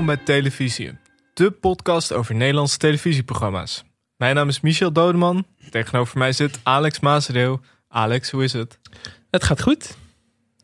Welkom 0.00 0.24
bij 0.24 0.34
Televisie, 0.34 0.98
de 1.34 1.50
podcast 1.50 2.12
over 2.12 2.34
Nederlandse 2.34 2.78
televisieprogramma's. 2.78 3.84
Mijn 4.16 4.34
naam 4.34 4.48
is 4.48 4.60
Michel 4.60 4.92
Dodeman. 4.92 5.46
Tegenover 5.70 6.18
mij 6.18 6.32
zit 6.32 6.60
Alex 6.62 7.00
Maasdeel. 7.00 7.60
Alex, 7.88 8.30
hoe 8.30 8.44
is 8.44 8.52
het? 8.52 8.78
Het 9.30 9.44
gaat 9.44 9.62
goed. 9.62 9.96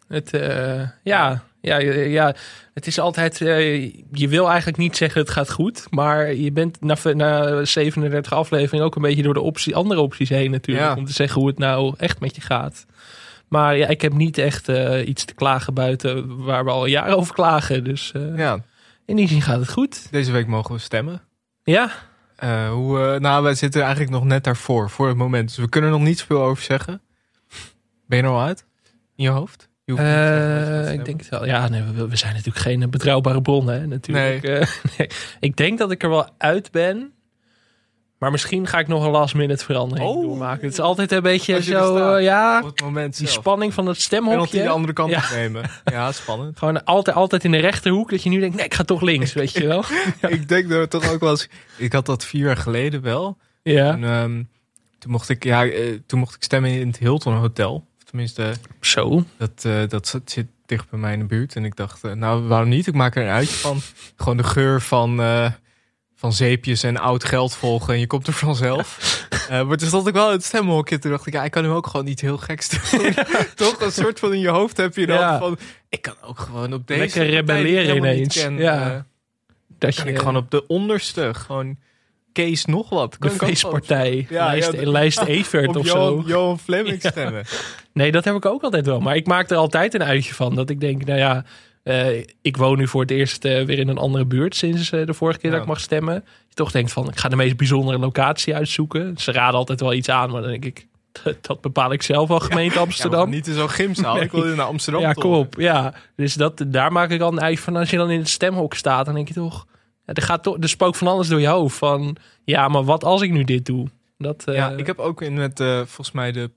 Het, 0.08 0.34
uh, 0.34 0.88
ja, 1.02 1.42
ja, 1.60 1.78
ja, 1.78 2.34
het 2.74 2.86
is 2.86 2.98
altijd. 2.98 3.40
Uh, 3.40 3.84
je 4.12 4.28
wil 4.28 4.48
eigenlijk 4.48 4.78
niet 4.78 4.96
zeggen 4.96 5.20
het 5.20 5.30
gaat 5.30 5.50
goed. 5.50 5.86
Maar 5.90 6.34
je 6.34 6.52
bent 6.52 6.80
na, 6.80 6.96
na 7.12 7.64
37 7.64 8.32
afleveringen 8.32 8.86
ook 8.86 8.96
een 8.96 9.02
beetje 9.02 9.22
door 9.22 9.34
de 9.34 9.40
optie, 9.40 9.76
andere 9.76 10.00
opties 10.00 10.28
heen 10.28 10.50
natuurlijk. 10.50 10.86
Ja. 10.86 10.96
Om 10.96 11.04
te 11.04 11.12
zeggen 11.12 11.40
hoe 11.40 11.48
het 11.48 11.58
nou 11.58 11.94
echt 11.96 12.20
met 12.20 12.34
je 12.34 12.40
gaat. 12.40 12.86
Maar 13.48 13.76
ja, 13.76 13.88
ik 13.88 14.00
heb 14.00 14.12
niet 14.12 14.38
echt 14.38 14.68
uh, 14.68 15.08
iets 15.08 15.24
te 15.24 15.34
klagen 15.34 15.74
buiten 15.74 16.44
waar 16.44 16.64
we 16.64 16.70
al 16.70 16.86
jaren 16.86 17.16
over 17.16 17.34
klagen. 17.34 17.84
Dus 17.84 18.12
ja. 18.36 18.64
In 19.06 19.16
die 19.16 19.28
zin 19.28 19.42
gaat 19.42 19.60
het 19.60 19.70
goed. 19.70 20.08
Deze 20.10 20.32
week 20.32 20.46
mogen 20.46 20.74
we 20.74 20.80
stemmen. 20.80 21.22
Ja. 21.62 21.90
hoe, 22.70 23.18
nou, 23.20 23.42
wij 23.42 23.54
zitten 23.54 23.80
eigenlijk 23.80 24.10
nog 24.10 24.24
net 24.24 24.44
daarvoor, 24.44 24.90
voor 24.90 25.08
het 25.08 25.16
moment. 25.16 25.48
Dus 25.48 25.56
we 25.56 25.68
kunnen 25.68 25.90
er 25.90 25.96
nog 25.96 26.06
niet 26.06 26.18
zoveel 26.18 26.42
over 26.42 26.62
zeggen. 26.62 27.00
Ben 28.06 28.18
je 28.18 28.24
er 28.24 28.30
al 28.30 28.40
uit? 28.40 28.66
In 29.16 29.24
je 29.24 29.30
hoofd? 29.30 29.68
Uh, 29.86 30.92
ik 30.92 31.04
denk 31.04 31.20
het 31.20 31.28
wel. 31.28 31.46
Ja, 31.46 31.68
nee, 31.68 31.82
we, 31.82 32.08
we, 32.08 32.16
zijn 32.16 32.34
natuurlijk 32.34 32.64
geen 32.64 32.90
betrouwbare 32.90 33.42
bron, 33.42 33.66
hè, 33.68 33.86
natuurlijk. 33.86 34.42
Nee. 34.42 34.62
Nee. 34.98 35.08
Ik 35.40 35.56
denk 35.56 35.78
dat 35.78 35.90
ik 35.90 36.02
er 36.02 36.08
wel 36.08 36.28
uit 36.38 36.70
ben. 36.70 37.12
Maar 38.18 38.30
misschien 38.30 38.66
ga 38.66 38.78
ik 38.78 38.88
nog 38.88 39.04
een 39.04 39.10
last 39.10 39.34
minute 39.34 39.64
verandering 39.64 40.08
oh. 40.08 40.22
doormaken. 40.22 40.64
Het 40.64 40.72
is 40.72 40.80
altijd 40.80 41.12
een 41.12 41.22
beetje 41.22 41.62
zo, 41.62 42.16
uh, 42.16 42.22
ja, 42.22 42.62
die 43.10 43.26
spanning 43.26 43.74
van 43.74 43.86
het 43.86 44.00
stemhokje. 44.00 44.58
En 44.58 44.64
de 44.64 44.70
andere 44.70 44.92
kant 44.92 45.10
ja. 45.10 45.22
nemen. 45.32 45.70
Ja, 45.84 46.12
spannend. 46.12 46.58
Gewoon 46.58 46.84
altijd, 46.84 47.16
altijd 47.16 47.44
in 47.44 47.50
de 47.50 47.58
rechterhoek 47.58 48.10
dat 48.10 48.22
je 48.22 48.30
nu 48.30 48.40
denkt, 48.40 48.56
nee, 48.56 48.64
ik 48.64 48.74
ga 48.74 48.84
toch 48.84 49.00
links, 49.00 49.32
weet 49.32 49.52
je 49.52 49.66
wel. 49.66 49.84
ik 50.28 50.48
denk 50.48 50.68
dat 50.68 50.80
het 50.80 50.90
toch 50.90 51.12
ook 51.12 51.20
wel 51.20 51.30
eens, 51.30 51.48
ik 51.76 51.92
had 51.92 52.06
dat 52.06 52.24
vier 52.24 52.44
jaar 52.44 52.56
geleden 52.56 53.02
wel. 53.02 53.36
Ja. 53.62 53.92
En, 53.92 54.02
um, 54.02 54.48
toen 54.98 55.10
mocht 55.10 55.28
ik, 55.28 55.44
ja, 55.44 55.68
toen 56.06 56.18
mocht 56.18 56.34
ik 56.34 56.42
stemmen 56.42 56.70
in 56.70 56.86
het 56.86 56.98
Hilton 56.98 57.34
Hotel. 57.34 57.86
Tenminste, 58.04 58.54
zo. 58.80 59.24
Dat, 59.36 59.64
uh, 59.66 59.88
dat 59.88 60.20
zit 60.24 60.46
dicht 60.66 60.90
bij 60.90 60.98
mij 60.98 61.12
in 61.12 61.18
de 61.18 61.24
buurt. 61.24 61.56
En 61.56 61.64
ik 61.64 61.76
dacht, 61.76 62.04
uh, 62.04 62.12
nou 62.12 62.42
waarom 62.42 62.68
niet? 62.68 62.86
Ik 62.86 62.94
maak 62.94 63.16
er 63.16 63.22
een 63.22 63.28
uitje 63.28 63.56
van. 63.56 63.80
Gewoon 64.16 64.36
de 64.36 64.44
geur 64.44 64.80
van, 64.80 65.20
uh, 65.20 65.50
van 66.16 66.32
zeepjes 66.32 66.82
en 66.82 66.96
oud 66.96 67.24
geld 67.24 67.54
volgen. 67.54 67.94
En 67.94 68.00
je 68.00 68.06
komt 68.06 68.26
er 68.26 68.32
vanzelf. 68.32 68.98
maar 69.66 69.76
toen 69.76 69.88
stond 69.88 70.06
ik 70.06 70.14
wel 70.14 70.26
in 70.26 70.32
het 70.32 70.44
stemhokje. 70.44 70.98
Toen 70.98 71.10
dacht 71.10 71.26
ik, 71.26 71.32
ja, 71.32 71.44
ik 71.44 71.50
kan 71.50 71.64
hem 71.64 71.72
ook 71.72 71.86
gewoon 71.86 72.06
niet 72.06 72.20
heel 72.20 72.38
gek 72.38 72.70
doen. 72.70 73.14
Toch 73.54 73.80
een 73.80 73.92
soort 73.92 74.18
van 74.18 74.32
in 74.32 74.40
je 74.40 74.48
hoofd 74.48 74.76
heb 74.76 74.96
je 74.96 75.06
dan 75.06 75.18
ja. 75.18 75.38
van... 75.38 75.58
Ik 75.88 76.02
kan 76.02 76.16
ook 76.22 76.38
gewoon 76.38 76.72
op 76.72 76.86
deze... 76.86 77.00
Lekker 77.00 77.26
rebelleren 77.26 77.96
ineens. 77.96 78.42
Ken, 78.42 78.56
ja. 78.56 79.06
dat 79.78 79.94
kan 79.94 80.04
je... 80.04 80.10
ik 80.10 80.18
gewoon 80.18 80.36
op 80.36 80.50
de 80.50 80.66
onderste 80.66 81.34
gewoon 81.34 81.76
Kees 82.36 82.64
nog 82.64 82.88
wat. 82.88 83.16
De 83.18 83.30
feestpartij. 83.30 84.26
Ja, 84.28 84.46
lijst, 84.46 84.72
ja, 84.72 84.90
lijst 84.90 85.22
Evert 85.38 85.76
of 85.76 85.86
Johan, 85.86 86.22
zo. 86.22 86.28
Johan 86.28 86.58
Fleming 86.58 87.00
stemmen. 87.00 87.44
Nee, 87.92 88.12
dat 88.12 88.24
heb 88.24 88.34
ik 88.34 88.46
ook 88.46 88.62
altijd 88.62 88.86
wel. 88.86 89.00
Maar 89.00 89.16
ik 89.16 89.26
maak 89.26 89.50
er 89.50 89.56
altijd 89.56 89.94
een 89.94 90.04
uitje 90.04 90.34
van. 90.34 90.54
Dat 90.54 90.70
ik 90.70 90.80
denk, 90.80 91.04
nou 91.04 91.18
ja, 91.18 91.44
uh, 91.86 92.24
ik 92.42 92.56
woon 92.56 92.78
nu 92.78 92.88
voor 92.88 93.00
het 93.00 93.10
eerst 93.10 93.44
uh, 93.44 93.64
weer 93.64 93.78
in 93.78 93.88
een 93.88 93.98
andere 93.98 94.24
buurt 94.24 94.56
sinds 94.56 94.92
uh, 94.92 95.06
de 95.06 95.14
vorige 95.14 95.38
keer 95.38 95.50
dat 95.50 95.60
ik 95.60 95.66
mag 95.66 95.80
stemmen. 95.80 96.14
Je 96.48 96.54
toch 96.54 96.70
denkt 96.70 96.92
van, 96.92 97.08
ik 97.08 97.16
ga 97.16 97.28
de 97.28 97.36
meest 97.36 97.56
bijzondere 97.56 97.98
locatie 97.98 98.54
uitzoeken. 98.54 99.16
Ze 99.18 99.32
raden 99.32 99.58
altijd 99.58 99.80
wel 99.80 99.92
iets 99.92 100.08
aan, 100.08 100.30
maar 100.30 100.40
dan 100.40 100.50
denk 100.50 100.64
ik, 100.64 100.86
dat 101.46 101.60
bepaal 101.60 101.92
ik 101.92 102.02
zelf 102.02 102.30
al, 102.30 102.40
gemeente 102.40 102.78
Amsterdam. 102.78 103.30
niet 103.30 103.46
in 103.46 103.54
zo'n 103.54 103.70
gymzaal, 103.70 104.14
nee. 104.14 104.24
ik 104.24 104.30
wil 104.30 104.44
naar 104.44 104.66
Amsterdam. 104.66 105.02
Ja, 105.02 105.12
kom 105.12 105.32
op. 105.32 105.54
Ja, 105.58 105.94
dus 106.16 106.34
dat, 106.34 106.64
daar 106.66 106.92
maak 106.92 107.10
ik 107.10 107.20
al 107.20 107.32
een 107.32 107.40
uitje 107.40 107.62
van. 107.62 107.76
Als 107.76 107.90
je 107.90 107.96
dan 107.96 108.10
in 108.10 108.18
het 108.18 108.28
stemhok 108.28 108.74
staat, 108.74 109.04
dan 109.04 109.14
denk 109.14 109.28
je 109.28 109.34
toch 109.34 109.66
ja, 110.06 110.12
er 110.12 110.22
gaat 110.22 110.42
toch, 110.42 110.56
er 110.60 110.68
spook 110.68 110.94
van 110.94 111.08
alles 111.08 111.28
door 111.28 111.40
je 111.40 111.46
hoofd. 111.46 111.76
Van 111.76 112.16
ja, 112.44 112.68
maar 112.68 112.84
wat 112.84 113.04
als 113.04 113.22
ik 113.22 113.30
nu 113.30 113.44
dit 113.44 113.66
doe? 113.66 113.88
Dat, 114.18 114.42
Ja, 114.46 114.70
ik 114.70 114.86
heb 114.86 114.98
ook 114.98 115.22
in 115.22 115.34
met 115.34 115.58
volgens 115.58 116.12
mij 116.12 116.32
de 116.32 116.50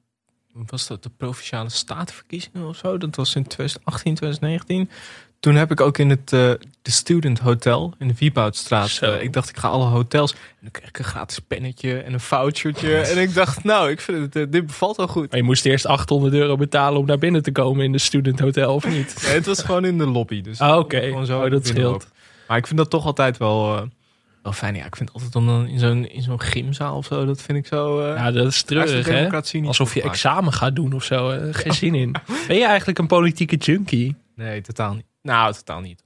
was 0.66 0.88
dat 0.88 1.03
de 1.03 1.09
provinciale 1.18 1.70
statenverkiezingen 1.70 2.68
of 2.68 2.75
zo? 2.75 2.97
Dat 2.97 3.16
was 3.16 3.36
in 3.36 3.47
2018, 3.47 4.16
2019. 4.16 4.90
Toen 5.40 5.56
heb 5.56 5.72
ik 5.72 5.81
ook 5.81 5.97
in 5.97 6.09
het 6.09 6.31
uh, 6.31 6.52
de 6.81 6.92
Student 6.92 7.40
Hotel 7.40 7.94
in 7.97 8.08
de 8.08 8.14
Wieboudstraat. 8.18 9.00
Uh, 9.03 9.22
ik 9.22 9.34
dacht, 9.34 9.50
ik 9.50 9.58
ga 9.58 9.68
alle 9.68 9.86
hotels. 9.86 10.31
En 10.31 10.40
dan 10.62 10.72
kreeg 10.72 10.90
ik 10.90 10.97
een 10.97 11.03
gratis 11.03 11.40
pennetje 11.40 12.00
en 12.00 12.14
een 12.14 12.20
vouchertje. 12.20 12.97
en 12.97 13.18
ik 13.18 13.34
dacht, 13.34 13.64
nou, 13.64 13.90
ik 13.90 14.02
vind 14.02 14.34
het, 14.34 14.52
dit 14.52 14.66
bevalt 14.66 14.97
wel 14.97 15.08
goed. 15.08 15.30
Maar 15.30 15.40
je 15.40 15.46
moest 15.46 15.66
eerst 15.66 15.86
800 15.86 16.34
euro 16.34 16.56
betalen 16.56 17.00
om 17.00 17.06
naar 17.06 17.18
binnen 17.18 17.44
te 17.44 17.52
komen 17.52 17.86
in 17.86 17.91
de 17.91 17.97
Student 17.97 18.40
Hotel, 18.40 18.74
of 18.74 18.88
niet? 18.88 19.16
nee, 19.24 19.34
het 19.34 19.46
was 19.46 19.62
gewoon 19.62 19.86
in 19.86 19.97
de 19.97 20.08
lobby. 20.08 20.41
Dus 20.41 20.59
ah, 20.59 20.78
oké. 20.78 20.96
Okay. 20.96 21.44
Oh, 21.44 21.52
dat 21.52 21.68
scheelt. 21.68 22.08
Maar 22.47 22.58
ik 22.58 22.68
vind 22.68 22.80
dat 22.80 22.90
toch 22.90 23.06
altijd 23.06 23.38
wel, 23.38 23.90
wel 24.44 24.51
fijn. 24.51 24.75
Ja, 24.75 24.85
ik 24.85 24.95
vind 24.95 25.13
altijd 25.13 25.35
om 25.35 25.45
dan 25.45 25.67
in 25.67 25.79
zo'n, 25.79 26.07
in 26.07 26.22
zo'n 26.22 26.41
gymzaal 26.41 26.97
of 26.97 27.05
zo, 27.05 27.25
dat 27.25 27.41
vind 27.41 27.57
ik 27.57 27.66
zo... 27.66 28.01
Uh, 28.01 28.16
ja, 28.16 28.31
dat 28.31 28.47
is 28.47 28.63
terug, 28.63 29.05
hè? 29.05 29.29
Alsof 29.66 29.94
je 29.94 30.01
examen 30.01 30.53
gaat 30.53 30.75
doen 30.75 30.94
of 30.94 31.03
zo. 31.03 31.31
Uh, 31.31 31.53
geen 31.53 31.73
zin 31.73 31.95
in. 31.95 32.16
Ben 32.47 32.57
je 32.57 32.66
eigenlijk 32.66 32.99
een 32.99 33.07
politieke 33.07 33.55
junkie? 33.55 34.16
Nee, 34.35 34.61
totaal 34.61 34.94
niet. 34.94 35.05
Nou, 35.22 35.53
totaal 35.53 35.81
niet. 35.81 36.03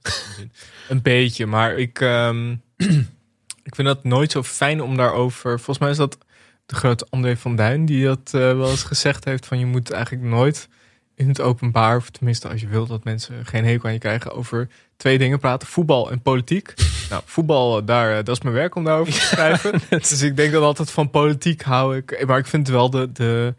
een 0.88 1.02
beetje, 1.02 1.46
maar 1.46 1.74
ik, 1.76 2.00
um, 2.00 2.62
ik 3.68 3.74
vind 3.74 3.88
dat 3.88 4.04
nooit 4.04 4.30
zo 4.32 4.42
fijn 4.42 4.82
om 4.82 4.96
daarover... 4.96 5.56
Volgens 5.56 5.78
mij 5.78 5.90
is 5.90 5.96
dat 5.96 6.18
de 6.66 6.74
grote 6.74 7.06
André 7.10 7.36
van 7.36 7.56
Duin 7.56 7.86
die 7.86 8.04
dat 8.04 8.30
wel 8.30 8.70
eens 8.70 8.82
gezegd 8.82 9.24
heeft 9.24 9.46
van 9.46 9.58
je 9.58 9.66
moet 9.66 9.90
eigenlijk 9.90 10.24
nooit 10.24 10.68
in 11.14 11.28
het 11.28 11.40
openbaar, 11.40 11.96
of 11.96 12.10
tenminste 12.10 12.48
als 12.48 12.60
je 12.60 12.66
wilt 12.66 12.88
dat 12.88 13.04
mensen 13.04 13.46
geen 13.46 13.64
hekel 13.64 13.86
aan 13.86 13.92
je 13.92 13.98
krijgen, 13.98 14.32
over 14.32 14.68
twee 14.96 15.18
dingen 15.18 15.38
praten: 15.38 15.68
voetbal 15.68 16.10
en 16.10 16.20
politiek. 16.20 16.74
nou, 17.10 17.22
voetbal, 17.24 17.84
daar, 17.84 18.10
eh, 18.10 18.24
dat 18.24 18.36
is 18.36 18.42
mijn 18.42 18.54
werk 18.54 18.74
om 18.74 18.84
daarover 18.84 19.12
te 19.12 19.20
schrijven. 19.20 19.80
dus 19.88 20.22
ik 20.22 20.36
denk 20.36 20.52
dat 20.52 20.62
altijd 20.62 20.90
van 20.90 21.10
politiek 21.10 21.62
hou 21.62 21.96
ik. 21.96 22.26
Maar 22.26 22.38
ik 22.38 22.46
vind 22.46 22.66
het 22.66 22.76
wel 22.76 22.90
de, 22.90 23.12
de. 23.12 23.54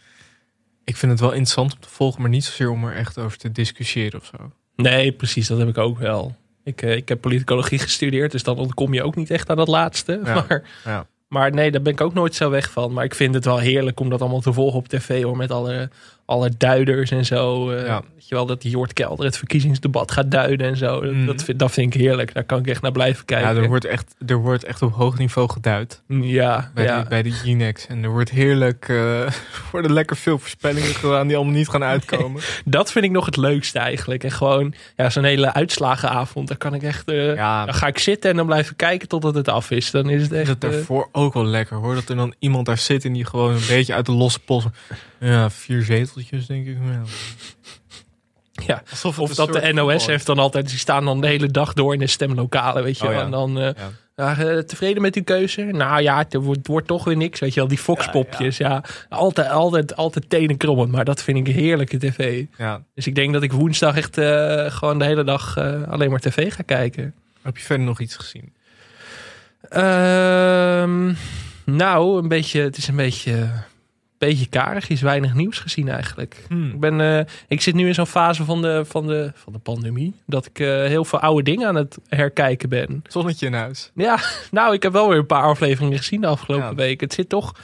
Ik 0.84 0.98
vind 0.98 1.12
het 1.12 1.22
wel 1.22 1.32
interessant 1.32 1.74
om 1.74 1.80
te 1.80 1.90
volgen, 1.90 2.22
maar 2.22 2.30
niet 2.30 2.46
zozeer 2.46 2.70
om 2.70 2.86
er 2.86 2.96
echt 2.96 3.18
over 3.18 3.38
te 3.38 3.52
discussiëren 3.52 4.20
of 4.20 4.26
zo. 4.26 4.52
Nee, 4.76 5.12
precies, 5.12 5.48
dat 5.48 5.58
heb 5.58 5.68
ik 5.68 5.78
ook 5.78 6.00
wel. 6.00 6.36
Ik, 6.64 6.82
eh, 6.82 6.96
ik 6.96 7.10
heb 7.10 7.22
politicologie 7.22 7.80
gestudeerd, 7.80 8.32
dus 8.32 8.44
dan 8.44 8.58
ontkom 8.58 8.94
je 8.94 9.04
ook 9.04 9.16
niet 9.16 9.30
echt 9.30 9.50
aan 9.50 9.58
dat 9.58 9.68
laatste. 9.68 10.20
maar 10.24 10.64
ja. 10.84 11.08
Maar 11.28 11.52
nee, 11.52 11.72
daar 11.72 11.82
ben 11.82 11.94
ik 11.94 12.02
ook 12.02 12.14
nooit 12.14 12.36
zo 12.36 12.50
weg 12.50 12.72
van. 12.72 12.94
Maar 12.94 13.04
ik 13.04 13.16
vind 13.16 13.34
het 13.34 13.46
wel 13.46 13.58
heerlijk 13.58 14.00
om 14.00 14.10
dat 14.10 14.22
allemaal 14.22 14.42
te 14.42 14.54
volgen 14.54 14.80
op 14.80 14.88
tv 14.88 15.24
hoor. 15.24 15.38
Met 15.38 15.52
alle, 15.52 15.90
alle 16.26 16.52
duiders 16.58 17.12
en 17.12 17.26
zo. 17.26 17.72
Uh, 17.72 17.98
Weet 18.26 18.28
je 18.28 18.36
wel, 18.36 18.46
dat 18.46 18.64
Jort 18.64 18.94
Kelder 18.94 19.26
het 19.26 19.38
verkiezingsdebat 19.38 20.12
gaat 20.12 20.32
duiden 20.32 20.68
en 20.68 20.78
zo. 20.78 21.02
Mm. 21.02 21.26
Dat, 21.26 21.44
vind, 21.44 21.60
dat 21.60 21.72
vind 21.72 21.96
ik 21.96 22.02
heerlijk. 22.02 22.34
Daar 22.34 22.44
kan 22.44 22.60
ik 22.60 22.68
echt 22.68 22.82
naar 22.82 22.92
blijven 22.92 23.26
kijken. 23.26 23.56
Ja, 23.56 23.62
er 23.62 23.68
wordt 23.68 23.86
echt, 23.86 24.16
er 24.26 24.38
wordt 24.38 24.64
echt 24.64 24.82
op 24.82 24.94
hoog 24.94 25.18
niveau 25.18 25.50
geduid. 25.50 26.02
Ja. 26.08 26.72
Bij, 26.74 26.84
ja. 26.84 27.02
De, 27.02 27.10
bij 27.10 27.24
de 27.24 27.32
Ginex. 27.32 27.88
En 27.88 28.04
er 28.04 28.10
wordt 28.10 28.30
heerlijk, 28.30 28.88
uh, 28.88 29.28
worden 29.72 29.94
lekker 29.94 30.18
veel 30.18 30.38
voorspellingen 30.38 30.96
gedaan 30.96 31.28
die 31.28 31.36
allemaal 31.36 31.54
niet 31.54 31.70
gaan 31.70 31.84
uitkomen. 31.84 32.42
dat 32.66 32.92
vind 32.92 33.06
ik 33.06 33.12
nog 33.12 33.26
het 33.26 33.38
leukste 33.38 33.80
eigenlijk. 33.80 34.24
En 34.24 34.32
gewoon, 34.32 34.74
ja, 34.96 35.10
zo'n 35.10 35.24
hele 35.24 35.54
uitslagenavond. 35.54 36.48
Daar 36.48 36.58
kan 36.58 36.74
ik 36.74 36.84
echt, 36.84 37.10
uh, 37.10 37.36
ja. 37.36 37.66
dan 37.66 37.74
ga 37.74 37.88
ik 37.88 37.98
zitten 37.98 38.30
en 38.30 38.36
dan 38.36 38.46
blijven 38.46 38.76
kijken 38.76 39.08
totdat 39.08 39.36
het 39.36 39.48
af 39.48 39.72
is. 39.72 39.92
Dan 39.92 40.10
is 40.10 40.22
het 40.22 40.32
echt... 40.32 40.48
Dat 40.48 40.62
daarvoor 40.62 41.10
ook 41.12 41.34
wel 41.34 41.46
lekker 41.46 41.78
hoor. 41.78 41.96
Dat 41.96 42.10
er 42.10 42.16
dan 42.16 42.34
iemand 42.40 42.66
daar 42.66 42.78
zit 42.78 43.06
en 43.06 43.14
die 43.14 43.26
gewoon 43.26 43.54
een 43.54 43.68
beetje 43.68 43.94
uit 43.94 44.06
de 44.06 44.12
losse 44.12 44.40
pols. 44.40 44.66
Ja, 45.26 45.50
vier 45.50 45.84
zeteltjes 45.84 46.46
denk 46.46 46.68
ik. 46.68 46.78
Ja, 48.66 48.84
of 49.18 49.36
dat 49.36 49.54
de 49.54 49.74
NOS 49.74 50.06
heeft 50.06 50.26
dan 50.26 50.40
altijd, 50.40 50.70
die 50.70 50.78
staan 50.78 51.06
dan 51.06 51.22
de 51.22 51.28
hele 51.28 51.48
dag 51.48 51.74
door 51.74 51.94
in 51.94 52.00
de 52.00 52.08
stemlokalen, 52.08 52.84
weet 52.84 52.98
je. 52.98 53.08
Oh, 53.08 53.14
ja. 53.14 53.22
En 53.22 53.32
dan 53.32 53.62
uh, 53.62 53.70
ja. 54.16 54.38
uh, 54.40 54.60
tevreden 54.60 55.02
met 55.02 55.16
uw 55.16 55.24
keuze? 55.24 55.62
Nou 55.62 56.02
ja, 56.02 56.18
het 56.18 56.34
wordt, 56.34 56.68
wordt, 56.68 56.88
toch 56.88 57.04
weer 57.04 57.18
niks, 57.18 57.40
weet 57.40 57.54
je 57.54 57.60
wel. 57.60 57.70
Die 57.70 57.78
foxpopjes, 57.78 58.58
ja, 58.58 58.84
altijd, 59.10 59.50
altijd, 59.50 59.96
altijd 59.96 60.30
tenen 60.30 60.58
krommend. 60.58 60.92
Maar 60.92 61.06
dat 61.06 61.22
vind 61.22 61.48
ik 61.48 61.56
heerlijke 61.56 61.98
tv. 61.98 62.46
Ja. 62.58 62.82
Dus 62.96 63.08
ik 63.08 63.16
denk 63.16 63.34
dat 63.34 63.44
ik 63.44 63.52
woensdag 63.52 63.98
echt 63.98 64.18
uh, 64.18 64.66
gewoon 64.72 65.00
de 65.00 65.06
hele 65.06 65.24
dag 65.24 65.58
alleen 65.90 66.10
maar 66.10 66.20
tv 66.20 66.54
ga 66.54 66.64
kijken. 66.64 67.14
Heb 67.42 67.58
je 67.58 67.64
verder 67.64 67.86
nog 67.86 68.00
iets 68.00 68.16
gezien? 68.16 68.54
Ehm, 69.70 71.14
nou, 71.64 72.22
een 72.22 72.28
beetje, 72.28 72.62
het 72.62 72.78
is 72.78 72.88
een 72.88 72.96
beetje 72.96 73.50
beetje 74.18 74.46
karig. 74.46 74.90
is 74.90 75.02
weinig 75.02 75.34
nieuws 75.34 75.60
gezien 75.60 75.90
eigenlijk. 75.90 76.46
Hmm. 76.48 76.70
Ik, 76.70 76.80
ben, 76.80 77.00
uh, 77.00 77.20
ik 77.48 77.62
zit 77.62 77.74
nu 77.74 77.88
in 77.88 77.94
zo'n 77.94 78.08
fase 78.08 78.44
van 78.44 78.62
de, 78.62 78.84
van, 78.86 79.08
de, 79.08 79.32
van 79.36 79.54
de 79.54 79.60
pandemie. 79.60 80.14
Dat 80.26 80.46
ik 80.46 80.60
uh, 80.60 80.68
heel 80.68 81.06
veel 81.06 81.20
oude 81.20 81.44
dingen 81.44 81.68
aan 81.68 81.76
het 81.76 81.98
herkijken 82.08 82.70
ben. 82.70 83.02
Zonnetje 83.08 83.46
in 83.46 83.54
huis. 83.54 83.92
Ja, 83.96 84.20
nou, 84.52 84.74
ik 84.74 84.84
heb 84.84 84.92
wel 84.92 85.10
weer 85.10 85.18
een 85.18 85.26
paar 85.26 85.44
afleveringen 85.44 85.98
gezien 85.98 86.22
de 86.22 86.28
afgelopen 86.28 86.70
ja. 86.70 86.76
week. 86.76 87.02
Het 87.02 87.14
zit 87.14 87.30
toch... 87.30 87.56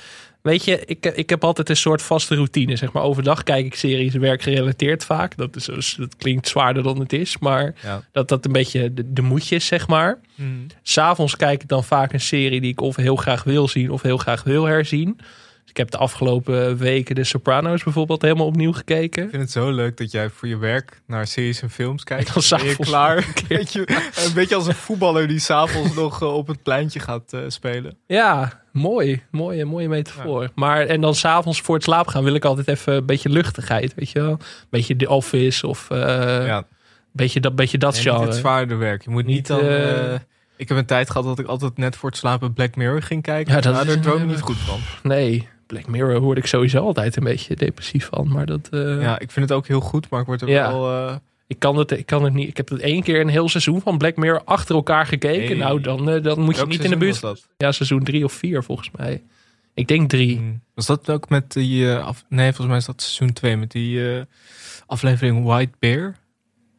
Weet 0.42 0.65
je, 0.65 0.86
ik, 0.86 1.06
ik 1.06 1.30
heb 1.30 1.44
altijd 1.44 1.69
een 1.69 1.75
soort 1.77 2.01
vaste 2.01 2.36
routine. 2.36 2.75
Zeg 2.75 2.92
maar, 2.92 3.03
overdag 3.03 3.44
kijk 3.44 3.65
ik 3.65 3.75
series 3.75 4.13
werkgerelateerd 4.13 5.06
vaak. 5.06 5.38
Dat, 5.38 5.56
is, 5.56 5.65
dus, 5.65 5.95
dat 5.95 6.15
klinkt 6.15 6.48
zwaarder 6.48 6.83
dan 6.83 7.00
het 7.00 7.13
is. 7.13 7.38
Maar 7.38 7.74
ja. 7.83 8.03
dat 8.12 8.27
dat 8.27 8.45
een 8.45 8.51
beetje 8.51 8.94
de, 8.94 9.13
de 9.13 9.21
moedje 9.21 9.59
zeg 9.59 9.88
maar. 9.88 10.19
Mm. 10.36 10.68
S'avonds 10.81 11.36
kijk 11.36 11.62
ik 11.62 11.68
dan 11.68 11.83
vaak 11.83 12.13
een 12.13 12.21
serie 12.21 12.62
die 12.62 12.71
ik 12.71 12.81
of 12.81 12.95
heel 12.95 13.15
graag 13.15 13.44
wil 13.44 13.68
zien... 13.68 13.92
of 13.92 14.01
heel 14.01 14.18
graag 14.18 14.44
wil 14.44 14.65
herzien. 14.65 15.19
Ik 15.71 15.77
heb 15.77 15.91
de 15.91 15.97
afgelopen 15.97 16.77
weken 16.77 17.15
de 17.15 17.23
Sopranos 17.23 17.83
bijvoorbeeld 17.83 18.21
helemaal 18.21 18.45
opnieuw 18.45 18.73
gekeken. 18.73 19.23
Ik 19.23 19.29
vind 19.29 19.41
het 19.41 19.51
zo 19.51 19.71
leuk 19.71 19.97
dat 19.97 20.12
jij 20.12 20.29
voor 20.29 20.47
je 20.47 20.57
werk 20.57 21.01
naar 21.07 21.27
series 21.27 21.62
en 21.62 21.69
films 21.69 22.03
kijkt. 22.03 22.27
En 22.27 22.41
dan 22.50 22.59
ben 22.59 22.68
je 22.68 22.75
klaar. 22.75 23.18
een 23.47 24.33
beetje 24.33 24.56
als 24.56 24.68
een 24.68 24.73
voetballer 24.73 25.27
die 25.27 25.39
s'avonds 25.39 25.95
nog 25.95 26.21
eh, 26.21 26.35
op 26.35 26.47
het 26.47 26.63
pleintje 26.63 27.00
gaat 27.00 27.33
eh, 27.33 27.41
spelen. 27.47 27.97
Ja, 28.07 28.62
mooi. 28.71 29.23
Mooie, 29.29 29.65
mooie 29.65 29.88
metafoor. 29.88 30.50
Maar 30.56 30.85
en 30.85 31.01
dan 31.01 31.15
s'avonds 31.15 31.62
voor 31.62 31.75
het 31.75 31.83
slapen 31.83 32.12
gaan 32.12 32.24
wil 32.24 32.35
ik 32.35 32.45
altijd 32.45 32.67
even 32.67 32.94
een 32.94 33.06
beetje 33.06 33.29
luchtigheid, 33.29 33.94
weet 33.94 34.09
je 34.09 34.21
wel. 34.21 34.31
Een 34.31 34.39
beetje 34.69 34.95
The 34.95 35.09
Office 35.09 35.67
of 35.67 35.89
eh 35.89 35.97
ja, 36.45 36.63
beetje 37.12 37.39
dat, 37.39 37.56
beetje 37.56 37.77
dat 37.77 38.03
nee, 38.03 38.13
niet 38.13 38.24
het 38.24 38.35
zwaarder 38.35 38.77
werk. 38.77 39.03
Je 39.03 39.09
moet 39.09 39.25
niet, 39.25 39.35
Niet, 39.35 39.47
dan... 39.47 39.59
ik 40.56 40.69
heb 40.69 40.77
een 40.77 40.85
tijd 40.85 41.09
gehad 41.09 41.24
dat 41.25 41.39
ik 41.39 41.45
altijd 41.45 41.77
net 41.77 41.95
voor 41.95 42.09
het 42.09 42.17
slapen 42.17 42.53
Black 42.53 42.75
Mirror 42.75 43.01
ging 43.01 43.21
kijken. 43.21 43.53
Ja, 43.53 43.59
Ja, 43.59 43.71
dat 43.71 43.85
daar 43.85 44.00
droom 44.00 44.21
ik 44.21 44.27
niet 44.27 44.41
goed 44.41 44.57
van. 44.57 44.79
Nee, 45.03 45.47
Black 45.71 45.88
Mirror 45.88 46.19
hoorde 46.19 46.41
ik 46.41 46.47
sowieso 46.47 46.77
altijd 46.85 47.15
een 47.15 47.23
beetje 47.23 47.56
depressief 47.56 48.07
van. 48.12 48.27
Maar 48.31 48.45
dat, 48.45 48.68
eh, 48.71 49.01
Ja, 49.01 49.19
ik 49.19 49.31
vind 49.31 49.50
het 49.50 49.57
ook 49.57 49.68
heel 49.68 49.79
goed, 49.79 50.09
maar 50.09 50.19
ik 50.19 50.25
word 50.25 50.41
er 50.41 50.50
Ja. 50.50 50.71
wel... 50.71 51.07
eh, 51.09 51.15
ik, 51.47 51.59
kan 51.59 51.77
het, 51.77 51.91
ik 51.91 52.06
kan 52.06 52.23
het 52.23 52.33
niet. 52.33 52.47
Ik 52.47 52.57
heb 52.57 52.69
het 52.69 52.79
één 52.79 53.03
keer 53.03 53.21
een 53.21 53.27
heel 53.27 53.50
seizoen 53.50 53.81
van 53.81 53.97
Black 53.97 54.15
Mirror 54.15 54.41
achter 54.44 54.75
elkaar 54.75 55.06
gekeken. 55.06 55.57
Nou, 55.57 55.81
dan, 55.81 56.09
eh, 56.09 56.23
dan 56.23 56.39
moet 56.39 56.57
je 56.57 56.65
niet 56.65 56.83
in 56.83 56.89
de 56.89 56.97
buurt. 56.97 57.21
Ja, 57.57 57.71
seizoen 57.71 58.03
drie 58.03 58.23
of 58.23 58.33
vier 58.33 58.63
volgens 58.63 58.91
mij. 58.97 59.21
Ik 59.73 59.88
denk 59.88 60.09
drie. 60.09 60.38
Hmm. 60.38 60.62
Was 60.73 60.85
dat 60.85 61.09
ook 61.09 61.29
met 61.29 61.51
die... 61.51 61.91
af... 61.91 62.24
Nee, 62.29 62.45
volgens 62.47 62.67
mij 62.67 62.77
is 62.77 62.85
dat 62.85 63.01
seizoen 63.01 63.33
2 63.33 63.57
met 63.57 63.71
die 63.71 64.01
aflevering 64.85 65.44
White 65.45 65.71
Bear. 65.79 66.15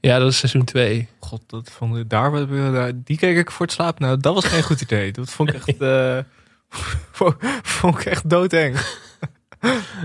Ja, 0.00 0.18
dat 0.18 0.30
is 0.30 0.38
seizoen 0.38 0.64
twee. 0.64 1.08
God, 1.18 1.42
dat 1.46 1.70
vond 1.70 1.96
ik, 1.96 2.10
daar, 2.10 2.92
die 2.94 3.16
keek 3.18 3.36
ik 3.36 3.50
voor 3.50 3.66
het 3.66 3.74
slapen. 3.74 4.02
Nou, 4.02 4.20
dat 4.20 4.34
was 4.34 4.44
geen 4.44 4.62
goed 4.62 4.80
idee. 4.80 5.12
Dat 5.12 5.30
vond 5.30 5.48
ik 5.48 5.54
echt, 5.54 5.78
vond 7.62 7.98
ik 7.98 8.04
echt 8.04 8.30
doodeng. 8.30 8.76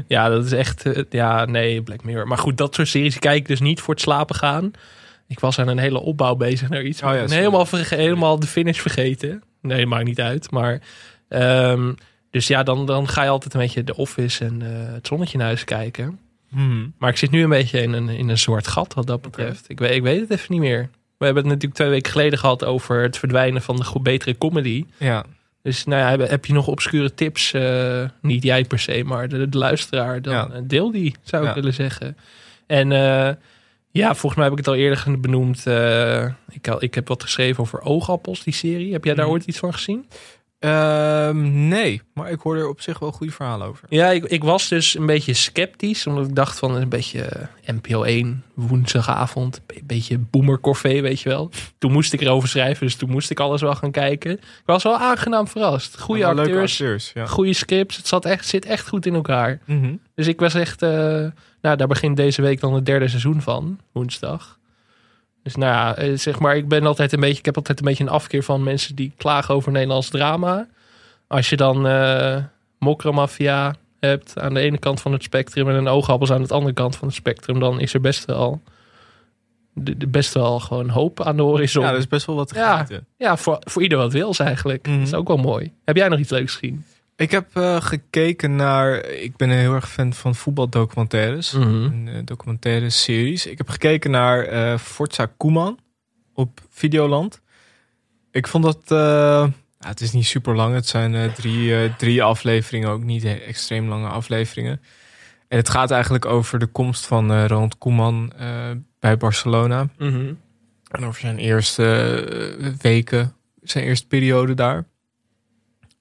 Ja, 0.07 0.29
dat 0.29 0.45
is 0.45 0.51
echt. 0.51 0.85
eh, 0.85 1.03
ja, 1.09 1.45
nee, 1.45 1.81
Black 1.81 2.03
Mirror. 2.03 2.27
Maar 2.27 2.37
goed, 2.37 2.57
dat 2.57 2.75
soort 2.75 2.87
series 2.87 3.19
kijk 3.19 3.37
ik 3.37 3.47
dus 3.47 3.59
niet 3.59 3.81
voor 3.81 3.93
het 3.93 4.03
slapen 4.03 4.35
gaan. 4.35 4.71
Ik 5.27 5.39
was 5.39 5.59
aan 5.59 5.67
een 5.67 5.77
hele 5.77 5.99
opbouw 5.99 6.35
bezig 6.35 6.69
naar 6.69 6.83
iets. 6.83 7.01
Oh 7.03 7.13
ja, 7.13 7.25
helemaal, 7.25 7.67
helemaal 7.71 8.39
de 8.39 8.47
finish 8.47 8.79
vergeten. 8.79 9.43
Nee, 9.61 9.85
maakt 9.85 10.05
niet 10.05 10.21
uit. 10.21 10.51
Maar. 10.51 10.81
ehm, 11.29 11.93
dus 12.31 12.47
ja, 12.47 12.63
dan, 12.63 12.85
dan 12.85 13.07
ga 13.07 13.23
je 13.23 13.29
altijd 13.29 13.53
een 13.53 13.59
beetje 13.59 13.83
de 13.83 13.95
office 13.95 14.45
en 14.45 14.61
eh, 14.61 14.93
het 14.93 15.07
zonnetje 15.07 15.37
in 15.37 15.43
huis 15.43 15.63
kijken. 15.63 16.19
Hmm. 16.49 16.93
Maar 16.97 17.09
ik 17.09 17.17
zit 17.17 17.31
nu 17.31 17.43
een 17.43 17.49
beetje 17.49 17.81
in 17.81 17.93
een, 17.93 18.09
in 18.09 18.29
een 18.29 18.37
soort 18.37 18.67
gat 18.67 18.93
wat 18.93 19.07
dat 19.07 19.21
betreft. 19.21 19.65
Ik, 19.69 19.79
weet, 19.79 19.91
ik 19.91 20.01
weet 20.01 20.19
het 20.19 20.29
even 20.29 20.51
niet 20.51 20.61
meer. 20.61 20.89
We 21.17 21.25
hebben 21.25 21.43
het 21.43 21.51
natuurlijk 21.51 21.79
twee 21.79 21.89
weken 21.89 22.11
geleden 22.11 22.39
gehad 22.39 22.63
over 22.65 23.01
het 23.01 23.17
verdwijnen 23.17 23.61
van 23.61 23.75
de 23.75 23.83
goed 23.83 24.03
betere 24.03 24.37
comedy. 24.37 24.85
Ja, 24.97 25.25
Dus 25.67 25.85
nou 25.85 26.01
ja, 26.19 26.25
heb, 26.27 26.45
je 26.45 26.53
nog 26.53 26.67
obscure 26.67 27.13
tips? 27.13 27.53
eh, 27.53 28.03
niet 28.21 28.43
jij 28.43 28.63
per 28.65 28.79
se, 28.79 29.03
maar 29.05 29.27
de, 29.29 29.49
de 29.49 29.57
luisteraar. 29.57 30.21
Dan 30.21 30.33
Ja. 30.33 30.49
eh, 30.53 30.61
deel 30.63 30.91
die, 30.91 31.15
zou 31.23 31.41
ik 31.43 31.49
Ja. 31.49 31.55
willen 31.55 31.73
zeggen. 31.73 32.17
En 32.67 32.91
eh, 32.91 33.33
ja, 33.91 34.07
volgens 34.15 34.35
mij 34.35 34.43
heb 34.43 34.51
ik 34.51 34.57
het 34.57 34.67
al 34.67 34.75
eerder 34.75 34.97
benoemd. 35.21 35.65
ik, 36.49 36.67
ik 36.79 36.93
heb 36.95 37.07
wat 37.07 37.23
geschreven 37.23 37.63
over 37.63 37.81
oogappels, 37.81 38.43
die 38.43 38.53
serie. 38.53 38.93
Heb 38.93 39.03
jij 39.03 39.13
daar 39.13 39.23
Mhm. 39.25 39.33
ooit 39.33 39.45
iets 39.45 39.57
van 39.59 39.73
gezien? 39.73 40.05
Ehm, 40.59 41.67
nee, 41.67 42.01
maar 42.13 42.31
ik 42.31 42.39
hoor 42.39 42.57
er 42.57 42.67
op 42.67 42.81
zich 42.81 42.99
wel 42.99 43.11
goede 43.11 43.33
verhalen 43.33 43.67
over. 43.67 43.85
Ja, 43.89 44.09
ik, 44.09 44.23
ik 44.25 44.43
was 44.43 44.67
dus 44.67 44.95
een 44.97 45.05
beetje 45.05 45.33
sceptisch. 45.33 46.07
Omdat 46.07 46.27
ik 46.27 46.35
dacht 46.35 46.59
van 46.59 46.75
een 46.75 46.89
beetje 46.89 47.21
eh, 47.21 47.73
NPO 47.75 48.03
1, 48.03 48.43
woensdagavond. 48.53 49.61
Een 49.67 49.81
beetje 49.83 50.17
boomercorvée, 50.17 51.01
weet 51.01 51.19
je 51.19 51.29
wel. 51.29 51.49
Toen 51.77 51.91
moest 51.91 52.13
ik 52.13 52.21
erover 52.21 52.49
schrijven, 52.49 52.85
dus 52.85 52.95
toen 52.95 53.09
moest 53.09 53.29
ik 53.29 53.39
alles 53.39 53.61
wel 53.61 53.75
gaan 53.75 53.91
kijken. 53.91 54.31
Ik 54.31 54.63
was 54.65 54.83
wel 54.83 54.97
aangenaam 54.97 55.47
verrast. 55.47 55.99
Goede 55.99 56.25
acteurs, 56.25 56.71
acteurs, 56.71 57.11
ja. 57.13 57.25
goede 57.25 57.53
scripts. 57.53 57.97
Het 57.97 58.07
zat 58.07 58.25
echt, 58.25 58.45
zit 58.47 58.65
echt 58.65 58.87
goed 58.87 59.05
in 59.05 59.13
elkaar. 59.13 59.59
Mhm. 59.65 59.95
Dus 60.15 60.27
ik 60.27 60.39
was 60.39 60.53
echt... 60.53 60.81
eh, 60.81 60.89
nou, 61.61 61.77
daar 61.77 61.87
begint 61.87 62.17
deze 62.17 62.41
week 62.41 62.59
dan 62.59 62.73
het 62.73 62.85
derde 62.85 63.07
seizoen 63.07 63.41
van. 63.41 63.79
Woensdag. 63.91 64.56
Dus 65.47 65.55
nou 65.55 65.73
ja, 65.73 65.95
eh, 65.95 66.17
zeg 66.17 66.39
maar, 66.39 66.55
ik 66.55 66.67
ben 66.67 66.85
altijd 66.85 67.13
een 67.13 67.19
beetje... 67.19 67.37
Ik 67.37 67.45
heb 67.45 67.57
altijd 67.57 67.79
een 67.79 67.85
beetje 67.85 68.03
een 68.03 68.09
afkeer 68.09 68.43
van 68.43 68.63
mensen 68.63 68.95
die 68.95 69.11
klagen 69.17 69.55
over 69.55 69.71
Nederlands 69.71 70.09
drama. 70.09 70.67
Als 71.27 71.49
je 71.49 71.55
dan 71.55 71.87
eh 71.87 72.37
Mokromafia 72.79 73.75
hebt 73.99 74.39
aan 74.39 74.53
de 74.53 74.59
ene 74.59 74.77
kant 74.77 75.01
van 75.01 75.11
het 75.11 75.23
spectrum... 75.23 75.69
en 75.69 75.75
een 75.75 75.87
oogappels 75.87 76.31
aan 76.31 76.43
de 76.43 76.53
andere 76.53 76.73
kant 76.73 76.95
van 76.95 77.07
het 77.07 77.17
spectrum... 77.17 77.59
dan 77.59 77.79
is 77.79 77.93
er 77.93 78.01
best 78.01 78.25
wel... 78.25 78.61
De, 79.73 79.97
de 79.97 80.07
best 80.07 80.33
wel 80.33 80.59
gewoon 80.59 80.89
hoop 80.89 81.21
aan 81.21 81.35
de 81.35 81.43
horizon. 81.43 81.81
Ja, 81.81 81.87
Ja, 81.87 81.93
er 81.93 81.99
is 81.99 82.07
best 82.07 82.25
wel 82.25 82.35
wat 82.35 82.47
te 82.47 82.55
genieten. 82.55 83.07
voor, 83.37 83.57
voor 83.59 83.81
ieder 83.81 83.97
wat 83.97 84.13
wils 84.13 84.39
eigenlijk. 84.39 84.87
Mhm. 84.87 84.97
Dat 84.97 85.07
is 85.07 85.13
ook 85.13 85.27
wel 85.27 85.37
mooi. 85.37 85.73
Heb 85.85 85.95
jij 85.95 86.07
nog 86.07 86.19
iets 86.19 86.29
leuks 86.29 86.53
gezien? 86.53 86.85
Ik 87.17 87.31
heb 87.31 87.55
eh, 87.55 87.81
gekeken 87.81 88.55
naar... 88.55 89.05
Ik 89.05 89.35
ben 89.35 89.49
een 89.49 89.57
heel 89.57 89.73
erg 89.73 89.89
fan 89.89 90.13
van 90.13 90.35
voetbaldocumentaires. 90.35 91.53
En, 91.53 92.07
eh, 92.07 92.19
documentaire 92.25 92.89
series. 92.89 93.45
Ik 93.45 93.57
heb 93.57 93.69
gekeken 93.69 94.11
naar 94.11 94.43
eh 94.43 94.77
Forza 94.77 95.31
Koeman 95.37 95.79
op 96.33 96.61
Videoland. 96.69 97.41
Ik 98.31 98.47
vond 98.47 98.63
dat... 98.63 98.81
ja, 98.87 99.49
het 99.79 100.01
is 100.01 100.11
niet 100.11 100.25
super 100.25 100.55
lang. 100.55 100.73
Het 100.73 100.87
zijn 100.87 101.33
drie, 101.33 101.95
drie 101.95 102.23
afleveringen. 102.23 102.89
Ook 102.89 103.03
niet 103.03 103.23
extreem 103.23 103.87
lange 103.87 104.07
afleveringen. 104.07 104.81
En 105.47 105.57
het 105.57 105.69
gaat 105.69 105.91
eigenlijk 105.91 106.25
over 106.25 106.59
de 106.59 106.65
komst 106.65 107.05
van 107.05 107.45
Ronald 107.45 107.77
Koeman 107.77 108.33
bij 108.99 109.17
Barcelona. 109.17 109.89
Mhm. 109.97 110.33
En 110.91 111.05
over 111.05 111.19
zijn 111.19 111.37
eerste 111.37 112.75
weken, 112.81 113.35
zijn 113.61 113.85
eerste 113.85 114.07
periode 114.07 114.53
daar. 114.53 114.85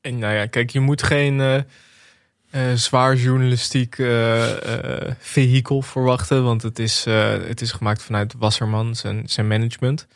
En 0.06 0.18
nou 0.18 0.34
ja, 0.34 0.46
kijk, 0.46 0.70
je 0.70 0.80
moet 0.80 1.02
geen 1.02 1.40
eh, 1.40 1.60
eh, 2.50 2.72
zwaar 2.74 3.16
journalistiek 3.16 3.98
eh, 3.98 5.04
eh, 5.06 5.12
vehikel 5.18 5.82
verwachten. 5.82 6.44
Want 6.44 6.62
het 6.62 6.78
is, 6.78 7.04
het 7.48 7.60
is 7.60 7.72
gemaakt 7.72 8.02
vanuit 8.02 8.34
Wasserman, 8.38 8.94
zijn, 8.94 9.22
zijn 9.26 9.48
management. 9.48 10.06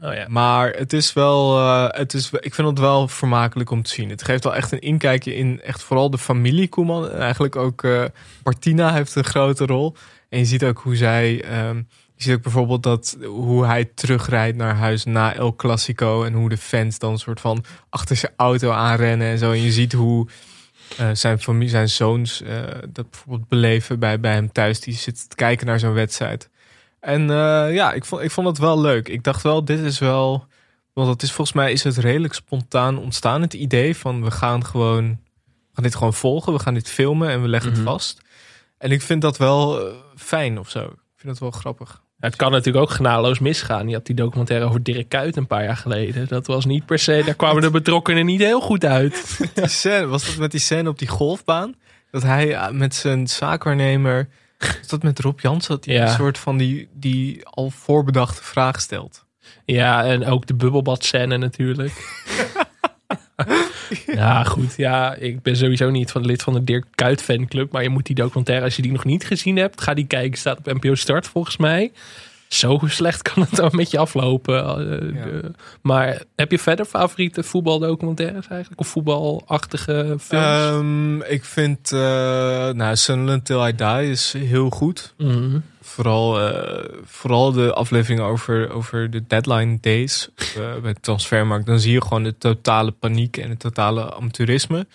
Oh 0.00 0.14
ja. 0.14 0.24
Maar 0.28 0.70
het 0.70 0.92
is 0.92 1.12
wel, 1.12 1.58
het 1.88 2.14
is, 2.14 2.30
ik 2.40 2.54
vind 2.54 2.68
het 2.68 2.78
wel 2.78 3.08
vermakelijk 3.08 3.70
om 3.70 3.82
te 3.82 3.90
zien. 3.90 4.10
Het 4.10 4.24
geeft 4.24 4.44
wel 4.44 4.54
echt 4.54 4.72
een 4.72 4.80
inkijkje 4.80 5.34
in 5.34 5.60
echt 5.62 5.82
vooral 5.82 6.10
de 6.10 6.18
familie 6.18 6.68
Koeman. 6.68 7.10
En 7.10 7.20
eigenlijk 7.20 7.56
ook 7.56 7.86
Martina 8.44 8.92
heeft 8.92 9.14
een 9.14 9.24
grote 9.24 9.66
rol. 9.66 9.96
En 10.28 10.38
je 10.38 10.44
ziet 10.44 10.64
ook 10.64 10.78
hoe 10.78 10.96
zij, 10.96 11.44
ehm, 11.44 11.82
je 12.22 12.28
ziet 12.28 12.36
ook 12.36 12.42
bijvoorbeeld 12.42 12.82
dat 12.82 13.16
hoe 13.24 13.66
hij 13.66 13.84
terugrijdt 13.84 14.56
naar 14.56 14.74
huis 14.76 15.04
na 15.04 15.34
El 15.34 15.54
Clasico. 15.56 16.24
En 16.24 16.32
hoe 16.32 16.48
de 16.48 16.56
fans 16.56 16.98
dan 16.98 17.12
een 17.12 17.18
soort 17.18 17.40
van 17.40 17.64
achter 17.88 18.16
zijn 18.16 18.32
auto 18.36 18.70
aanrennen 18.70 19.26
en 19.26 19.38
zo. 19.38 19.50
En 19.52 19.62
je 19.62 19.72
ziet 19.72 19.92
hoe 19.92 20.28
eh, 20.98 21.10
zijn 21.12 21.38
familie, 21.40 21.68
zijn 21.68 21.88
zoons 21.88 22.42
eh, 22.42 22.62
dat 22.88 23.10
bijvoorbeeld 23.10 23.48
beleven 23.48 23.98
bij, 23.98 24.20
bij 24.20 24.32
hem 24.32 24.52
thuis. 24.52 24.80
Die 24.80 24.94
zitten 24.94 25.28
te 25.28 25.36
kijken 25.36 25.66
naar 25.66 25.78
zo'n 25.78 25.92
wedstrijd. 25.92 26.50
En 27.00 27.20
eh, 27.30 27.74
ja, 27.74 27.92
ik 27.92 28.04
vond, 28.04 28.22
ik 28.22 28.30
vond 28.30 28.46
het 28.46 28.58
wel 28.58 28.80
leuk. 28.80 29.08
Ik 29.08 29.24
dacht 29.24 29.42
wel, 29.42 29.64
dit 29.64 29.80
is 29.80 29.98
wel. 29.98 30.46
Want 30.92 31.08
het 31.08 31.22
is 31.22 31.32
volgens 31.32 31.56
mij 31.56 31.72
is 31.72 31.84
het 31.84 31.96
redelijk 31.96 32.34
spontaan 32.34 32.98
ontstaan. 32.98 33.40
Het 33.42 33.54
idee 33.54 33.96
van 33.96 34.24
we 34.24 34.30
gaan 34.30 34.64
gewoon. 34.64 35.08
We 35.44 35.78
gaan 35.78 35.84
dit 35.84 35.94
gewoon 35.94 36.14
volgen. 36.14 36.52
We 36.52 36.58
gaan 36.58 36.74
dit 36.74 36.88
filmen 36.88 37.28
en 37.30 37.42
we 37.42 37.48
leggen 37.48 37.70
Mhm. 37.70 37.80
het 37.80 37.88
vast. 37.88 38.20
En 38.78 38.90
ik 38.90 39.02
vind 39.02 39.22
dat 39.22 39.36
wel 39.36 39.92
fijn 40.16 40.58
of 40.58 40.70
zo. 40.70 40.80
Ik 40.84 41.28
vind 41.28 41.32
het 41.32 41.38
wel 41.38 41.50
grappig. 41.50 42.01
Het 42.22 42.36
kan 42.36 42.50
natuurlijk 42.50 42.84
ook 42.84 42.90
genadeloos 42.90 43.38
misgaan. 43.38 43.88
Je 43.88 43.94
had 43.94 44.06
die 44.06 44.14
documentaire 44.14 44.64
over 44.66 44.82
Dirk 44.82 45.08
Kuyt 45.08 45.36
een 45.36 45.46
paar 45.46 45.64
jaar 45.64 45.76
geleden. 45.76 46.28
Dat 46.28 46.46
was 46.46 46.64
niet 46.64 46.86
per 46.86 46.98
se, 46.98 47.22
daar 47.24 47.34
kwamen 47.34 47.62
de 47.62 47.70
betrokkenen 47.70 48.26
niet 48.26 48.40
heel 48.40 48.60
goed 48.60 48.84
uit. 48.84 49.38
Die 49.54 49.68
scène, 49.68 50.06
was 50.06 50.26
dat 50.26 50.36
met 50.36 50.50
die 50.50 50.60
scène 50.60 50.88
op 50.88 50.98
die 50.98 51.08
golfbaan? 51.08 51.74
Dat 52.10 52.22
hij 52.22 52.54
eh, 52.54 52.70
met 52.70 52.94
zijn 52.94 53.26
zaakwaarnemer. 53.28 54.28
Was 54.58 54.88
dat 54.88 55.02
met 55.02 55.18
Rob 55.18 55.40
Jansen? 55.40 55.74
Dat 55.74 55.84
hij 55.84 55.94
Ja. 55.94 56.02
een 56.02 56.08
soort 56.14 56.38
van 56.38 56.56
die, 56.56 56.88
die 56.94 57.46
al 57.46 57.70
voorbedachte 57.70 58.42
vraag 58.44 58.80
stelt. 58.80 59.24
Ja, 59.64 60.04
en 60.04 60.26
ook 60.26 60.46
de 60.46 60.54
bubbelbadscène 60.54 61.36
natuurlijk. 61.36 61.92
ja, 64.06 64.44
goed. 64.44 64.74
Ja, 64.76 65.14
ik 65.14 65.42
ben 65.42 65.56
sowieso 65.56 65.90
niet 65.90 66.10
van 66.10 66.24
lid 66.26 66.42
van 66.42 66.52
de 66.52 66.64
Dirk 66.64 66.84
Kuyt 66.94 67.22
fanclub. 67.22 67.72
Maar 67.72 67.82
je 67.82 67.88
moet 67.88 68.06
die 68.06 68.14
documentaire, 68.14 68.64
als 68.64 68.76
je 68.76 68.82
die 68.82 68.92
nog 68.92 69.04
niet 69.04 69.24
gezien 69.24 69.56
hebt, 69.56 69.80
ga 69.80 69.94
die 69.94 70.06
kijken. 70.06 70.38
Staat 70.38 70.58
op 70.58 70.72
NPO 70.72 70.94
Start 70.94 71.26
volgens 71.26 71.56
mij. 71.56 71.92
Zo 72.48 72.80
slecht 72.86 73.22
kan 73.32 73.42
het 73.42 73.56
dan 73.56 73.70
met 73.72 73.90
je 73.90 73.98
aflopen. 73.98 74.58
Eh, 74.64 75.14
Ja. 75.14 75.24
de- 75.24 75.50
maar 75.82 76.22
heb 76.36 76.50
je 76.50 76.58
verder 76.58 76.84
favoriete 76.84 77.42
voetbaldocumentaires 77.42 78.48
eigenlijk? 78.48 78.80
Of 78.80 78.88
voetbalachtige 78.88 80.16
films? 80.20 80.44
Ehm, 80.46 81.20
ik 81.20 81.44
vind. 81.44 81.92
eh 81.92 81.98
nou, 82.70 82.96
Sunderland 82.96 83.44
Till 83.44 83.66
I 83.66 83.74
Die 83.74 84.10
is 84.10 84.34
heel 84.38 84.70
goed. 84.70 85.14
Mhm. 85.18 85.58
Vooral, 85.92 86.40
eh, 86.40 86.98
vooral 87.04 87.52
de 87.52 87.72
afleveringen 87.72 88.24
over, 88.24 88.70
over 88.70 89.10
de 89.10 89.26
deadline 89.26 89.78
days 89.80 90.28
eh, 90.36 90.76
bij 90.82 90.92
de 90.92 91.00
transfermarkt. 91.00 91.66
Dan 91.66 91.80
zie 91.80 91.92
je 91.92 92.02
gewoon 92.02 92.22
de 92.22 92.38
totale 92.38 92.90
paniek 92.90 93.36
en 93.36 93.50
het 93.50 93.58
totale 93.58 94.14
amateurisme. 94.14 94.86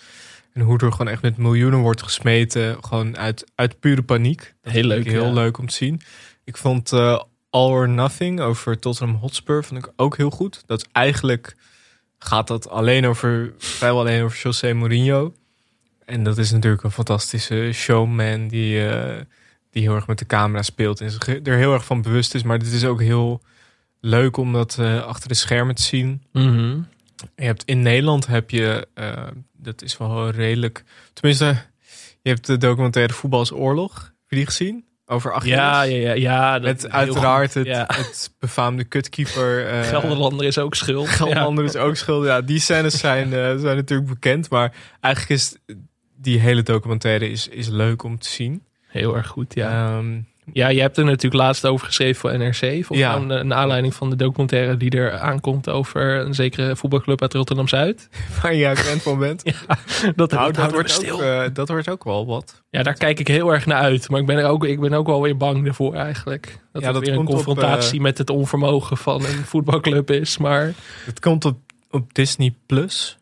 En 0.52 0.60
hoe 0.60 0.78
er 0.78 0.92
gewoon 0.92 1.08
echt 1.08 1.22
met 1.22 1.36
miljoenen 1.36 1.78
wordt 1.78 2.02
gesmeten. 2.02 2.76
Gewoon 2.84 3.16
uit, 3.16 3.50
uit 3.54 3.80
pure 3.80 4.02
paniek. 4.02 4.54
Dat 4.62 4.72
Heel 4.72 4.84
leuk, 4.84 5.04
heel 5.04 5.26
ja. 5.26 5.32
leuk 5.32 5.58
om 5.58 5.66
te 5.66 5.74
zien. 5.74 6.00
Ik 6.44 6.56
vond 6.56 6.92
eh, 6.92 7.22
All 7.50 7.70
or 7.70 7.88
Nothing 7.88 8.40
over 8.40 8.78
Tottenham 8.78 9.16
Hotspur 9.16 9.64
vond 9.64 9.84
ik 9.84 9.92
ook 9.96 10.16
heel 10.16 10.30
goed. 10.30 10.62
Dat 10.66 10.78
is 10.78 10.86
eigenlijk 10.92 11.56
gaat 12.18 12.46
dat 12.46 12.68
alleen 12.68 13.06
over, 13.06 13.52
vrijwel 13.58 14.00
alleen 14.00 14.22
over 14.22 14.38
José 14.38 14.72
Mourinho. 14.72 15.34
en 16.04 16.22
dat 16.22 16.38
is 16.38 16.50
natuurlijk 16.50 16.82
een 16.82 16.90
fantastische 16.90 17.70
showman 17.72 18.48
die, 18.48 18.88
die 19.78 19.86
heel 19.88 19.96
erg 19.96 20.06
met 20.06 20.18
de 20.18 20.26
camera 20.26 20.62
speelt 20.62 21.00
en 21.00 21.10
zich 21.10 21.26
er 21.28 21.56
heel 21.56 21.72
erg 21.72 21.84
van 21.84 22.02
bewust 22.02 22.34
is. 22.34 22.42
Maar 22.42 22.58
dit 22.58 22.72
is 22.72 22.84
ook 22.84 23.00
heel 23.00 23.42
leuk 24.00 24.36
om 24.36 24.52
dat 24.52 24.76
eh, 24.80 25.02
achter 25.02 25.28
de 25.28 25.34
schermen 25.34 25.74
te 25.74 25.82
zien. 25.82 26.22
Mhm. 26.32 26.80
Je 27.36 27.44
hebt 27.44 27.62
in 27.64 27.82
Nederland 27.82 28.26
heb 28.26 28.50
je, 28.50 28.88
eh, 28.94 29.26
dat 29.56 29.82
is 29.82 29.96
wel 29.96 30.30
redelijk, 30.30 30.84
tenminste, 31.12 31.56
je 32.22 32.30
hebt 32.30 32.46
de 32.46 32.56
documentaire 32.56 33.12
Voetbalsoorlog. 33.12 33.94
Heb 33.94 34.28
je 34.28 34.36
die 34.36 34.46
gezien? 34.46 34.84
Over 35.06 35.32
Achilles. 35.32 35.56
Ja, 35.58 35.82
ja, 35.82 35.96
ja. 35.96 36.12
ja 36.12 36.52
dat 36.58 36.62
Met 36.62 36.90
uiteraard 36.90 37.54
het, 37.54 37.66
Ja. 37.66 37.84
het 37.92 38.30
befaamde 38.38 38.84
kutkeeper. 38.84 39.66
eh, 39.66 39.82
Gelderlander 39.82 40.46
is 40.46 40.58
ook 40.58 40.74
schuld. 40.74 41.08
Gelderlander 41.18 41.64
is 41.64 41.76
ook 41.76 41.96
schuld. 41.96 42.24
Ja, 42.24 42.40
die 42.40 42.60
scènes 42.60 42.98
zijn, 42.98 43.30
zijn 43.60 43.76
natuurlijk 43.76 44.08
bekend. 44.08 44.50
Maar 44.50 44.74
eigenlijk 45.00 45.40
is 45.40 45.56
die 46.16 46.38
hele 46.38 46.62
documentaire 46.62 47.30
is, 47.30 47.48
is 47.48 47.68
leuk 47.68 48.02
om 48.02 48.18
te 48.18 48.28
zien. 48.28 48.62
Ja. 48.92 48.98
Heel 49.00 49.16
erg 49.16 49.26
goed, 49.26 49.54
ja. 49.54 49.96
Ehm, 49.96 50.20
Ja, 50.52 50.68
je 50.68 50.80
hebt 50.80 50.96
er 50.96 51.04
natuurlijk 51.04 51.42
laatst 51.42 51.66
over 51.66 51.86
geschreven 51.86 52.20
voor 52.20 52.38
NRC. 52.38 52.56
Volgens 52.84 52.98
Ja. 52.98 53.16
een 53.16 53.54
aanleiding 53.54 53.94
van 53.94 54.10
de 54.10 54.16
documentaire 54.16 54.76
die 54.76 54.90
er 54.90 55.18
aankomt 55.18 55.68
over 55.68 56.20
een 56.20 56.34
zekere 56.34 56.76
voetbalclub 56.76 57.22
uit 57.22 57.34
Rotterdam-Zuid. 57.34 58.08
waar 58.42 58.54
je 58.54 58.76
fan 58.76 58.98
van 58.98 59.18
bent. 59.18 59.42
Dat, 60.16 60.30
Nou, 60.30 60.52
dat 60.52 60.54
dat, 60.54 60.72
wordt 60.72 60.90
stil. 60.90 61.14
ook, 61.14 61.20
eh, 61.20 61.42
dat 61.52 61.68
wordt 61.68 61.90
ook 61.90 62.04
wel 62.04 62.26
wat. 62.26 62.62
Ja, 62.70 62.82
daar 62.82 62.94
kijk 62.94 63.20
ik 63.20 63.28
heel 63.28 63.52
erg 63.52 63.66
naar 63.66 63.78
uit. 63.80 64.08
Maar 64.10 64.20
ik 64.20 64.26
ben, 64.26 64.36
er 64.36 64.46
ook, 64.46 64.64
ik 64.64 64.80
ben 64.80 64.92
ook 64.92 65.06
wel 65.06 65.22
weer 65.22 65.36
bang 65.36 65.66
ervoor 65.66 65.94
eigenlijk. 65.94 66.44
Dat 66.72 66.82
Ja, 66.82 66.88
het 66.88 66.96
dat 66.96 67.04
weer 67.04 67.12
een 67.14 67.18
op, 67.20 67.26
confrontatie 67.26 68.00
met 68.00 68.18
het 68.18 68.30
onvermogen 68.30 68.96
van 68.96 69.24
een 69.24 69.44
voetbalclub 69.44 70.10
is. 70.10 70.38
Maar 70.38 70.72
Het 71.04 71.20
komt 71.20 71.44
op, 71.44 71.58
op 71.90 72.14
Disney 72.14 72.54
Plus. 72.66 73.18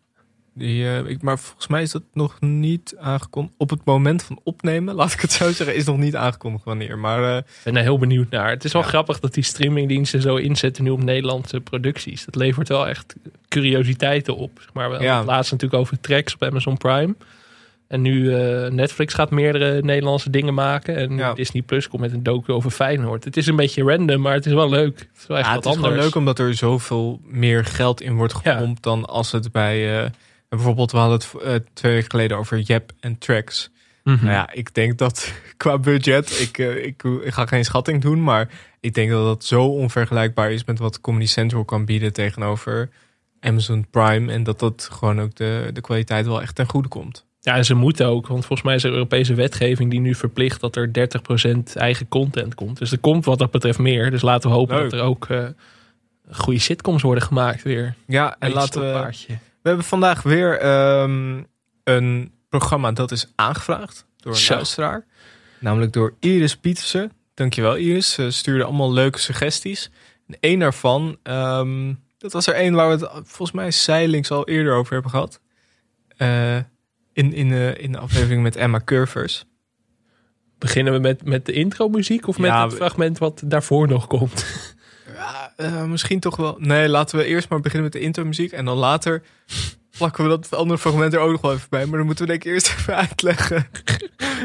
Die, 0.59 0.85
eh, 0.85 0.99
ik, 1.11 1.23
maar 1.23 1.39
volgens 1.39 1.67
mij 1.67 1.83
is 1.83 1.91
dat 1.91 2.03
nog 2.13 2.41
niet 2.41 2.95
aangekondigd. 2.99 3.55
Op 3.59 3.71
het 3.71 3.85
moment 3.85 4.23
van 4.23 4.41
opnemen, 4.43 4.95
laat 4.95 5.13
ik 5.13 5.21
het 5.21 5.33
zo 5.33 5.53
zeggen, 5.53 5.77
is 5.77 5.85
nog 5.85 5.99
niet 5.99 6.17
aangekondigd 6.17 6.65
wanneer. 6.65 6.99
Maar 6.99 7.31
eh, 7.31 7.37
ik 7.37 7.45
ben 7.65 7.77
er 7.77 7.83
heel 7.83 7.99
benieuwd 7.99 8.31
naar. 8.31 8.51
Het 8.51 8.65
is 8.65 8.73
wel 8.73 8.83
Ja. 8.83 8.89
grappig 8.89 9.21
dat 9.21 9.35
die 9.35 9.45
streamingdiensten 9.45 10.23
zo 10.23 10.37
inzetten 10.37 10.85
nu 10.85 10.91
op 10.91 11.03
Nederlandse 11.03 11.61
producties. 11.61 12.25
Dat 12.25 12.35
levert 12.35 12.69
wel 12.69 12.89
echt 12.89 13.15
curiositeiten 13.49 14.37
op. 14.37 14.51
Zeg 14.61 14.73
maar 14.73 14.91
wel. 14.91 15.03
Ja. 15.03 15.25
Laatst 15.25 15.53
natuurlijk 15.53 15.81
over 15.81 16.01
tracks 16.01 16.35
op 16.35 16.43
Amazon 16.43 16.77
Prime. 16.77 17.15
En 17.89 18.03
nu 18.03 18.35
eh, 18.35 18.71
Netflix 18.71 19.15
gaat 19.15 19.31
meerdere 19.31 19.83
Nederlandse 19.83 20.31
dingen 20.31 20.55
maken. 20.55 20.97
En 20.97 21.17
Ja. 21.17 21.35
Disney 21.35 21.63
Plus 21.63 21.89
komt 21.89 22.03
met 22.03 22.13
een 22.13 22.23
docu 22.23 22.53
over 22.53 22.71
Feyenoord. 22.71 23.25
Het 23.25 23.37
is 23.37 23.47
een 23.47 23.57
beetje 23.57 23.83
random, 23.83 24.21
maar 24.21 24.35
het 24.35 24.47
is 24.47 24.53
wel 24.53 24.69
leuk. 24.69 24.99
Het 24.99 25.09
is 25.21 25.27
wel 25.27 25.37
echt 25.37 25.47
ja, 25.47 25.55
wat 25.55 25.65
het 25.65 25.75
is 25.77 25.83
anders. 25.83 26.03
leuk 26.05 26.15
omdat 26.15 26.39
er 26.39 26.55
zoveel 26.55 27.21
meer 27.25 27.65
geld 27.65 28.01
in 28.01 28.15
wordt 28.15 28.35
gepompt 28.35 28.83
dan 28.83 29.05
als 29.05 29.33
het 29.33 29.53
bij... 29.53 30.11
bijvoorbeeld, 30.57 30.93
we 30.93 30.99
hadden 30.99 31.19
het 31.19 31.43
eh, 31.43 31.55
twee 31.73 31.93
weken 31.93 32.11
geleden 32.11 32.37
over 32.37 32.59
Jep 32.59 32.93
en 33.01 33.19
Tracks. 33.19 33.71
Mhm. 34.05 34.25
Nou 34.25 34.37
ja, 34.37 34.53
ik 34.53 34.75
denk 34.75 34.99
dat 34.99 35.33
qua 35.57 35.79
budget, 35.79 36.41
ik, 36.41 36.59
eh, 36.59 36.85
ik, 36.85 37.03
ik 37.03 37.33
ga 37.33 37.47
geen 37.47 37.65
schatting 37.65 38.03
doen, 38.03 38.23
maar 38.23 38.49
ik 38.81 38.95
denk 38.95 39.11
dat 39.11 39.25
dat 39.25 39.45
zo 39.45 39.65
onvergelijkbaar 39.65 40.53
is 40.53 40.65
met 40.65 40.79
wat 40.79 41.01
Comedy 41.01 41.27
Central 41.27 41.65
kan 41.65 41.85
bieden 41.85 42.13
tegenover 42.13 42.91
Amazon 43.41 43.87
Prime. 43.91 44.33
En 44.33 44.43
dat 44.43 44.59
dat 44.59 44.89
gewoon 44.93 45.21
ook 45.21 45.35
de, 45.35 45.71
de 45.73 45.81
kwaliteit 45.81 46.27
wel 46.27 46.43
echt 46.43 46.55
ten 46.55 46.69
goede 46.69 46.89
komt. 46.89 47.25
Ja, 47.41 47.57
en 47.57 47.65
ze 47.65 47.75
moeten 47.75 48.07
ook, 48.07 48.27
want 48.27 48.45
volgens 48.45 48.63
mij 48.63 48.75
is 48.75 48.85
er 48.85 48.93
Europese 48.93 49.35
wetgeving 49.35 49.91
die 49.91 50.01
nu 50.01 50.15
verplicht 50.15 50.61
dat 50.61 50.77
er 50.77 50.91
30% 51.49 51.73
eigen 51.75 52.09
content 52.09 52.55
komt. 52.55 52.79
Dus 52.79 52.93
er 52.93 52.99
komt 52.99 53.25
wat 53.25 53.39
dat 53.39 53.51
betreft 53.51 53.79
meer. 53.79 54.11
Dus 54.11 54.23
laten 54.23 54.51
we 54.51 54.57
hopen 54.57 54.77
Leuk. 54.77 54.91
dat 54.91 55.01
er 55.01 55.07
ook 55.07 55.27
eh, 55.27 55.45
goede 56.31 56.61
sitcoms 56.61 57.03
worden 57.03 57.23
gemaakt 57.23 57.63
weer. 57.63 57.95
Ja, 58.07 58.37
en 58.39 58.53
laten 58.53 58.81
we. 58.81 59.13
We 59.67 59.73
hebben 59.73 59.91
vandaag 59.91 60.23
weer 60.23 60.59
ehm, 60.59 61.43
een 61.85 62.33
programma 62.49 62.93
dat 62.93 63.11
is 63.11 63.33
aangevraagd 63.35 64.07
door 64.17 64.33
een 64.33 64.39
Zo. 64.39 64.55
luisteraar. 64.55 65.07
Namelijk 65.61 65.93
door 65.93 66.15
Iris 66.21 66.57
Pietersen. 66.57 67.13
Dankjewel 67.35 67.77
Iris. 67.77 68.13
Ze 68.13 68.31
stuurde 68.31 68.65
allemaal 68.65 68.93
leuke 68.93 69.19
suggesties. 69.19 69.91
En 70.27 70.37
één 70.41 70.59
daarvan, 70.59 71.19
ehm, 71.23 71.95
dat 72.19 72.33
was 72.33 72.47
er 72.47 72.55
één 72.55 72.75
waar 72.75 72.87
we 72.87 72.93
het 72.93 73.11
volgens 73.13 73.53
mij 73.53 73.71
zeilings 73.71 74.31
al 74.31 74.49
eerder 74.49 74.75
over 74.75 74.93
hebben 74.93 75.11
gehad. 75.11 75.41
Eh, 76.17 76.57
in, 77.13 77.33
in, 77.33 77.49
de, 77.49 77.75
in 77.79 77.93
de 77.93 77.99
aflevering 77.99 78.43
met 78.43 78.57
Emma 78.57 78.81
Curvers. 78.85 79.45
Beginnen 80.59 80.93
we 80.93 80.99
met, 80.99 81.25
met 81.25 81.47
de 81.47 81.53
intro 81.53 81.89
muziek 81.89 82.27
of 82.27 82.39
met 82.39 82.51
Ja, 82.51 82.65
het 82.65 82.75
fragment 82.75 83.19
wat 83.19 83.43
daarvoor 83.45 83.89
nog 83.89 84.07
komt? 84.07 84.66
Ja, 85.17 85.53
eh, 85.57 85.85
misschien 85.85 86.21
toch 86.21 86.37
wel. 86.37 86.57
Nee, 86.59 86.89
laten 86.89 87.19
we 87.19 87.25
eerst 87.25 87.49
maar 87.49 87.61
beginnen 87.61 87.85
met 87.85 87.93
de 87.93 88.01
intro-muziek. 88.01 88.53
En 88.53 88.65
dan 88.65 88.77
later 88.77 89.23
plakken 89.99 90.25
we 90.25 90.31
dat 90.31 90.55
andere 90.55 90.79
fragment 90.79 91.13
er 91.13 91.21
ook 91.21 91.31
nog 91.31 91.41
wel 91.41 91.53
even 91.53 91.69
bij. 91.71 91.87
Maar 91.87 91.97
dan 91.97 92.07
moeten 92.07 92.25
we 92.25 92.31
denk 92.31 92.45
ik 92.45 92.53
eerst 92.53 92.69
even 92.79 92.97
uitleggen. 92.97 93.67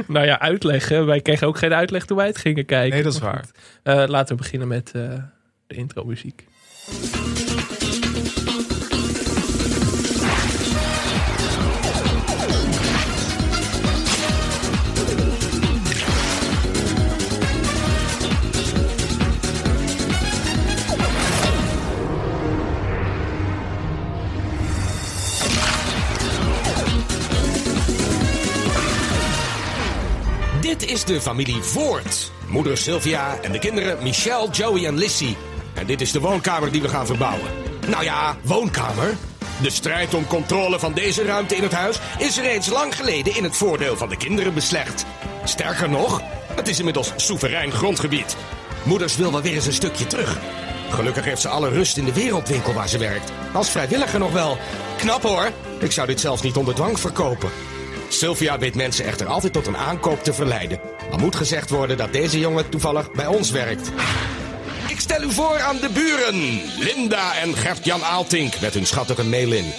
nou 0.08 0.26
ja, 0.26 0.40
uitleggen. 0.40 1.06
Wij 1.06 1.22
kregen 1.22 1.48
ook 1.48 1.58
geen 1.58 1.74
uitleg 1.74 2.06
toen 2.06 2.18
wij 2.18 2.28
het 2.28 2.38
gingen 2.38 2.66
kijken. 2.66 2.94
Nee, 2.94 3.04
dat 3.04 3.14
is 3.14 3.20
waar. 3.20 3.46
Eh, 3.84 4.04
laten 4.08 4.36
we 4.36 4.42
beginnen 4.42 4.68
met 4.68 4.92
eh, 4.96 5.02
de 5.68 5.76
intro 5.76 6.04
de 31.06 31.22
familie 31.22 31.62
Voort. 31.62 32.32
Moeder 32.48 32.78
Sylvia 32.78 33.38
en 33.42 33.52
de 33.52 33.60
kinderen 33.60 34.04
Michelle, 34.04 34.50
Joey 34.50 34.86
en 34.86 34.98
Lissy. 34.98 35.36
En 35.74 35.86
dit 35.86 36.02
is 36.02 36.12
de 36.12 36.20
woonkamer 36.20 36.72
die 36.72 36.82
we 36.82 36.88
gaan 36.88 37.06
verbouwen. 37.06 37.50
Nou 37.88 38.04
ja, 38.04 38.38
woonkamer. 38.42 39.16
De 39.62 39.70
strijd 39.70 40.14
om 40.14 40.28
controle 40.28 40.80
van 40.80 40.94
deze 40.94 41.24
ruimte 41.24 41.56
in 41.56 41.64
het 41.64 41.72
huis 41.72 42.00
is 42.18 42.40
reeds 42.40 42.70
lang 42.70 42.96
geleden 42.96 43.36
in 43.36 43.44
het 43.44 43.58
voordeel 43.58 43.98
van 43.98 44.10
de 44.10 44.18
kinderen 44.18 44.54
beslecht. 44.54 45.06
Sterker 45.44 45.90
nog, 45.90 46.22
het 46.56 46.68
is 46.68 46.78
inmiddels 46.78 47.14
soeverein 47.16 47.72
grondgebied. 47.72 48.36
Moeders 48.84 49.16
wil 49.16 49.32
wel 49.32 49.42
weer 49.42 49.54
eens 49.54 49.66
een 49.66 49.74
stukje 49.74 50.08
terug. 50.08 50.38
Gelukkig 50.90 51.26
heeft 51.26 51.42
ze 51.42 51.48
alle 51.48 51.70
rust 51.70 51.98
in 51.98 52.06
de 52.06 52.14
wereldwinkel 52.14 52.74
waar 52.74 52.90
ze 52.90 52.98
werkt. 52.98 53.32
Als 53.54 53.70
vrijwilliger 53.70 54.20
nog 54.20 54.32
wel. 54.32 54.58
Knap 54.98 55.22
hoor. 55.22 55.52
Ik 55.80 55.92
zou 55.92 56.08
dit 56.08 56.20
zelfs 56.20 56.42
niet 56.42 56.56
onder 56.58 56.76
dwang 56.76 57.00
verkopen. 57.00 57.50
Sylvia 58.14 58.60
weet 58.60 58.76
mensen 58.76 59.06
echter 59.06 59.28
altijd 59.28 59.54
tot 59.54 59.68
een 59.68 59.78
aankoop 59.78 60.24
te 60.24 60.34
verleiden. 60.34 60.80
Al 61.12 61.18
moet 61.18 61.36
gezegd 61.36 61.70
worden 61.70 61.98
dat 61.98 62.14
deze 62.14 62.40
jongen 62.40 62.70
toevallig 62.70 63.12
bij 63.12 63.28
ons 63.28 63.52
werkt. 63.52 63.92
Ik 64.88 65.00
stel 65.00 65.22
u 65.22 65.32
voor 65.32 65.60
aan 65.60 65.78
de 65.78 65.90
buren. 65.94 66.62
Linda 66.80 67.36
en 67.36 67.56
Gert-Jan 67.56 68.04
Aaltink 68.04 68.60
met 68.62 68.74
hun 68.74 68.86
schattige 68.86 69.24
mail-in. 69.26 69.72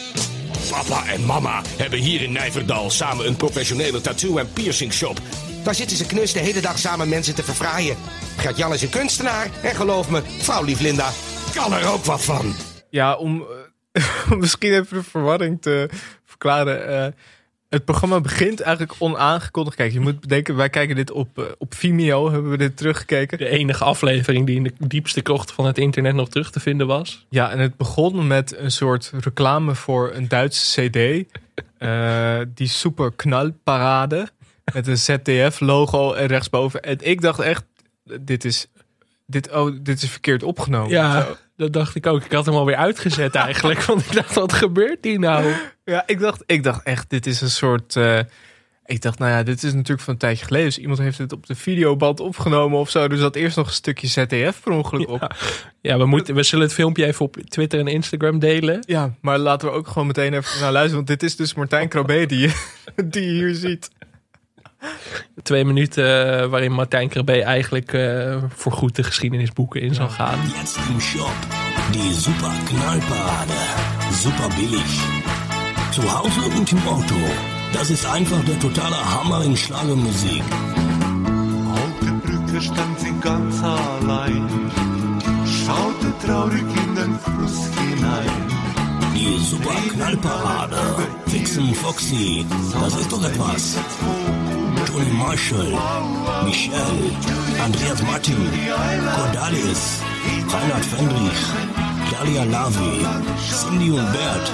Papa 0.71 1.07
en 1.07 1.25
mama 1.25 1.63
hebben 1.77 1.99
hier 1.99 2.23
in 2.23 2.33
Nijverdal 2.33 2.91
samen 2.91 3.27
een 3.27 3.37
professionele 3.37 4.01
tattoo- 4.01 4.37
en 4.39 4.53
piercing 4.53 4.93
shop. 4.93 5.19
Daar 5.63 5.75
zitten 5.75 5.97
ze 5.97 6.07
knus 6.07 6.33
de 6.33 6.39
hele 6.39 6.61
dag 6.61 6.79
samen 6.79 7.09
mensen 7.09 7.35
te 7.35 7.43
verfraaien. 7.43 7.97
Gert-Jan 8.37 8.73
is 8.73 8.83
een 8.83 8.89
kunstenaar 8.91 9.51
en 9.63 9.75
geloof 9.75 10.11
me, 10.11 10.23
vrouwlief 10.39 10.81
Linda 10.81 11.11
kan 11.55 11.73
er 11.73 11.87
ook 11.93 12.05
wat 12.05 12.25
van. 12.25 12.55
Ja, 12.91 13.15
om 13.17 13.45
eh, 13.93 14.03
misschien 14.39 14.73
even 14.73 14.97
de 14.97 15.03
verwarring 15.03 15.63
te 15.63 15.89
verklaren. 16.25 17.05
eh, 17.05 17.13
het 17.73 17.85
programma 17.85 18.21
begint 18.21 18.61
eigenlijk 18.61 18.97
onaangekondigd. 18.99 19.77
Kijk, 19.77 19.93
je 19.93 20.01
moet 20.01 20.21
bedenken, 20.21 20.57
wij 20.57 20.69
kijken 20.71 20.97
dit 20.97 21.11
op, 21.11 21.39
eh, 21.39 21.45
op 21.59 21.75
Vimeo, 21.75 22.31
hebben 22.31 22.51
we 22.51 22.57
dit 22.57 22.77
teruggekeken. 22.77 23.39
De 23.39 23.49
enige 23.49 23.85
aflevering 23.85 24.47
die 24.47 24.57
in 24.57 24.63
de 24.63 24.73
diepste 24.79 25.21
krocht 25.21 25.53
van 25.53 25.67
het 25.67 25.79
internet 25.79 26.15
nog 26.15 26.29
terug 26.29 26.51
te 26.51 26.61
vinden 26.61 26.87
was. 26.87 27.27
Ja, 27.29 27.51
en 27.51 27.59
het 27.59 27.77
begon 27.77 28.27
met 28.27 28.57
een 28.59 28.71
soort 28.71 29.13
reclame 29.21 29.75
voor 29.75 30.13
een 30.15 30.29
Duitse 30.29 30.89
CD. 30.91 31.27
eh, 31.79 32.39
die 32.55 32.69
super 32.69 33.13
knalparade. 33.13 34.29
Met 34.73 34.87
een 34.87 34.99
ZDF-logo 34.99 36.13
en 36.13 36.27
rechtsboven. 36.27 36.83
En 36.83 36.97
ik 37.01 37.21
dacht 37.21 37.41
echt, 37.41 37.65
dit 38.21 38.45
is, 38.45 38.67
dit, 39.27 39.53
oh, 39.53 39.77
dit 39.83 40.03
is 40.03 40.11
verkeerd 40.11 40.43
opgenomen. 40.43 40.91
Ja, 40.91 41.21
Zo. 41.23 41.37
Dat 41.63 41.73
dacht 41.73 41.95
ik 41.95 42.07
ook. 42.07 42.25
Ik 42.25 42.33
had 42.33 42.47
hem 42.47 42.55
alweer 42.55 42.77
uitgezet 42.77 43.35
eigenlijk. 43.35 43.83
Want 43.83 44.01
ik 44.01 44.13
dacht, 44.13 44.35
wat 44.35 44.53
gebeurt 44.53 45.05
hier 45.05 45.19
nou? 45.19 45.53
Ja, 45.85 46.03
ik 46.07 46.21
dacht, 46.21 46.43
ik 46.47 46.63
dacht 46.63 46.83
echt, 46.83 47.11
dit 47.11 47.27
is 47.27 47.41
een 47.41 47.51
soort. 47.51 47.97
eh, 47.97 48.19
ik 48.87 49.03
dacht, 49.03 49.19
nou 49.19 49.31
ja, 49.31 49.43
dit 49.43 49.63
is 49.63 49.73
natuurlijk 49.73 50.01
van 50.01 50.13
een 50.13 50.19
tijdje 50.19 50.45
geleden. 50.45 50.67
Dus 50.67 50.79
iemand 50.79 50.99
heeft 50.99 51.19
het 51.19 51.33
op 51.33 51.47
de 51.47 51.55
videoband 51.55 52.21
opgenomen 52.21 52.79
of 52.79 52.91
zo. 52.91 53.09
Dus 53.09 53.21
dat 53.21 53.37
eerst 53.37 53.57
nog 53.57 53.67
een 53.67 53.73
stukje 53.73 54.07
ZDF 54.07 54.61
per 54.63 54.73
ongeluk 54.73 55.09
op. 55.09 55.37
Ja, 55.81 55.99
we, 55.99 56.07
moeten, 56.07 56.35
we 56.35 56.43
zullen 56.43 56.65
het 56.65 56.75
filmpje 56.75 57.07
even 57.07 57.25
op 57.25 57.37
Twitter 57.37 57.81
en 57.81 57.87
Instagram 57.87 58.39
delen. 58.39 58.85
Ja, 58.87 59.15
maar 59.21 59.39
laten 59.39 59.69
we 59.69 59.75
ook 59.75 59.89
gewoon 59.89 60.07
meteen 60.07 60.35
even 60.35 60.61
naar 60.61 60.73
luisteren. 60.73 60.97
Want 60.97 61.07
dit 61.07 61.23
is 61.23 61.37
dus 61.37 61.55
Martijn 61.55 61.89
Krabbe 61.89 62.27
die, 62.27 62.53
die 63.05 63.25
je 63.25 63.31
hier 63.33 63.55
ziet. 63.55 63.91
Twee 65.43 65.65
minuten 65.65 66.05
eh, 66.05 66.47
waarin 66.47 66.73
Martijn 66.73 67.09
Krabbe 67.09 67.43
eigenlijk 67.43 67.93
eh 67.93 68.37
voorgoed 68.57 68.97
de 68.97 69.03
geschiedenisboeken 69.03 69.81
in 69.81 69.95
zal 69.95 70.09
gaan. 70.09 70.39
Jetzt 70.61 70.79
im 70.89 71.01
Shop. 71.01 71.37
Die 71.93 72.15
Super 72.15 72.53
Knallparade. 72.65 73.61
Super 74.13 74.49
billig. 74.57 75.01
Zu 75.91 76.03
Hause 76.03 76.59
und 76.59 76.73
im 76.73 76.87
Auto. 76.87 77.15
Das 77.73 77.91
ist 77.91 78.07
einfach 78.07 78.45
der 78.45 78.59
totale 78.59 78.97
Hammer 78.97 79.45
in 79.45 79.57
Schlagermusik. 79.57 80.43
Auf 81.73 81.93
der 82.03 82.13
Brücke 82.25 82.61
stand 82.61 83.01
sie 83.01 83.15
ganz 83.21 83.63
allein, 83.63 84.49
schaute 85.45 86.13
traurig 86.25 86.65
in 86.85 86.95
den 86.95 87.19
Fluss 87.19 87.69
hinein. 87.79 88.63
Die 89.15 89.39
super 89.39 89.75
Knallparade. 89.93 90.77
Vixen 91.27 91.75
Foxy. 91.75 92.45
Das 92.73 92.95
ist 92.97 93.13
doch 93.13 93.25
etwas. 93.25 93.77
Tony 94.93 95.11
Marshall. 95.13 95.73
Michelle. 96.45 97.11
Andreas 97.65 98.03
Martin. 98.03 98.37
Cordalis. 99.17 100.03
Reinhard 100.53 100.85
Fendrich. 100.85 101.43
Dalia 102.11 102.45
Lavi. 102.45 103.07
Cindy 103.41 103.91
und 103.91 104.13
Bert. 104.13 104.47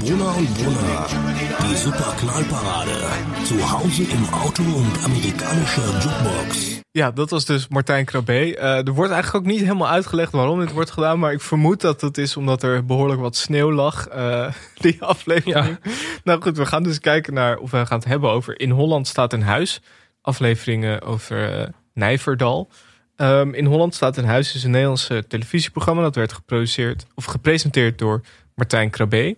Brunner 0.00 0.34
und 0.38 0.48
Brunner. 0.54 1.06
Die 1.62 1.76
super 1.76 2.14
Knallparade. 2.18 2.98
Zu 3.44 3.56
Hause 3.70 4.04
im 4.04 4.24
Auto 4.32 4.62
und 4.62 5.04
amerikanische 5.04 5.82
Jukebox. 6.02 6.75
Ja, 6.96 7.10
dat 7.10 7.30
was 7.30 7.44
dus 7.44 7.68
Martijn 7.68 8.04
Krabbe. 8.04 8.56
Eh, 8.56 8.86
er 8.86 8.92
wordt 8.92 9.12
eigenlijk 9.12 9.44
ook 9.44 9.52
niet 9.52 9.60
helemaal 9.60 9.88
uitgelegd 9.88 10.32
waarom 10.32 10.60
dit 10.60 10.72
wordt 10.72 10.90
gedaan. 10.90 11.18
Maar 11.18 11.32
ik 11.32 11.40
vermoed 11.40 11.80
dat 11.80 12.00
het 12.00 12.18
is 12.18 12.36
omdat 12.36 12.62
er 12.62 12.84
behoorlijk 12.84 13.20
wat 13.20 13.36
sneeuw 13.36 13.72
lag. 13.72 14.08
eh, 14.08 14.52
die 14.84 15.02
aflevering. 15.02 15.78
Nou 16.24 16.42
goed, 16.42 16.56
we 16.56 16.66
gaan 16.66 16.82
dus 16.82 17.00
kijken 17.00 17.34
naar 17.34 17.58
of 17.58 17.70
we 17.70 17.86
gaan 17.86 17.98
het 17.98 18.08
hebben 18.08 18.30
over 18.30 18.60
In 18.60 18.70
Holland 18.70 19.06
staat 19.06 19.32
een 19.32 19.42
huis. 19.42 19.80
Afleveringen 20.20 21.02
over 21.02 21.52
eh, 21.52 21.68
Nijverdal. 21.94 22.70
Ehm, 23.16 23.54
in 23.54 23.64
Holland 23.64 23.94
staat 23.94 24.16
een 24.16 24.24
huis 24.24 24.54
is 24.54 24.64
een 24.64 24.70
Nederlands 24.70 25.08
eh, 25.08 25.18
televisieprogramma. 25.18 26.02
Dat 26.02 26.14
werd 26.14 26.32
geproduceerd 26.32 27.06
of 27.14 27.24
gepresenteerd 27.24 27.98
door 27.98 28.20
Martijn 28.54 28.90
Krabbe. 28.90 29.36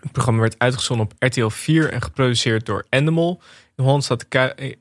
Het 0.00 0.12
programma 0.12 0.40
werd 0.40 0.58
uitgezonden 0.58 1.06
op 1.06 1.12
RTL 1.18 1.48
4 1.48 1.92
en 1.92 2.02
geproduceerd 2.02 2.66
door 2.66 2.86
Endemol. 2.88 3.40
In 3.78 3.84
Holland, 3.84 4.04
staat 4.04 4.26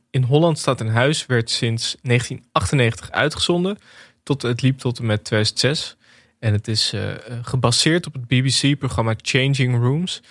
in 0.09 0.23
Holland 0.23 0.59
staat 0.59 0.79
een 0.79 0.89
huis 0.89 1.25
werd 1.25 1.49
sinds 1.49 1.95
1998 2.01 3.11
uitgezonden. 3.11 3.77
Tot, 4.23 4.41
het 4.41 4.61
liep 4.61 4.77
tot 4.77 4.99
en 4.99 5.05
met 5.05 5.23
2006. 5.23 5.97
En 6.39 6.53
het 6.53 6.67
is 6.67 6.93
eh, 6.93 7.11
eh, 7.11 7.19
gebaseerd 7.41 8.07
op 8.07 8.13
het 8.13 8.27
BBC-programma 8.27 9.13
Changing 9.17 9.75
Rooms. 9.75 10.21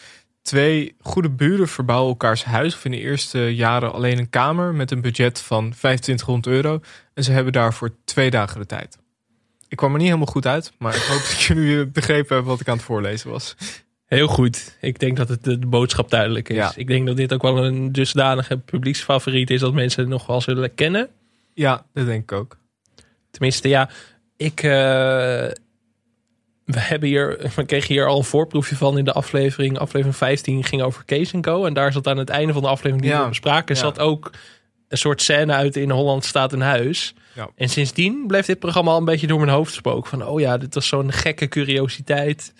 Twee 0.42 0.96
goede 1.00 1.30
buren 1.30 1.68
verbouwen 1.68 2.08
elkaars 2.08 2.44
huis. 2.44 2.74
Of 2.74 2.84
in 2.84 2.90
de 2.90 3.00
eerste 3.00 3.54
jaren 3.54 3.92
alleen 3.92 4.18
een 4.18 4.30
kamer 4.30 4.74
met 4.74 4.90
een 4.90 5.00
budget 5.00 5.40
van 5.40 5.70
2500 5.70 6.46
euro. 6.46 6.80
En 7.14 7.24
ze 7.24 7.32
hebben 7.32 7.52
daarvoor 7.52 7.90
twee 8.04 8.30
dagen 8.30 8.60
de 8.60 8.66
tijd. 8.66 8.98
Ik 9.68 9.76
kwam 9.76 9.90
er 9.90 9.98
niet 9.98 10.06
helemaal 10.06 10.32
goed 10.32 10.46
uit, 10.46 10.72
maar 10.78 10.94
ik 10.94 11.02
hoop 11.02 11.22
dat 11.30 11.42
jullie 11.42 11.86
begrepen 11.86 12.34
hebben 12.34 12.52
wat 12.52 12.60
ik 12.60 12.68
aan 12.68 12.76
het 12.76 12.84
voorlezen 12.84 13.30
was. 13.30 13.56
Heel 14.06 14.26
goed. 14.26 14.76
Ik 14.80 14.98
denk 14.98 15.16
dat 15.16 15.28
het 15.28 15.44
de, 15.44 15.58
boodschap 15.58 16.10
duidelijk 16.10 16.48
is. 16.48 16.56
Ja. 16.56 16.72
Ik 16.76 16.86
denk 16.86 17.06
dat 17.06 17.16
dit 17.16 17.32
ook 17.32 17.42
wel 17.42 17.64
een 17.64 17.92
dusdanige 17.92 18.58
publieksfavoriet 18.58 19.50
is 19.50 19.60
dat 19.60 19.72
mensen 19.72 20.00
het 20.00 20.10
nog 20.10 20.26
wel 20.26 20.40
zullen 20.40 20.74
kennen. 20.74 21.08
Ja, 21.54 21.86
dat 21.92 22.06
denk 22.06 22.22
ik 22.22 22.32
ook. 22.32 22.58
Tenminste, 23.30 23.68
ja, 23.68 23.90
ik. 24.36 24.62
eh, 24.62 24.70
we 26.66 26.80
hebben 26.80 27.08
hier, 27.08 27.38
we 27.56 27.64
kregen 27.64 27.94
hier 27.94 28.06
al 28.06 28.18
een 28.18 28.24
voorproefje 28.24 28.76
van 28.76 28.98
in 28.98 29.04
de 29.04 29.12
aflevering. 29.12 29.78
Aflevering 29.78 30.16
15 30.16 30.64
ging 30.64 30.82
over 30.82 31.04
Kees 31.04 31.32
Co. 31.40 31.64
En 31.64 31.74
daar 31.74 31.92
zat 31.92 32.06
aan 32.06 32.18
het 32.18 32.28
einde 32.30 32.52
van 32.52 32.62
de 32.62 32.68
aflevering 32.68 33.02
die 33.02 33.10
Ja, 33.10 33.22
we 33.22 33.28
bespraken, 33.28 33.74
ja. 33.74 33.80
zat 33.80 33.98
ook 33.98 34.30
een 34.88 34.98
soort 34.98 35.22
scène 35.22 35.52
uit 35.52 35.76
in 35.76 35.90
Holland 35.90 36.24
staat 36.24 36.52
een 36.52 36.60
huis. 36.60 37.14
Ja. 37.34 37.48
En 37.56 37.68
sindsdien 37.68 38.24
bleef 38.26 38.46
dit 38.46 38.58
programma 38.58 38.90
al 38.90 38.98
een 38.98 39.04
beetje 39.04 39.26
door 39.26 39.38
mijn 39.38 39.50
hoofd 39.50 39.74
spoken. 39.74 40.10
Van, 40.10 40.26
oh 40.26 40.40
ja, 40.40 40.58
dit 40.58 40.74
was 40.74 40.86
zo'n 40.88 41.12
gekke 41.12 41.48
curiositeit 41.48 42.52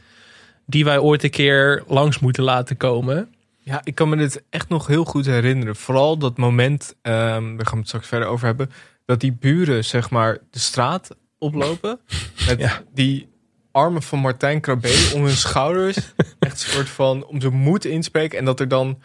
die 0.67 0.85
wij 0.85 0.99
ooit 0.99 1.23
een 1.25 1.31
keer 1.31 1.83
langs 1.87 2.19
moeten 2.19 2.43
laten 2.45 2.77
komen. 2.77 3.35
Ja, 3.59 3.81
ik 3.85 3.95
kan 3.95 4.09
me 4.09 4.17
dit 4.17 4.43
echt 4.51 4.69
nog 4.69 4.87
heel 4.87 5.05
goed 5.05 5.27
herinneren. 5.27 5.77
Vooral 5.77 6.17
dat 6.17 6.37
moment, 6.37 6.95
ehm, 7.03 7.57
daar 7.57 7.67
gaan 7.67 7.73
we 7.73 7.79
het 7.79 7.87
straks 7.89 8.07
verder 8.09 8.29
over 8.29 8.47
hebben, 8.47 8.71
dat 9.05 9.21
die 9.21 9.33
buren 9.33 9.85
zeg 9.85 10.11
maar 10.11 10.39
de 10.51 10.59
straat 10.59 11.17
oplopen 11.39 11.99
met 12.49 12.59
Ja. 12.61 12.83
die 12.95 13.29
armen 13.73 14.03
van 14.03 14.19
Martijn 14.19 14.61
Krabbe 14.61 15.11
om 15.15 15.25
hun 15.25 15.37
schouders, 15.37 15.97
echt 16.39 16.63
een 16.63 16.71
soort 16.71 16.89
van 16.89 17.27
om 17.27 17.41
ze 17.41 17.49
moed 17.51 17.85
inspreken 17.85 18.39
en 18.39 18.45
dat 18.45 18.61
er 18.61 18.69
dan 18.69 18.99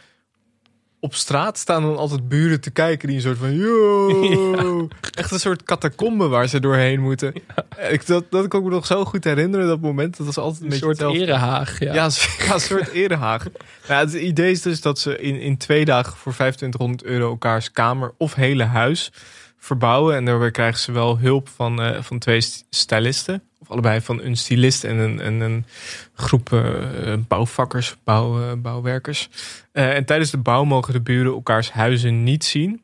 op 1.04 1.16
straat 1.16 1.58
staan 1.58 1.82
dan 1.82 1.98
altijd 1.98 2.28
buren 2.28 2.62
te 2.62 2.72
kijken 2.72 3.08
die 3.08 3.16
een 3.18 3.22
soort 3.24 3.38
van 3.38 3.56
yo, 3.56 4.88
echt 5.12 5.32
een 5.32 5.40
soort 5.40 5.64
catacombe 5.64 6.28
waar 6.28 6.48
ze 6.48 6.60
doorheen 6.60 7.00
moeten. 7.02 7.34
Ik, 7.90 8.06
dat, 8.08 8.26
dat 8.30 8.48
kan 8.48 8.60
ik 8.60 8.66
me 8.66 8.72
nog 8.72 8.86
zo 8.86 9.06
goed 9.06 9.24
herinneren 9.24 9.68
dat 9.68 9.82
moment. 9.82 10.18
Dat 10.18 10.26
was 10.26 10.38
altijd 10.38 10.64
een, 10.64 10.72
Een 10.72 10.78
soort 10.78 10.90
hetzelfde. 10.92 11.20
erehaag. 11.22 11.80
Ja. 11.80 12.06
Een 12.06 12.60
soort 12.60 12.88
erehaag. 12.92 13.46
Nou, 13.88 14.06
het 14.06 14.14
idee 14.14 14.52
is 14.52 14.62
dus 14.62 14.82
dat 14.82 15.00
ze 15.00 15.18
in, 15.20 15.40
in 15.40 15.58
twee 15.58 15.86
dagen 15.86 16.18
voor 16.18 16.34
2500 16.34 17.04
euro 17.04 17.30
elkaars 17.30 17.72
kamer 17.72 18.14
of 18.18 18.34
hele 18.34 18.64
huis 18.64 19.12
verbouwen. 19.58 20.16
En 20.16 20.26
daarbij 20.26 20.52
krijgen 20.52 20.80
ze 20.80 20.92
wel 20.92 21.20
hulp 21.20 21.50
van, 21.50 21.82
eh, 21.82 22.02
van 22.02 22.20
twee 22.20 22.42
st- 22.42 22.66
stylisten. 22.70 23.44
Of 23.62 23.72
allebei 23.72 24.02
van 24.02 24.22
een 24.22 24.36
stylist 24.38 24.84
en 24.84 24.98
een, 24.98 25.20
en 25.20 25.40
een 25.40 25.66
groep 26.14 26.54
eh, 26.54 27.14
bouwvakkers, 27.28 27.96
bouw, 28.04 28.42
eh, 28.42 28.52
bouwwerkers. 28.58 29.30
Eh, 29.72 29.96
en 29.96 30.06
tijdens 30.06 30.32
de 30.32 30.38
bouw 30.38 30.64
mogen 30.64 30.94
de 30.94 31.02
buren 31.02 31.32
elkaars 31.34 31.72
huizen 31.72 32.24
niet 32.24 32.44
zien. 32.44 32.82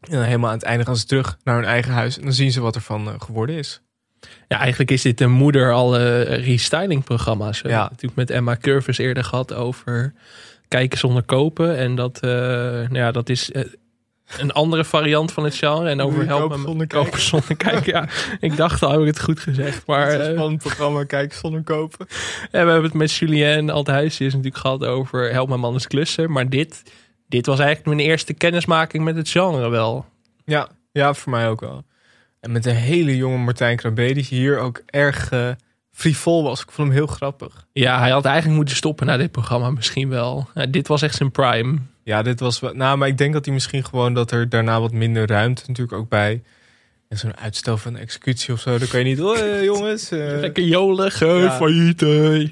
En 0.00 0.12
dan 0.12 0.22
helemaal 0.22 0.50
aan 0.50 0.56
het 0.56 0.64
einde 0.66 0.84
gaan 0.84 0.96
ze 0.96 1.06
terug 1.06 1.38
naar 1.44 1.54
hun 1.54 1.64
eigen 1.64 1.92
huis. 1.92 2.16
En 2.16 2.22
dan 2.22 2.32
zien 2.32 2.52
ze 2.52 2.60
wat 2.60 2.74
er 2.74 2.80
van 2.80 3.20
geworden 3.20 3.56
is. 3.56 3.80
Ja, 4.48 4.58
eigenlijk 4.58 4.90
is 4.90 5.02
dit 5.02 5.18
de 5.18 5.26
moeder 5.26 5.72
alle 5.72 6.22
restyling 6.22 7.04
programma's. 7.04 7.60
We 7.60 7.68
Ja. 7.68 7.74
hebben 7.74 7.90
natuurlijk 7.92 8.28
met 8.28 8.30
Emma 8.30 8.56
Curvis 8.56 8.98
eerder 8.98 9.24
gehad 9.24 9.52
over 9.54 10.12
kijken 10.68 10.98
zonder 10.98 11.22
kopen. 11.22 11.76
En 11.76 11.94
dat, 11.94 12.20
nou 12.20 12.94
ja, 12.94 13.10
dat 13.12 13.28
is 13.28 13.50
een 14.38 14.52
andere 14.52 14.84
variant 14.84 15.32
van 15.32 15.44
het 15.44 15.54
genre. 15.54 15.88
En 15.88 16.00
over 16.00 16.26
kopen 16.26 16.48
met 16.58 16.68
zonder 16.68 16.86
kopen 16.86 17.10
kijken? 17.10 17.26
zonder 17.28 17.56
kijken. 17.66 17.92
Ja, 17.92 18.08
ik 18.40 18.56
dacht 18.56 18.82
al, 18.82 18.90
heb 18.90 19.00
ik 19.00 19.06
het 19.06 19.20
goed 19.20 19.40
gezegd. 19.40 19.86
Maar 19.86 20.10
Het 20.10 20.20
is 20.20 20.26
eh, 20.26 20.36
van 20.36 20.50
het 20.52 20.62
programma 20.62 21.04
Kijk 21.04 21.32
zonder 21.32 21.62
kopen. 21.62 22.06
en 22.40 22.64
we 22.64 22.70
hebben 22.70 22.82
het 22.82 22.92
met 22.94 23.12
Julien 23.12 23.70
Althuisjes 23.70 24.32
natuurlijk 24.32 24.60
gehad 24.62 24.84
over 24.84 25.32
Help 25.32 25.48
mijn 25.48 25.60
man 25.60 25.72
eens 25.72 25.86
klussen. 25.86 26.30
Maar 26.32 26.48
dit, 26.48 26.82
dit 27.28 27.46
was 27.46 27.58
eigenlijk 27.58 27.96
mijn 27.96 28.08
eerste 28.08 28.34
kennismaking 28.34 29.04
met 29.04 29.16
het 29.16 29.28
genre 29.28 29.68
wel. 29.68 30.06
Ja, 30.44 30.68
ja, 30.92 31.14
voor 31.14 31.30
mij 31.30 31.48
ook 31.48 31.60
wel. 31.60 31.84
En 32.40 32.52
met 32.52 32.66
een 32.66 32.74
hele 32.74 33.16
jonge 33.16 33.38
Martijn 33.38 33.76
Krabbe, 33.76 34.12
die 34.12 34.24
hier 34.28 34.58
ook 34.58 34.82
erg 34.86 35.30
eh 35.30 35.48
frivol 35.98 36.42
was. 36.42 36.60
Ik 36.62 36.70
vond 36.70 36.88
hem 36.88 36.96
heel 36.96 37.06
grappig. 37.06 37.66
Ja, 37.72 37.98
hij 37.98 38.10
had 38.10 38.24
eigenlijk 38.24 38.56
moeten 38.56 38.76
stoppen 38.76 39.06
na 39.06 39.16
dit 39.16 39.30
programma 39.30 39.70
misschien 39.70 40.08
wel. 40.08 40.48
Ja, 40.54 40.66
dit 40.66 40.88
was 40.88 41.02
echt 41.02 41.14
zijn 41.14 41.30
prime. 41.30 41.78
Ja, 42.02 42.22
dit 42.22 42.40
was 42.40 42.60
wel. 42.60 42.74
Nou, 42.74 42.98
maar 42.98 43.08
ik 43.08 43.18
denk 43.18 43.32
dat 43.32 43.44
hij 43.44 43.54
misschien 43.54 43.84
gewoon 43.84 44.14
dat 44.14 44.30
er 44.30 44.48
daarna 44.48 44.80
wat 44.80 44.92
minder 44.92 45.26
ruimte 45.26 45.62
natuurlijk 45.66 45.98
ook 45.98 46.08
bij. 46.08 46.42
En 47.08 47.18
zo'n 47.18 47.36
uitstel 47.36 47.76
van 47.76 47.94
een 47.94 48.00
executie 48.00 48.54
of 48.54 48.60
zo. 48.60 48.78
Dan 48.78 48.88
kan 48.88 48.98
je 48.98 49.04
niet. 49.04 49.20
Oh, 49.22 49.62
jongens. 49.72 50.10
eh. 50.10 50.18
Lekker 50.18 50.64
jolig, 50.64 51.20
Ja. 51.20 51.50
failliet. 51.56 52.00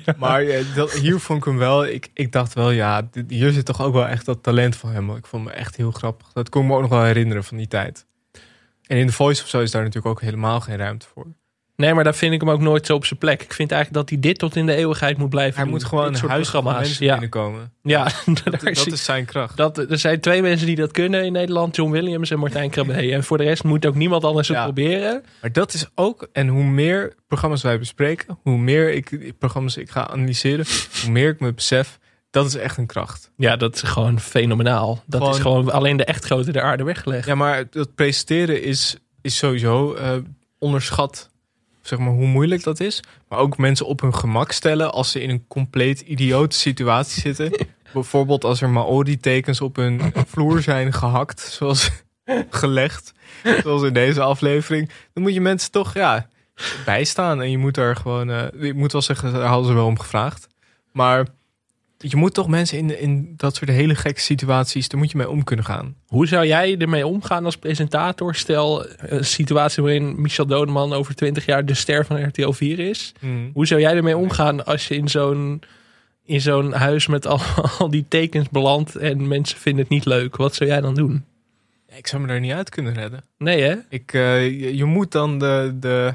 Ja. 0.05 0.15
Maar 0.19 0.43
eh, 0.43 0.65
dat, 0.75 0.93
hier 0.93 1.19
vond 1.21 1.39
ik 1.39 1.45
hem 1.45 1.57
wel. 1.59 1.87
Ik, 1.87 2.09
ik 2.15 2.33
dacht 2.33 2.55
wel, 2.55 2.71
ja, 2.71 3.09
dit- 3.11 3.31
hier 3.31 3.53
zit 3.53 3.65
toch 3.65 3.83
ook 3.83 3.93
wel 3.93 4.07
echt 4.07 4.25
dat 4.27 4.43
talent 4.43 4.77
van 4.77 4.91
hem. 4.91 5.11
Ik 5.17 5.27
vond 5.27 5.45
me 5.45 5.51
echt 5.51 5.77
heel 5.77 5.91
grappig. 5.91 6.33
Dat 6.33 6.49
kon 6.49 6.63
ik 6.63 6.69
me 6.69 6.75
ook 6.75 6.81
nog 6.81 6.91
wel 6.91 7.03
herinneren 7.05 7.45
van 7.45 7.57
die 7.57 7.69
tijd. 7.69 8.07
En 8.87 8.97
in 8.97 9.07
de 9.07 9.13
voice 9.13 9.43
of 9.43 9.49
zo 9.49 9.61
is 9.61 9.71
daar 9.71 9.83
natuurlijk 9.83 10.07
ook 10.15 10.21
helemaal 10.21 10.61
geen 10.61 10.77
ruimte 10.77 11.07
voor. 11.15 11.27
Nee, 11.77 11.95
maar 11.95 12.05
daar 12.05 12.15
vind 12.15 12.33
ik 12.35 12.41
hem 12.41 12.51
ook 12.51 12.61
nooit 12.61 12.87
zo 12.87 12.95
op 12.95 13.05
zijn 13.05 13.19
plek. 13.19 13.43
Ik 13.43 13.53
vind 13.53 13.73
eigenlijk 13.73 14.01
dat 14.01 14.11
hij 14.11 14.29
dit 14.31 14.39
tot 14.39 14.57
in 14.57 14.67
de 14.67 14.75
eeuwigheid 14.75 15.19
moet 15.19 15.29
blijven 15.31 15.55
Hij 15.55 15.63
doen. 15.65 15.73
moet 15.73 15.85
gewoon 15.85 16.07
een 16.07 16.15
soort 16.17 16.31
huis 16.31 16.49
van 16.49 16.61
programma's. 16.61 16.87
mensen 16.89 17.05
Ja, 17.05 17.13
binnenkomen. 17.13 17.73
ja 17.83 18.05
Dat, 18.45 18.61
dat 18.61 18.87
is 18.87 19.05
zijn 19.05 19.25
kracht. 19.25 19.57
dat, 19.57 19.79
er 19.79 19.99
zijn 19.99 20.21
twee 20.21 20.43
mensen 20.43 20.67
die 20.67 20.77
dat 20.77 20.91
kunnen 20.91 21.25
in 21.25 21.33
Nederland. 21.33 21.77
John 21.77 21.91
Williams 21.91 22.31
en 22.31 22.39
Martijn 22.39 22.71
Krabbe. 22.71 22.93
En 23.13 23.25
voor 23.25 23.39
de 23.39 23.45
rest 23.45 23.65
moet 23.65 23.87
ook 23.87 23.95
niemand 23.95 24.25
anders 24.25 24.49
het 24.49 24.57
Ja. 24.57 24.63
proberen. 24.63 25.23
Maar 25.41 25.53
dat 25.53 25.75
is 25.75 25.87
ook, 25.95 26.29
en 26.33 26.49
hoe 26.49 26.65
meer 26.65 27.15
programma's 27.27 27.63
wij 27.63 27.79
bespreken, 27.79 28.39
hoe 28.43 28.59
meer 28.59 28.93
ik 28.93 29.33
programma's 29.39 29.77
ik 29.77 29.91
ga 29.91 30.09
analyseren, 30.09 30.65
hoe 31.03 31.11
meer 31.11 31.29
ik 31.31 31.41
me 31.41 31.53
besef, 31.55 31.99
dat 32.31 32.47
is 32.47 32.55
echt 32.55 32.77
een 32.77 32.87
kracht. 32.87 33.31
Ja, 33.37 33.57
dat 33.57 33.75
is 33.75 33.83
gewoon 33.83 34.21
fenomenaal. 34.21 35.03
Dat 35.07 35.21
Gewoon- 35.21 35.35
is 35.37 35.41
gewoon 35.43 35.71
alleen 35.73 35.97
de 35.97 36.05
echt 36.05 36.25
grote 36.25 36.53
der 36.53 36.63
aarde 36.63 36.85
weggelegd. 36.85 37.27
Ja, 37.27 37.35
maar 37.35 37.65
dat 37.71 37.95
presenteren 37.95 38.63
is, 38.63 38.97
is 39.23 39.37
sowieso 39.37 39.95
eh, 39.95 40.13
onderschat, 40.59 41.31
zeg 41.87 41.99
maar, 41.99 42.13
hoe 42.13 42.27
moeilijk 42.27 42.63
dat 42.63 42.81
is. 42.81 43.03
Maar 43.29 43.39
ook 43.39 43.59
mensen 43.59 43.87
op 43.87 44.01
hun 44.01 44.15
gemak 44.15 44.53
stellen 44.53 44.93
als 44.93 45.11
ze 45.11 45.21
in 45.21 45.31
een 45.31 45.47
compleet 45.49 46.01
idiote 46.01 46.57
situatie 46.57 47.23
zitten. 47.23 47.67
Bijvoorbeeld 47.93 48.45
als 48.45 48.61
er 48.61 48.69
Maori-tekens 48.69 49.61
op 49.61 49.77
hun 49.77 50.01
vloer 50.27 50.63
zijn 50.63 50.93
gehakt, 50.93 51.41
zoals 51.41 51.91
gelegd, 52.51 53.13
zoals 53.63 53.83
in 53.83 53.93
deze 53.93 54.23
aflevering. 54.23 54.91
Dan 55.13 55.23
moet 55.23 55.35
je 55.35 55.41
mensen 55.41 55.71
toch, 55.71 55.95
ja, 55.95 56.29
bijstaan. 56.85 57.43
En 57.43 57.51
je 57.51 57.59
moet 57.59 57.75
daar 57.75 57.97
gewoon, 57.97 58.31
eh 58.31 58.63
ik 58.63 58.75
moet 58.75 58.93
wel 58.93 59.03
zeggen, 59.03 59.33
daar 59.33 59.47
hadden 59.47 59.67
ze 59.67 59.75
wel 59.75 59.87
om 59.87 59.99
gevraagd. 59.99 60.49
Maar 60.93 61.27
je 61.99 62.17
moet 62.17 62.35
toch 62.35 62.49
mensen 62.49 62.79
in, 62.79 63.01
in 63.01 63.35
dat 63.37 63.57
soort 63.57 63.71
hele 63.71 63.95
gekke 63.95 64.21
situaties, 64.21 64.89
daar 64.89 65.01
moet 65.01 65.11
je 65.11 65.17
mee 65.17 65.31
om 65.31 65.45
kunnen 65.45 65.65
gaan. 65.65 65.97
Hoe 66.07 66.27
zou 66.27 66.47
jij 66.47 66.79
ermee 66.79 67.07
omgaan 67.07 67.45
als 67.45 67.57
presentator? 67.57 68.35
Stel 68.35 68.87
een 68.97 69.25
situatie 69.25 69.83
waarin 69.83 70.21
Michel 70.21 70.47
Dodeman 70.47 70.93
over 70.93 71.15
20 71.15 71.47
jaar 71.47 71.65
de 71.65 71.75
ster 71.75 72.07
van 72.07 72.27
RTL 72.27 72.51
4 72.51 72.79
is. 72.79 73.13
Mm. 73.21 73.51
Hoe 73.53 73.67
zou 73.67 73.81
jij 73.81 73.97
ermee 73.97 74.17
omgaan 74.17 74.65
als 74.65 74.89
je 74.89 74.97
in 74.97 75.09
zo'n 75.09 75.63
in 76.25 76.41
zo'n 76.41 76.73
huis 76.73 77.07
met 77.07 77.27
al, 77.27 77.41
al 77.79 77.91
die 77.91 78.05
tekens 78.09 78.49
belandt 78.49 78.97
en 78.97 79.29
mensen 79.29 79.59
vinden 79.59 79.83
het 79.83 79.91
niet 79.91 80.05
leuk. 80.05 80.37
Wat 80.37 80.55
zou 80.55 80.71
jij 80.71 80.81
dan 80.81 80.95
doen? 80.95 81.25
Ik 81.97 82.07
zou 82.07 82.23
me 82.23 82.29
daar 82.29 82.41
niet 82.41 82.53
uit 82.53 82.69
kunnen 82.69 82.95
redden. 82.95 83.25
Nee 83.39 83.63
hè? 83.63 83.75
Ik, 83.89 84.13
eh, 84.13 84.45
je, 84.45 84.77
je 84.77 84.85
moet 84.85 85.13
dan 85.13 85.39
de, 85.39 85.77
de, 85.81 86.15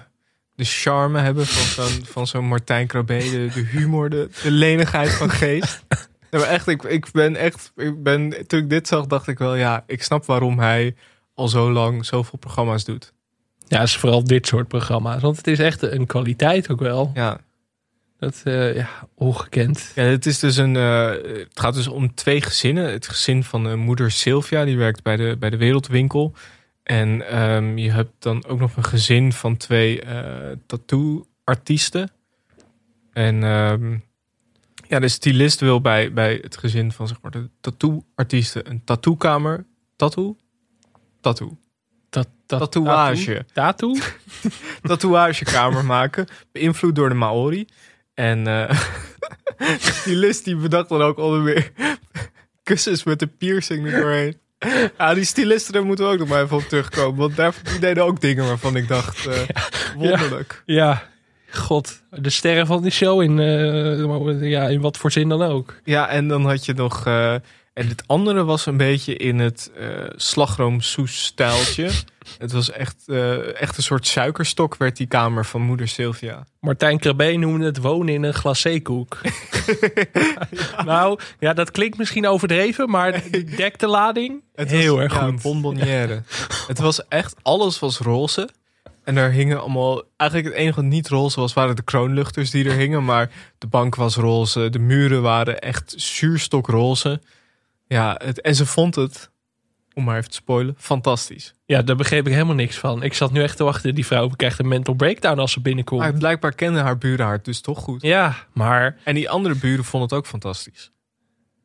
de 0.61 0.67
charme 0.67 1.19
hebben 1.19 1.45
van 1.45 1.85
zo'n, 1.85 2.05
van 2.05 2.27
zo'n 2.27 2.47
Martijn 2.47 2.87
Krabbe. 2.87 3.17
De, 3.17 3.49
de 3.53 3.59
humor, 3.59 4.09
de, 4.09 4.29
de 4.43 4.51
lenigheid 4.51 5.11
van 5.11 5.29
geest. 5.29 5.83
Nee, 6.31 6.41
maar 6.41 6.49
echt, 6.49 6.67
ik, 6.67 6.83
ik 6.83 7.11
ben 7.11 7.35
echt... 7.35 7.71
Ik 7.75 8.03
ben, 8.03 8.47
toen 8.47 8.59
ik 8.59 8.69
dit 8.69 8.87
zag, 8.87 9.05
dacht 9.05 9.27
ik 9.27 9.37
wel... 9.37 9.55
Ja, 9.55 9.83
ik 9.87 10.03
snap 10.03 10.25
waarom 10.25 10.59
hij 10.59 10.95
al 11.33 11.47
zo 11.47 11.71
lang 11.71 12.05
zoveel 12.05 12.39
programma's 12.39 12.83
doet. 12.83 13.13
Ja, 13.67 13.79
het 13.79 13.87
is 13.87 13.97
vooral 13.97 14.23
dit 14.23 14.47
soort 14.47 14.67
programma's. 14.67 15.21
Want 15.21 15.37
het 15.37 15.47
is 15.47 15.59
echt 15.59 15.81
een 15.81 16.05
kwaliteit 16.05 16.69
ook 16.69 16.79
wel. 16.79 17.11
Ja, 17.13 17.39
Dat, 18.19 18.41
eh, 18.43 18.75
ja, 18.75 18.89
ongekend. 19.15 19.91
Ja, 19.95 20.03
het, 20.03 20.25
is 20.25 20.39
dus 20.39 20.57
een, 20.57 20.75
eh, 20.75 21.09
het 21.23 21.59
gaat 21.59 21.73
dus 21.73 21.87
om 21.87 22.13
twee 22.15 22.41
gezinnen. 22.41 22.91
Het 22.91 23.07
gezin 23.07 23.43
van 23.43 23.63
de 23.63 23.75
moeder 23.75 24.11
Sylvia, 24.11 24.65
die 24.65 24.77
werkt 24.77 25.03
bij 25.03 25.15
de, 25.15 25.35
bij 25.39 25.49
de 25.49 25.57
Wereldwinkel. 25.57 26.33
En 26.83 27.27
ehm, 27.27 27.77
je 27.77 27.91
hebt 27.91 28.13
dan 28.19 28.45
ook 28.45 28.59
nog 28.59 28.77
een 28.77 28.83
gezin 28.83 29.33
van 29.33 29.57
twee 29.57 30.01
eh, 30.01 30.57
tattoo-artiesten. 30.65 32.11
En 33.13 33.43
ehm, 33.43 33.97
ja, 34.87 34.99
de 34.99 35.07
stylist 35.07 35.59
wil 35.59 35.81
bij, 35.81 36.13
bij 36.13 36.39
het 36.41 36.57
gezin 36.57 36.91
van 36.91 37.07
zeg 37.07 37.21
maar, 37.21 37.31
de 37.31 37.49
tattoo-artiesten 37.61 38.69
een 38.69 38.83
tattoo-kamer. 38.83 39.65
Tattoo? 39.95 40.37
Tattoo. 41.21 41.57
Tatoeage. 42.45 43.45
Tattoo? 43.53 43.95
tatoeagekamer 44.81 45.85
maken. 45.85 46.27
Beïnvloed 46.51 46.95
door 46.95 47.09
de 47.09 47.15
Maori. 47.15 47.67
En 48.13 48.47
eh 48.47 48.69
de 49.57 49.77
stylist 49.79 50.45
die 50.45 50.55
bedacht 50.55 50.89
dan 50.89 51.01
ook 51.01 51.17
onder 51.17 51.41
meer 51.41 51.71
kussens 52.63 53.03
met 53.03 53.19
de 53.19 53.27
piercing 53.27 53.85
er 53.85 54.01
doorheen. 54.01 54.37
Ja, 54.97 55.13
die 55.13 55.23
stylisten, 55.23 55.73
daar 55.73 55.85
moeten 55.85 56.05
we 56.05 56.11
ook 56.11 56.19
nog 56.19 56.27
maar 56.27 56.43
even 56.43 56.57
op 56.57 56.63
terugkomen. 56.63 57.19
Want 57.19 57.35
daar, 57.35 57.55
die 57.63 57.79
deden 57.79 58.03
ook 58.03 58.21
dingen 58.21 58.45
waarvan 58.45 58.75
ik 58.75 58.87
dacht, 58.87 59.27
eh, 59.27 59.39
wonderlijk. 59.97 60.63
Ja, 60.65 61.03
god. 61.49 62.01
De 62.09 62.29
sterren 62.29 62.67
van 62.67 62.81
die 62.81 62.91
show 62.91 63.21
in, 63.21 63.39
eh, 63.39 64.49
ja, 64.49 64.67
in 64.67 64.81
wat 64.81 64.97
voor 64.97 65.11
zin 65.11 65.29
dan 65.29 65.41
ook. 65.41 65.75
Ja, 65.83 66.07
en 66.09 66.27
dan 66.27 66.45
had 66.45 66.65
je 66.65 66.73
nog... 66.73 67.05
eh, 67.05 67.35
en 67.73 67.87
het 67.87 68.03
andere 68.07 68.43
was 68.43 68.65
een 68.65 68.77
beetje 68.77 69.15
in 69.15 69.39
het 69.39 69.71
eh 69.77 69.87
slagroomsoes 70.15 71.23
stijltje. 71.23 71.89
Het 72.37 72.51
was 72.51 72.71
echt, 72.71 73.03
eh, 73.07 73.61
echt 73.61 73.77
een 73.77 73.83
soort 73.83 74.07
suikerstok 74.07 74.75
werd 74.77 74.97
die 74.97 75.07
kamer 75.07 75.45
van 75.45 75.61
moeder 75.61 75.87
Sylvia. 75.87 76.45
Martijn 76.59 76.99
Krabbe 76.99 77.31
noemde 77.37 77.65
het 77.65 77.77
wonen 77.77 78.13
in 78.13 78.23
een 78.23 78.33
glacékoek. 78.33 79.17
Nou, 80.85 81.19
ja, 81.39 81.53
dat 81.53 81.71
klinkt 81.71 81.97
misschien 81.97 82.27
overdreven, 82.27 82.89
maar 82.89 83.23
die 83.31 83.43
dekte 83.43 83.87
lading, 83.87 84.41
Het 84.55 84.69
heel 84.69 84.95
was, 84.95 85.03
erg 85.03 85.13
ja, 85.13 85.19
goed. 85.19 85.29
een 85.29 85.39
bonbonnière. 85.41 86.23
Het 86.67 86.79
was 86.79 87.07
echt, 87.07 87.35
alles 87.41 87.79
was 87.79 87.97
roze. 87.97 88.49
En 89.03 89.17
er 89.17 89.31
hingen 89.31 89.59
allemaal, 89.59 90.03
eigenlijk 90.17 90.49
het 90.49 90.59
enige 90.59 90.81
wat 90.81 90.89
niet 90.89 91.07
roze 91.07 91.39
was, 91.39 91.53
waren 91.53 91.75
de 91.75 91.81
kroonluchters 91.81 92.51
die 92.51 92.65
er 92.65 92.75
hingen. 92.75 93.05
Maar 93.05 93.31
de 93.57 93.67
bank 93.67 93.95
was 93.95 94.15
roze, 94.15 94.69
de 94.69 94.79
muren 94.79 95.21
waren 95.21 95.59
echt 95.59 95.93
zuurstokroze. 95.97 97.21
Ja, 97.91 98.15
het, 98.23 98.41
en 98.41 98.55
ze 98.55 98.65
vond 98.65 98.95
het, 98.95 99.31
om 99.93 100.03
maar 100.03 100.17
even 100.17 100.29
te 100.29 100.35
spoilen, 100.35 100.75
fantastisch. 100.77 101.53
Ja, 101.65 101.81
daar 101.81 101.95
begreep 101.95 102.27
ik 102.27 102.33
helemaal 102.33 102.55
niks 102.55 102.77
van. 102.77 103.03
Ik 103.03 103.13
zat 103.13 103.31
nu 103.31 103.41
echt 103.43 103.57
te 103.57 103.63
wachten, 103.63 103.95
die 103.95 104.05
vrouw 104.05 104.27
krijgt 104.27 104.59
een 104.59 104.67
mental 104.67 104.93
breakdown 104.93 105.39
als 105.39 105.51
ze 105.51 105.61
binnenkomt. 105.61 106.01
Maar 106.01 106.13
blijkbaar 106.13 106.53
kende 106.55 106.79
haar 106.79 106.97
buren 106.97 107.25
haar 107.25 107.43
dus 107.43 107.61
toch 107.61 107.79
goed. 107.79 108.01
Ja, 108.01 108.35
maar 108.53 108.97
En 109.03 109.15
die 109.15 109.29
andere 109.29 109.55
buren 109.55 109.85
vonden 109.85 110.09
het 110.09 110.17
ook 110.17 110.25
fantastisch. 110.27 110.91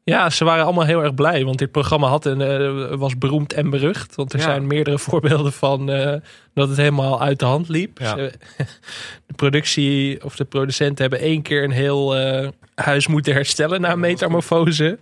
ja, 0.04 0.30
ze 0.30 0.44
waren 0.44 0.64
allemaal 0.64 0.84
heel 0.84 1.02
erg 1.02 1.14
blij. 1.14 1.44
Want 1.44 1.58
dit 1.58 1.70
programma 1.70 2.08
had 2.08 2.24
een, 2.24 2.40
eh, 2.40 2.94
was 2.96 3.18
beroemd 3.18 3.52
en 3.52 3.70
berucht. 3.70 4.14
Want 4.14 4.32
er 4.32 4.38
Ja. 4.38 4.44
zijn 4.44 4.66
meerdere 4.66 4.98
voorbeelden 5.08 5.52
van 5.52 5.90
eh, 5.90 6.20
dat 6.54 6.68
het 6.68 6.76
helemaal 6.76 7.20
uit 7.22 7.38
de 7.38 7.44
hand 7.44 7.68
liep. 7.68 7.98
Ja. 7.98 8.16
Ze- 8.16 8.32
de 9.26 9.34
productie 9.36 10.24
of 10.24 10.36
de 10.36 10.44
producenten 10.44 11.00
hebben 11.08 11.20
één 11.28 11.42
keer 11.42 11.64
een 11.64 11.70
heel 11.70 12.16
eh, 12.16 12.48
huis 12.74 13.06
moeten 13.06 13.32
herstellen 13.32 13.80
na 13.80 13.92
een 13.92 14.00
metamorfose. 14.00 14.98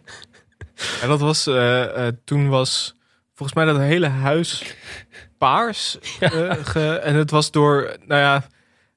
En 1.02 1.08
dat 1.08 1.20
was, 1.20 1.46
eh, 1.46 2.06
eh, 2.06 2.14
toen 2.24 2.48
was 2.48 2.94
volgens 3.34 3.58
mij 3.58 3.66
dat 3.66 3.78
hele 3.78 4.08
huis 4.08 4.74
paars. 5.38 5.98
eh, 6.20 6.52
ge- 6.62 7.00
en 7.02 7.14
het 7.14 7.30
was 7.30 7.50
door, 7.50 7.96
nou 8.06 8.20
ja, 8.20 8.46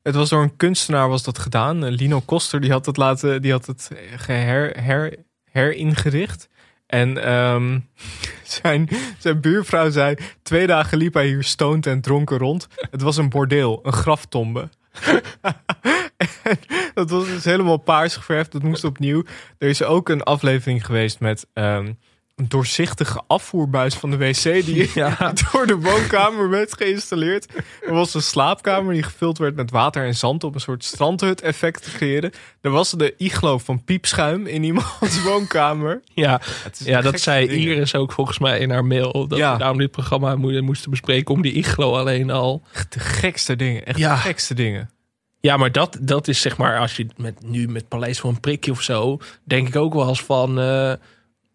het 0.04 0.16
was 0.16 0.30
door 0.30 0.42
een 0.42 0.56
kunstenaar 0.58 1.10
was 1.10 1.24
dat 1.24 1.40
gedaan. 1.40 1.88
Lino 1.88 2.20
Koster, 2.20 2.60
die 2.62 2.72
had 2.72 2.86
het 2.86 2.98
laten, 2.98 3.42
die 3.42 3.52
had 3.52 3.66
het 3.66 3.92
geher, 4.16 4.84
her, 4.84 5.16
heringericht. 5.52 6.48
En 6.88 7.24
ehm, 7.24 7.80
zijn, 8.62 8.90
zijn 9.18 9.42
buurvrouw 9.42 9.90
zei, 9.90 10.16
twee 10.44 10.68
dagen 10.68 10.98
liep 10.98 11.14
hij 11.14 11.28
hier 11.28 11.44
stoned 11.44 11.86
en 11.88 12.02
dronken 12.02 12.38
rond. 12.38 12.68
Het 12.92 13.02
was 13.02 13.18
een 13.18 13.30
bordeel, 13.30 13.80
een 13.84 13.94
graftombe. 13.94 14.70
Dat 16.94 17.10
was 17.10 17.26
dus 17.26 17.44
helemaal 17.44 17.78
paars 17.78 18.16
geverfd. 18.16 18.52
Dat 18.52 18.64
moest 18.64 18.84
opnieuw. 18.84 19.24
Er 19.58 19.70
is 19.70 19.84
ook 19.84 20.10
een 20.10 20.24
aflevering 20.24 20.86
geweest 20.86 21.20
met 21.20 21.48
ehm, 21.54 21.94
een 22.38 22.48
doorzichtige 22.50 23.22
afvoerbuis 23.28 23.94
van 23.96 24.10
de 24.12 24.18
wc 24.18 24.44
die 24.66 24.90
Ja. 24.96 25.34
door 25.52 25.68
de 25.68 25.76
woonkamer 25.76 26.50
werd 26.50 26.74
geïnstalleerd. 26.78 27.48
Er 27.86 27.94
was 27.94 28.14
een 28.14 28.22
slaapkamer 28.22 28.94
die 28.94 29.04
gevuld 29.04 29.38
werd 29.38 29.56
met 29.56 29.72
water 29.72 30.06
en 30.06 30.16
zand 30.16 30.44
om 30.44 30.54
een 30.54 30.60
soort 30.60 30.84
strandhut 30.84 31.42
effect 31.42 31.84
te 31.84 31.92
creëren. 31.92 32.32
Er 32.62 32.72
was 32.72 32.92
de 32.92 33.14
iglo 33.18 33.58
van 33.58 33.84
piepschuim 33.84 34.48
in 34.48 34.64
iemands 34.64 35.24
woonkamer. 35.30 36.02
Ja, 36.14 36.42
ja 36.78 37.02
dat 37.02 37.20
zei 37.20 37.48
dingen. 37.48 37.62
Iris 37.68 37.96
ook 37.96 38.12
volgens 38.12 38.40
mij 38.40 38.60
in 38.60 38.70
haar 38.70 38.86
mail. 38.86 39.28
Dat 39.28 39.38
Ja. 39.38 39.52
we 39.54 39.60
daarom 39.60 39.78
dit 39.78 39.92
programma 39.92 40.36
mo- 40.36 40.62
moesten 40.62 40.90
bespreken 40.90 41.34
om 41.34 41.42
die 41.42 41.54
iglo 41.54 41.96
alleen 41.98 42.30
al. 42.30 42.62
Echt 42.74 42.94
de 42.94 43.00
gekste 43.00 43.56
dingen. 43.56 43.86
Echt 43.86 43.98
Ja. 44.00 44.14
de 44.14 44.22
gekste 44.22 44.54
dingen. 44.54 44.90
Ja, 45.40 45.58
maar 45.58 45.72
dat, 45.72 45.98
dat 46.02 46.28
is 46.28 46.42
zeg 46.42 46.58
maar, 46.58 46.80
als 46.80 46.96
je 46.96 47.08
met, 47.16 47.34
nu 47.44 47.68
met 47.68 47.88
Paleis 47.88 48.20
voor 48.20 48.30
een 48.30 48.40
prikje 48.40 48.72
of 48.72 48.82
zo, 48.82 49.18
denk 49.44 49.68
ik 49.68 49.76
ook 49.76 49.94
wel 49.94 50.08
eens 50.08 50.22
van, 50.24 50.60
eh, 50.60 50.94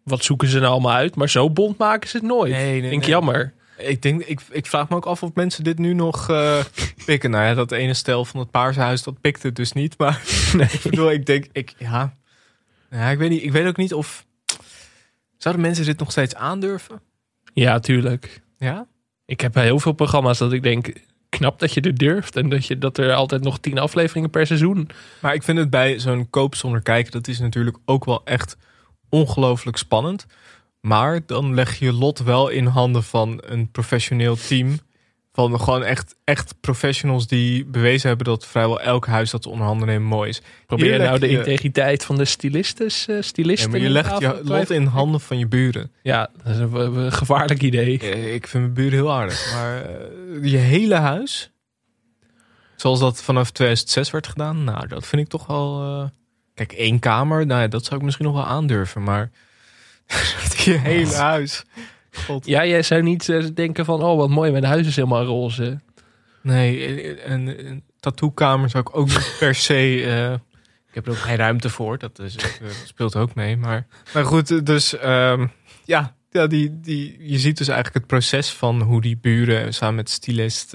wat 0.03 0.23
zoeken 0.23 0.47
ze 0.47 0.59
nou 0.59 0.71
allemaal 0.71 0.93
uit? 0.93 1.15
Maar 1.15 1.29
zo 1.29 1.49
bond 1.49 1.77
maken 1.77 2.09
ze 2.09 2.17
het 2.17 2.25
nooit. 2.25 2.51
Nee, 2.51 2.71
nee, 2.71 2.81
Vind 2.81 2.93
ik 2.93 2.99
nee. 2.99 3.09
jammer. 3.09 3.53
Ik, 3.77 4.01
denk, 4.01 4.23
ik, 4.23 4.41
ik 4.51 4.65
vraag 4.65 4.89
me 4.89 4.95
ook 4.95 5.05
af 5.05 5.23
of 5.23 5.33
mensen 5.33 5.63
dit 5.63 5.77
nu 5.77 5.93
nog 5.93 6.29
eh, 6.29 6.59
pikken. 7.05 7.31
Nou 7.31 7.45
ja, 7.45 7.53
dat 7.53 7.71
ene 7.71 7.93
stel 7.93 8.25
van 8.25 8.39
het 8.39 8.51
Paarse 8.51 8.79
Huis, 8.79 9.03
dat 9.03 9.21
pikt 9.21 9.43
het 9.43 9.55
dus 9.55 9.71
niet. 9.71 9.97
Maar 9.97 10.21
Nee. 10.57 10.67
ik 10.71 10.81
bedoel, 10.83 11.11
ik 11.11 11.25
denk, 11.25 11.45
ik, 11.51 11.73
ja, 11.77 12.13
ja 12.89 13.09
ik, 13.09 13.17
weet 13.17 13.29
niet, 13.29 13.43
ik 13.43 13.51
weet 13.51 13.67
ook 13.67 13.77
niet 13.77 13.93
of... 13.93 14.25
Zouden 15.37 15.63
mensen 15.63 15.85
dit 15.85 15.99
nog 15.99 16.11
steeds 16.11 16.35
aandurven? 16.35 17.01
Ja, 17.53 17.79
tuurlijk. 17.79 18.41
Ja? 18.57 18.87
Ik 19.25 19.41
heb 19.41 19.55
heel 19.55 19.79
veel 19.79 19.91
programma's 19.91 20.37
dat 20.37 20.53
ik 20.53 20.63
denk, 20.63 20.93
knap 21.29 21.59
dat 21.59 21.73
je 21.73 21.81
er 21.81 21.97
durft. 21.97 22.35
En 22.35 22.49
dat, 22.49 22.65
je, 22.65 22.77
dat 22.77 22.97
er 22.97 23.13
altijd 23.13 23.43
nog 23.43 23.59
tien 23.59 23.79
afleveringen 23.79 24.29
per 24.29 24.47
seizoen. 24.47 24.89
Maar 25.21 25.33
ik 25.33 25.43
vind 25.43 25.57
het 25.57 25.69
bij 25.69 25.99
zo'n 25.99 26.29
koop 26.29 26.55
zonder 26.55 26.81
kijken, 26.81 27.11
dat 27.11 27.27
is 27.27 27.39
natuurlijk 27.39 27.77
ook 27.85 28.05
wel 28.05 28.21
echt 28.25 28.57
ongelooflijk 29.13 29.77
spannend. 29.77 30.25
Maar 30.81 31.19
dan 31.25 31.53
leg 31.53 31.79
je 31.79 31.93
lot 31.93 32.19
wel 32.19 32.49
in 32.49 32.65
handen 32.65 33.03
van 33.03 33.41
een 33.45 33.71
professioneel 33.71 34.35
team. 34.47 34.79
Van 35.33 35.59
gewoon 35.59 35.83
echt, 35.83 36.15
echt 36.23 36.55
professionals 36.61 37.27
die 37.27 37.65
bewezen 37.65 38.07
hebben 38.07 38.25
dat 38.25 38.45
vrijwel 38.45 38.81
elk 38.81 39.05
huis 39.07 39.31
dat 39.31 39.43
ze 39.43 39.49
onder 39.49 39.65
handen 39.65 39.87
nemen 39.87 40.07
mooi 40.07 40.29
is. 40.29 40.41
Probeer 40.65 40.91
je 40.93 40.97
nou 40.99 41.19
de 41.19 41.29
je- 41.29 41.37
integriteit 41.37 42.05
van 42.05 42.15
de 42.17 42.25
stylistes, 42.25 43.07
eh 43.07 43.15
Ja, 43.15 43.21
stylisten 43.21 43.71
maar 43.71 43.79
je 43.79 43.89
legt 43.89 44.19
je 44.19 44.41
lot 44.43 44.69
in 44.69 44.85
handen 44.85 45.19
van 45.21 45.37
je 45.37 45.47
buren. 45.47 45.91
Ja, 46.01 46.29
dat 46.43 46.53
is 46.53 46.59
een, 46.59 47.11
gevaarlijk 47.11 47.61
idee. 47.61 47.93
Ik 48.33 48.47
vind 48.47 48.63
mijn 48.63 48.73
buren 48.73 48.91
heel 48.93 49.11
aardig. 49.13 49.53
Maar 49.53 49.81
eh, 49.85 50.51
je 50.51 50.57
hele 50.57 50.95
huis, 50.95 51.51
zoals 52.75 52.99
dat 52.99 53.21
vanaf 53.23 53.51
2006 53.51 54.11
werd 54.11 54.27
gedaan, 54.27 54.63
nou, 54.63 54.87
dat 54.87 55.05
vind 55.07 55.21
ik 55.21 55.27
toch 55.27 55.45
wel. 55.45 55.81
eh, 55.81 56.09
Kijk, 56.53 56.71
één 56.71 56.99
kamer, 56.99 57.45
nou 57.45 57.61
ja, 57.61 57.67
dat 57.67 57.85
zou 57.85 57.99
ik 57.99 58.05
misschien 58.05 58.25
nog 58.25 58.35
wel 58.35 58.45
aandurven. 58.45 59.03
Maar 59.03 59.31
je 60.65 60.71
hele 60.71 61.15
huis. 61.15 61.63
God. 62.11 62.45
Ja, 62.45 62.65
jij 62.65 62.81
zou 62.81 63.01
niet 63.01 63.29
eh, 63.29 63.45
denken 63.53 63.85
van, 63.85 64.03
oh 64.03 64.17
wat 64.17 64.29
mooi, 64.29 64.51
mijn 64.51 64.63
huis 64.63 64.87
is 64.87 64.95
helemaal 64.95 65.25
roze. 65.25 65.79
Nee, 66.41 67.25
een, 67.25 67.67
een 67.67 67.83
tattookamer 67.99 68.69
zou 68.69 68.83
ik 68.87 68.97
ook 68.97 69.07
niet 69.07 69.35
per 69.39 69.55
se. 69.55 70.03
eh, 70.05 70.33
ik 70.87 70.93
heb 70.93 71.05
er 71.05 71.11
ook 71.11 71.17
geen 71.17 71.35
ruimte 71.35 71.69
voor. 71.69 71.97
Dat, 71.97 72.19
is, 72.19 72.35
eh, 72.35 72.43
dat 72.61 72.83
speelt 72.85 73.15
ook 73.15 73.35
mee. 73.35 73.57
Maar, 73.57 73.87
maar 74.13 74.25
goed, 74.25 74.65
dus 74.65 74.97
ehm, 74.97 75.47
ja, 75.85 76.15
ja 76.29 76.47
die, 76.47 76.79
die, 76.79 77.15
je 77.19 77.39
ziet 77.39 77.57
dus 77.57 77.67
eigenlijk 77.67 77.97
het 77.97 78.07
proces 78.07 78.49
van 78.51 78.81
hoe 78.81 79.01
die 79.01 79.17
buren 79.17 79.73
samen 79.73 79.95
met 79.95 80.05
de 80.05 80.11
stylist. 80.11 80.73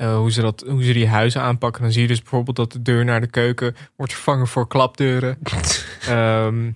Eh, 0.00 0.16
hoe, 0.16 0.32
ze 0.32 0.40
dat, 0.40 0.64
hoe 0.68 0.82
ze 0.82 0.92
die 0.92 1.08
huizen 1.08 1.40
aanpakken. 1.40 1.82
Dan 1.82 1.92
zie 1.92 2.02
je 2.02 2.08
dus 2.08 2.20
bijvoorbeeld 2.20 2.56
dat 2.56 2.72
de 2.72 2.82
deur 2.82 3.04
naar 3.04 3.20
de 3.20 3.26
keuken 3.26 3.76
wordt 3.96 4.12
vervangen 4.12 4.46
voor 4.46 4.68
klapdeuren. 4.68 5.38
Ehm, 6.08 6.70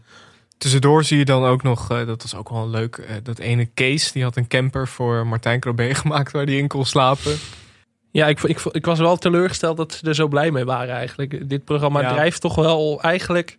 tussendoor 0.58 1.04
zie 1.04 1.18
je 1.18 1.24
dan 1.24 1.44
ook 1.44 1.62
nog, 1.62 1.90
eh, 1.90 2.06
dat 2.06 2.22
was 2.22 2.34
ook 2.34 2.48
wel 2.48 2.68
leuk, 2.68 2.96
eh, 2.96 3.16
dat 3.22 3.38
ene 3.38 3.66
Kees, 3.66 4.12
die 4.12 4.22
had 4.22 4.36
een 4.36 4.46
camper 4.46 4.88
voor 4.88 5.26
Martijn 5.26 5.60
Krabbe 5.60 5.94
gemaakt 6.04 6.32
waar 6.32 6.46
die 6.46 6.58
in 6.58 6.68
kon 6.68 6.84
slapen. 6.84 7.36
Ja, 8.10 8.26
ik, 8.26 8.42
ik, 8.42 8.60
ik 8.60 8.86
was 8.86 8.98
wel 8.98 9.16
teleurgesteld 9.16 9.76
dat 9.76 9.92
ze 9.92 10.06
er 10.06 10.14
zo 10.14 10.28
blij 10.28 10.50
mee 10.50 10.64
waren 10.64 10.94
eigenlijk. 10.94 11.48
Dit 11.48 11.64
programma 11.64 12.00
Ja. 12.00 12.12
drijft 12.12 12.40
toch 12.40 12.54
wel 12.54 13.02
eigenlijk 13.02 13.56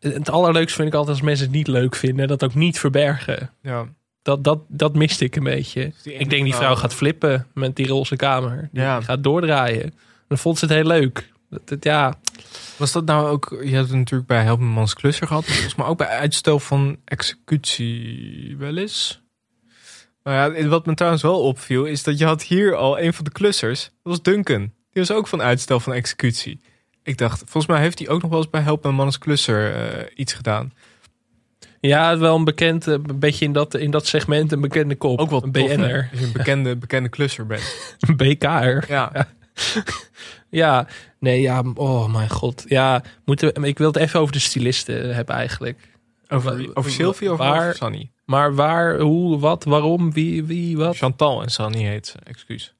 Het 0.00 0.30
allerleukste 0.30 0.76
vind 0.76 0.88
ik 0.88 0.94
altijd 0.94 1.16
als 1.16 1.26
mensen 1.26 1.46
het 1.46 1.54
niet 1.54 1.66
leuk 1.66 1.94
vinden. 1.94 2.28
Dat 2.28 2.44
ook 2.44 2.54
niet 2.54 2.78
verbergen. 2.78 3.50
Ja. 3.62 3.86
Dat, 4.22 4.44
dat, 4.44 4.58
dat 4.68 4.94
miste 4.94 5.24
ik 5.24 5.36
een 5.36 5.42
beetje. 5.44 5.92
Ik 6.04 6.30
denk 6.30 6.44
die 6.44 6.54
vrouw 6.54 6.74
gaat 6.74 6.94
flippen 6.94 7.46
met 7.54 7.76
die 7.76 7.86
roze 7.86 8.16
kamer. 8.16 8.68
Die 8.72 8.82
Ja. 8.82 9.00
gaat 9.00 9.22
doordraaien. 9.22 9.94
Dan 10.28 10.38
vond 10.38 10.58
ze 10.58 10.64
het 10.64 10.74
heel 10.74 10.84
leuk. 10.84 11.30
Dat, 11.50 11.68
dat- 11.68 11.84
ja, 11.84 12.18
Was 12.76 12.92
dat 12.92 13.04
nou 13.04 13.28
ook, 13.28 13.56
je 13.64 13.74
hebt 13.74 13.88
het 13.88 13.96
natuurlijk 13.98 14.28
bij 14.28 14.42
Help 14.42 14.58
Me 14.60 14.64
Mans 14.66 14.94
Klusser 14.94 15.26
gehad, 15.26 15.42
maar 15.46 15.52
volgens 15.54 15.74
mij 15.74 15.86
ook 15.86 15.98
bij 15.98 16.06
uitstel 16.06 16.58
van 16.58 16.96
executie 17.04 18.56
wel 18.58 18.76
eens. 18.76 19.20
Maar 20.22 20.58
ja, 20.58 20.66
wat 20.68 20.86
me 20.86 20.94
trouwens 20.94 21.22
wel 21.22 21.40
opviel, 21.42 21.84
is 21.84 22.02
dat 22.02 22.18
je 22.18 22.24
had 22.24 22.42
hier 22.42 22.76
al 22.76 23.00
een 23.00 23.14
van 23.14 23.24
de 23.24 23.30
klussers, 23.30 23.82
dat 23.82 23.92
was 24.02 24.22
Duncan. 24.22 24.60
Die 24.60 25.02
was 25.06 25.10
ook 25.10 25.26
van 25.26 25.42
uitstel 25.42 25.80
van 25.80 25.92
executie. 25.92 26.60
Ik 27.02 27.18
dacht, 27.18 27.38
volgens 27.38 27.66
mij 27.66 27.80
heeft 27.80 27.98
hij 27.98 28.08
ook 28.08 28.22
nog 28.22 28.30
wel 28.30 28.40
eens 28.40 28.50
bij 28.50 28.60
Help 28.60 28.84
Me 28.84 28.92
Mans 28.92 29.18
Klusser 29.18 29.74
eh, 29.74 30.06
iets 30.14 30.32
gedaan. 30.32 30.72
Ja 31.88 32.18
wel 32.18 32.36
een 32.36 32.44
bekend, 32.44 32.86
eh, 32.86 32.92
een 32.92 33.18
beetje 33.18 33.44
in 33.44 33.52
dat, 33.52 33.74
in 33.74 33.90
dat 33.90 34.06
segment 34.06 34.52
een 34.52 34.60
bekende 34.60 34.94
kop. 34.96 35.18
Ook 35.18 35.30
wel 35.30 35.42
een 35.42 35.52
tof, 35.52 35.68
hè? 35.68 35.76
BN'er. 35.76 36.08
Als 36.10 36.20
je 36.20 36.26
een 36.26 36.32
bekende, 36.32 36.76
bekende 36.76 37.08
klusser 37.08 37.46
bent. 37.46 37.76
Een 38.00 38.16
BK'er. 38.16 38.84
Ja, 38.88 39.12
Ja, 40.50 40.86
nee, 41.18 41.40
ja, 41.40 41.62
oh 41.74 42.12
mijn 42.12 42.30
god. 42.30 42.64
Ja, 42.66 43.02
moeten 43.24 43.54
we, 43.54 43.66
ik 43.66 43.78
wil 43.78 43.86
het 43.86 43.96
even 43.96 44.20
over 44.20 44.32
de 44.32 44.38
stylisten 44.38 45.14
hebben 45.14 45.34
eigenlijk. 45.34 45.78
over, 46.28 46.70
over 46.74 46.90
Sylvie 46.90 47.32
of 47.32 47.38
Waar- 47.38 47.60
over 47.60 47.74
Sunny? 47.74 48.10
Maar 48.24 48.54
waar, 48.54 48.98
hoe, 48.98 49.38
wat, 49.38 49.64
waarom, 49.64 50.12
wie, 50.12 50.44
wie, 50.44 50.76
wat? 50.76 50.96
Chantal 50.96 51.42
en 51.42 51.50
Sunny 51.50 51.84
heet 51.84 52.06
ze, 52.06 52.18
excuus. 52.24 52.74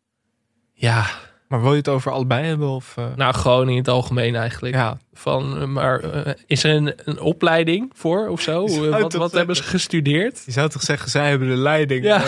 Ja, 0.72 1.06
Maar 1.52 1.62
wil 1.62 1.70
je 1.70 1.76
het 1.76 1.88
over 1.88 2.12
allebei 2.12 2.46
hebben? 2.46 2.68
Of, 2.68 2.94
eh? 2.96 3.04
nou 3.16 3.34
gewoon 3.34 3.68
in 3.68 3.76
het 3.76 3.88
algemeen 3.88 4.34
eigenlijk. 4.34 4.74
ja, 4.74 4.96
Van, 5.14 5.60
eh, 5.60 5.66
maar 5.66 6.00
eh, 6.00 6.32
is 6.46 6.64
er 6.64 6.74
een, 6.74 6.92
een 7.04 7.20
opleiding 7.20 7.90
voor 7.94 8.28
of 8.28 8.40
zo? 8.40 8.88
Wat 8.90 9.12
wat 9.12 9.32
hebben 9.32 9.56
ze 9.56 9.62
gestudeerd? 9.62 10.42
Je 10.46 10.52
zou 10.52 10.68
toch 10.68 10.82
zeggen, 10.82 11.10
zij 11.10 11.28
hebben 11.28 11.48
de 11.48 11.56
leiding. 11.56 12.04
Ja. 12.04 12.20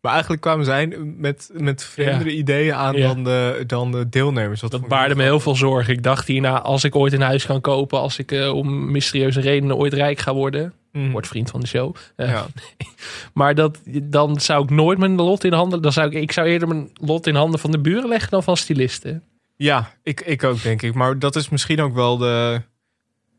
Maar 0.00 0.12
eigenlijk 0.12 0.42
kwamen 0.42 0.64
zij 0.64 0.86
met, 1.16 1.50
met 1.52 1.84
vreemdere 1.84 2.30
ideeën 2.34 2.74
aan 2.74 2.96
Ja. 2.96 3.06
dan, 3.06 3.24
de, 3.24 3.64
dan 3.66 3.92
de 3.92 4.08
deelnemers. 4.08 4.60
Wat 4.60 4.70
Dat 4.70 4.88
baarde 4.88 5.14
me 5.14 5.22
heel 5.22 5.40
veel 5.40 5.54
zorgen. 5.56 5.92
Ik 5.94 6.02
dacht 6.02 6.26
hierna, 6.26 6.60
als 6.62 6.84
ik 6.84 6.96
ooit 6.96 7.12
een 7.12 7.20
huis 7.20 7.46
kan 7.46 7.60
kopen, 7.60 7.98
als 8.00 8.18
ik 8.18 8.32
eh, 8.32 8.54
om 8.54 8.90
mysterieuze 8.90 9.40
redenen 9.40 9.76
ooit 9.76 9.92
rijk 9.92 10.18
ga 10.18 10.34
worden, 10.34 10.72
Mm. 10.92 11.10
word 11.10 11.26
vriend 11.26 11.50
van 11.50 11.60
de 11.60 11.66
show. 11.66 11.94
Eh, 12.16 12.28
Ja. 12.28 12.46
Maar 13.34 13.54
dat, 13.54 13.78
dan 14.02 14.40
zou 14.40 14.62
ik 14.64 14.70
nooit 14.70 14.98
mijn 14.98 15.14
lot 15.14 15.44
in 15.44 15.52
handen. 15.52 15.82
Dan 15.82 15.92
zou 15.92 16.06
ik, 16.10 16.22
ik 16.22 16.32
zou 16.32 16.46
eerder 16.46 16.68
mijn 16.68 16.90
lot 17.00 17.26
in 17.26 17.34
handen 17.34 17.60
van 17.60 17.70
de 17.70 17.78
buren 17.80 18.08
leggen 18.08 18.30
dan 18.30 18.42
van 18.42 18.56
stylisten. 18.56 19.22
ja, 19.56 19.90
ik, 20.02 20.20
ik 20.20 20.44
ook 20.44 20.62
denk 20.62 20.82
ik. 20.82 20.94
Maar 20.94 21.18
dat 21.18 21.36
is 21.36 21.48
misschien 21.48 21.80
ook 21.80 21.94
wel 21.94 22.16
de, 22.16 22.62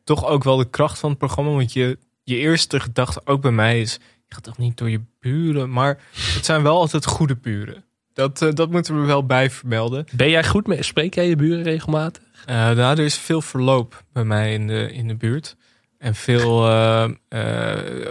toch 0.04 0.26
ook 0.26 0.44
wel 0.44 0.58
de 0.58 0.70
kracht 0.70 1.00
van 1.00 1.10
het 1.10 1.20
programma. 1.20 1.52
Want 1.52 1.74
je, 1.74 1.98
je 2.24 2.36
eerste 2.38 2.80
gedachte, 2.80 3.22
ook 3.26 3.42
bij 3.42 3.52
mij, 3.52 3.82
is, 3.82 4.00
je 4.30 4.36
gaat 4.36 4.44
toch 4.44 4.58
niet 4.58 4.78
door 4.78 4.90
je 4.90 5.02
buren. 5.20 5.72
Maar 5.72 5.98
het 6.12 6.46
zijn 6.46 6.64
wel 6.64 6.78
altijd 6.78 7.06
goede 7.06 7.36
buren. 7.36 7.84
Dat, 8.14 8.42
eh, 8.42 8.54
dat 8.54 8.72
moeten 8.72 9.02
we 9.02 9.06
wel 9.06 9.26
bij 9.26 9.50
vermelden. 9.50 10.06
Ben 10.16 10.30
jij 10.30 10.44
goed 10.44 10.68
mee? 10.68 10.84
Spreek 10.84 11.16
jij 11.16 11.28
je 11.28 11.36
buren 11.36 11.64
regelmatig? 11.64 12.24
Nou, 12.46 12.78
er 12.78 13.00
is 13.00 13.18
veel 13.18 13.42
verloop 13.42 14.04
bij 14.14 14.24
mij 14.24 14.54
in 14.54 14.68
de, 14.68 14.92
in 14.94 15.08
de 15.08 15.16
buurt. 15.16 15.56
En 15.98 16.16
veel, 16.16 16.70
eh, 16.70 17.10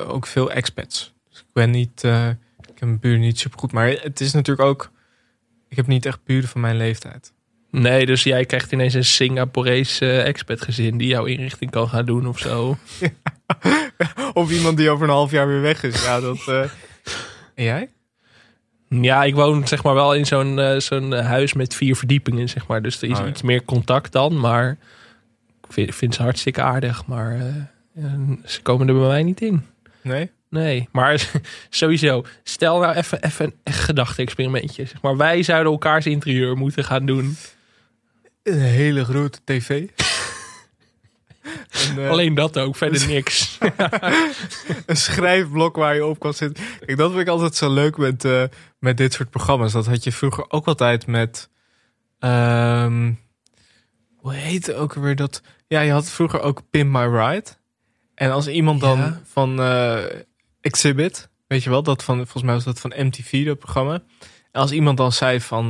ook 0.07 0.27
veel 0.27 0.51
expats. 0.51 1.13
Dus 1.29 1.39
ik 1.39 1.53
ben 1.53 1.71
niet, 1.71 2.03
ik 2.61 2.79
heb 2.79 2.81
mijn 2.81 3.01
buren 3.01 3.21
niet 3.21 3.39
super 3.39 3.59
goed. 3.59 3.73
Maar 3.73 3.89
het 3.89 4.21
is 4.21 4.33
natuurlijk 4.33 4.69
ook, 4.69 4.91
ik 5.69 5.77
heb 5.77 5.87
niet 5.87 6.07
echt 6.07 6.25
buren 6.25 6.49
van 6.49 6.61
mijn 6.61 6.77
leeftijd. 6.77 7.33
Nee, 7.71 8.07
dus 8.07 8.23
jij 8.23 8.45
krijgt 8.45 8.73
ineens 8.73 8.95
een 8.95 9.05
Singaporese 9.05 10.05
uh, 10.05 10.27
expertgezin 10.27 10.99
die 10.99 11.09
jouw 11.09 11.25
inrichting 11.25 11.71
kan 11.71 11.89
gaan 11.89 12.07
doen 12.07 12.27
of 12.27 12.39
zo. 12.39 12.77
Of 14.33 14.51
iemand 14.51 14.77
die 14.77 14.91
over 14.91 15.05
een 15.09 15.13
half 15.15 15.31
jaar 15.31 15.47
weer 15.47 15.61
weg 15.61 15.83
is. 15.83 16.05
Ja, 16.05 16.21
dat. 16.21 16.39
eh. 16.47 16.61
En 17.55 17.65
jij? 17.65 17.91
Ja, 18.89 19.25
ik 19.25 19.35
woon 19.35 19.67
zeg 19.69 19.83
maar 19.83 19.95
wel 19.95 20.15
in 20.15 20.27
zo'n 20.27 20.59
eh, 20.59 20.79
zo'n 20.79 21.13
huis 21.13 21.53
met 21.53 21.75
vier 21.75 21.97
verdiepingen, 21.97 22.49
zeg 22.49 22.67
maar. 22.67 22.83
Dus 22.83 23.03
er 23.03 23.09
is 23.11 23.19
Oh, 23.19 23.25
ja. 23.25 23.31
iets 23.31 23.43
meer 23.43 23.65
contact 23.65 24.13
dan. 24.13 24.41
Maar 24.41 24.71
ik 25.67 25.73
vind, 25.73 25.95
vind 25.95 26.15
ze 26.15 26.23
hartstikke 26.23 26.63
aardig. 26.63 27.07
Maar 27.07 27.37
eh, 27.97 28.05
ze 28.45 28.63
komen 28.63 28.89
er 28.89 28.95
bij 28.95 29.07
mij 29.09 29.23
niet 29.23 29.41
in. 29.41 29.65
Nee? 30.03 30.31
Nee, 30.51 30.89
maar 30.93 31.29
sowieso. 31.71 32.25
Stel 32.43 32.79
nou 32.81 32.95
even, 32.95 33.23
even 33.23 33.53
een 33.65 33.73
gedachte-experimentje. 33.73 34.85
Zeg 34.87 35.03
maar, 35.03 35.17
wij 35.17 35.43
zouden 35.43 35.73
elkaars 35.73 36.07
interieur 36.07 36.57
moeten 36.57 36.85
gaan 36.85 37.07
doen. 37.07 37.37
Een 38.43 38.59
hele 38.61 39.05
grote 39.05 39.39
tv. 39.45 39.89
Eh, 41.99 42.09
Alleen 42.11 42.35
dat 42.35 42.59
ook, 42.59 42.77
verder 42.77 43.07
niks. 43.15 43.59
een 44.87 44.97
schrijfblok 44.97 45.77
waar 45.77 45.95
je 45.95 46.07
op 46.07 46.19
kan 46.19 46.35
zitten. 46.35 46.65
Kijk, 46.87 46.99
dat 46.99 47.09
vind 47.11 47.23
ik 47.23 47.29
altijd 47.29 47.55
zo 47.55 47.73
leuk 47.73 47.97
met, 47.97 48.25
eh, 48.25 48.43
met 48.79 48.97
dit 48.97 49.13
soort 49.13 49.31
programma's. 49.31 49.73
Dat 49.73 49.87
had 49.87 50.05
je 50.05 50.13
vroeger 50.13 50.45
ook 50.51 50.67
altijd 50.67 51.07
met. 51.07 51.49
ehm, 52.19 53.13
hoe 54.17 54.35
heet 54.35 54.73
ook 54.73 54.95
weer 54.95 55.17
dat? 55.17 55.43
Ja, 55.67 55.81
je 55.81 55.93
had 55.93 56.09
vroeger 56.11 56.41
ook 56.41 56.63
Pin 56.71 56.91
My 56.91 57.05
Ride. 57.05 57.45
En 58.15 58.31
als 58.31 58.49
iemand 58.49 58.81
dan 58.81 58.99
Ja. 58.99 59.21
van 59.25 59.61
eh, 59.61 60.05
Exhibit, 60.61 61.29
weet 61.47 61.63
je 61.63 61.71
wel, 61.71 61.83
dat 61.83 62.05
van, 62.05 62.17
volgens 62.17 62.43
mij 62.43 62.55
was 62.55 62.65
dat 62.65 62.81
van 62.81 62.93
MTV, 62.97 63.47
dat 63.47 63.59
programma. 63.59 63.93
En 64.53 64.61
als 64.61 64.71
iemand 64.73 64.97
dan 64.97 65.13
zei 65.13 65.41
van, 65.41 65.69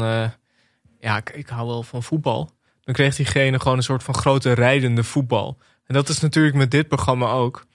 ja, 1.01 1.17
ik, 1.17 1.31
ik 1.31 1.49
hou 1.49 1.67
wel 1.67 1.83
van 1.83 2.03
voetbal. 2.03 2.51
Dan 2.81 2.95
kreeg 2.95 3.17
diegene 3.17 3.61
gewoon 3.61 3.77
een 3.77 3.83
soort 3.83 4.03
van 4.03 4.15
grote 4.15 4.53
rijdende 4.53 5.05
voetbal. 5.05 5.59
En 5.89 5.95
dat 5.95 6.09
is 6.09 6.21
natuurlijk 6.21 6.57
met 6.57 6.71
dit 6.71 6.89
programma 6.89 7.31
ook. 7.31 7.67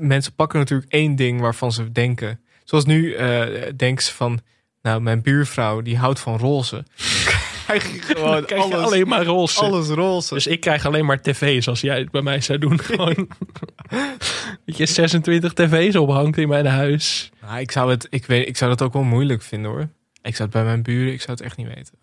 Mensen 0.00 0.34
pakken 0.34 0.58
natuurlijk 0.58 0.92
één 0.92 1.16
ding 1.16 1.40
waarvan 1.40 1.72
ze 1.72 1.92
denken. 1.92 2.40
Zoals 2.64 2.84
nu 2.84 3.12
eh 3.12 3.72
denken 3.76 4.04
ze 4.04 4.14
van, 4.14 4.40
nou, 4.82 5.00
mijn 5.00 5.22
buurvrouw 5.22 5.80
die 5.80 5.98
houdt 5.98 6.20
van 6.20 6.38
roze. 6.38 6.84
Krijg 7.66 7.92
je 7.92 8.00
gewoon 8.00 8.44
Krijg 8.44 8.68
je 8.68 8.74
alles, 8.74 8.86
alleen 8.86 9.08
maar 9.08 9.24
roze. 9.24 9.60
alles 9.60 9.88
roze. 9.88 10.34
Dus 10.34 10.46
ik 10.46 10.60
krijg 10.60 10.86
alleen 10.86 11.04
maar 11.04 11.22
tv's 11.22 11.68
als 11.68 11.80
jij 11.80 11.98
het 11.98 12.10
bij 12.10 12.22
mij 12.22 12.40
zou 12.40 12.58
doen. 12.58 12.80
Gewoon 12.90 13.28
dat 14.64 14.76
je 14.76 14.86
26 14.86 15.52
tv's 15.52 15.96
ophangt 15.96 16.38
in 16.38 16.48
mijn 16.48 16.66
huis. 16.66 17.30
Nou, 17.40 17.60
ik, 17.60 17.70
zou 17.70 17.90
het, 17.90 18.06
ik, 18.10 18.26
weet, 18.26 18.48
ik 18.48 18.56
zou 18.56 18.70
dat 18.70 18.82
ook 18.82 18.92
wel 18.92 19.02
moeilijk 19.02 19.42
vinden 19.42 19.70
hoor. 19.70 19.88
Ik 20.22 20.36
zou 20.36 20.48
het 20.48 20.50
bij 20.50 20.64
mijn 20.64 20.82
buren, 20.82 21.12
ik 21.12 21.20
zou 21.20 21.32
het 21.32 21.40
echt 21.40 21.56
niet 21.56 21.74
weten. 21.74 21.94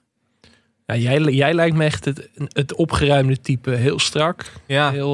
Ja, 0.89 0.95
jij, 0.95 1.21
jij 1.21 1.53
lijkt 1.53 1.75
me 1.75 1.83
echt 1.85 2.05
het, 2.05 2.29
het 2.47 2.73
opgeruimde 2.75 3.41
type. 3.41 3.71
Heel 3.71 3.99
strak. 3.99 4.51
Ja, 4.65 4.91
Heel, 4.91 5.13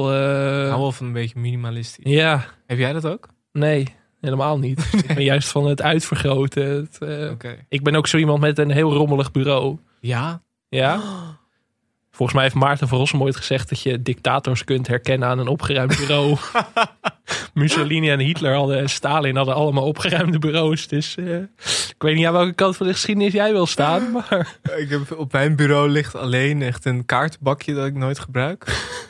ik 0.62 0.68
hou 0.68 0.80
wel 0.80 0.92
van 0.92 1.06
een 1.06 1.12
beetje 1.12 1.40
minimalistisch. 1.40 2.12
ja, 2.12 2.44
Heb 2.66 2.78
jij 2.78 2.92
dat 2.92 3.06
ook? 3.06 3.28
nee, 3.52 3.94
helemaal 4.20 4.58
niet. 4.58 4.88
ik 5.08 5.14
ben 5.14 5.24
juist 5.24 5.48
van 5.48 5.66
het 5.66 5.82
uitvergroten. 5.82 6.64
Het, 6.70 6.98
eh, 6.98 7.30
Oké. 7.30 7.56
Ik 7.68 7.82
ben 7.82 7.94
ook 7.94 8.06
zo 8.06 8.16
iemand 8.16 8.40
met 8.40 8.58
een 8.58 8.70
heel 8.70 8.92
rommelig 8.92 9.30
bureau. 9.30 9.78
Ja? 10.00 10.42
Ja? 10.68 11.00
Volgens 12.16 12.32
mij 12.32 12.42
heeft 12.42 12.54
Maarten 12.56 12.88
van 12.88 12.98
Rossum 12.98 13.22
ooit 13.22 13.36
gezegd 13.36 13.68
dat 13.68 13.82
je 13.82 14.02
dictators 14.02 14.64
kunt 14.64 14.86
herkennen 14.86 15.28
aan 15.28 15.38
een 15.38 15.48
opgeruimd 15.48 15.96
bureau. 15.96 16.36
Mussolini 17.54 18.10
en 18.10 18.18
Hitler 18.18 18.54
hadden 18.54 18.78
en 18.78 18.88
Stalin 18.88 19.36
hadden 19.36 19.54
allemaal 19.54 19.84
opgeruimde 19.84 20.38
bureaus. 20.38 20.88
Dus 20.88 21.16
eh, 21.16 21.36
ik 21.88 21.94
weet 21.98 22.14
niet 22.14 22.26
aan 22.26 22.32
welke 22.32 22.52
kant 22.52 22.76
van 22.76 22.86
de 22.86 22.92
geschiedenis 22.92 23.32
jij 23.32 23.52
wil 23.52 23.66
staan. 23.66 24.10
Maar 24.12 24.56
Ik 24.76 24.88
heb, 24.88 25.12
op 25.18 25.32
mijn 25.32 25.56
bureau 25.56 25.88
ligt 25.88 26.14
alleen 26.14 26.62
echt 26.62 26.84
een 26.84 27.04
kaartenbakje 27.04 27.74
dat 27.74 27.86
ik 27.86 27.94
nooit 27.94 28.18
gebruik. 28.18 28.64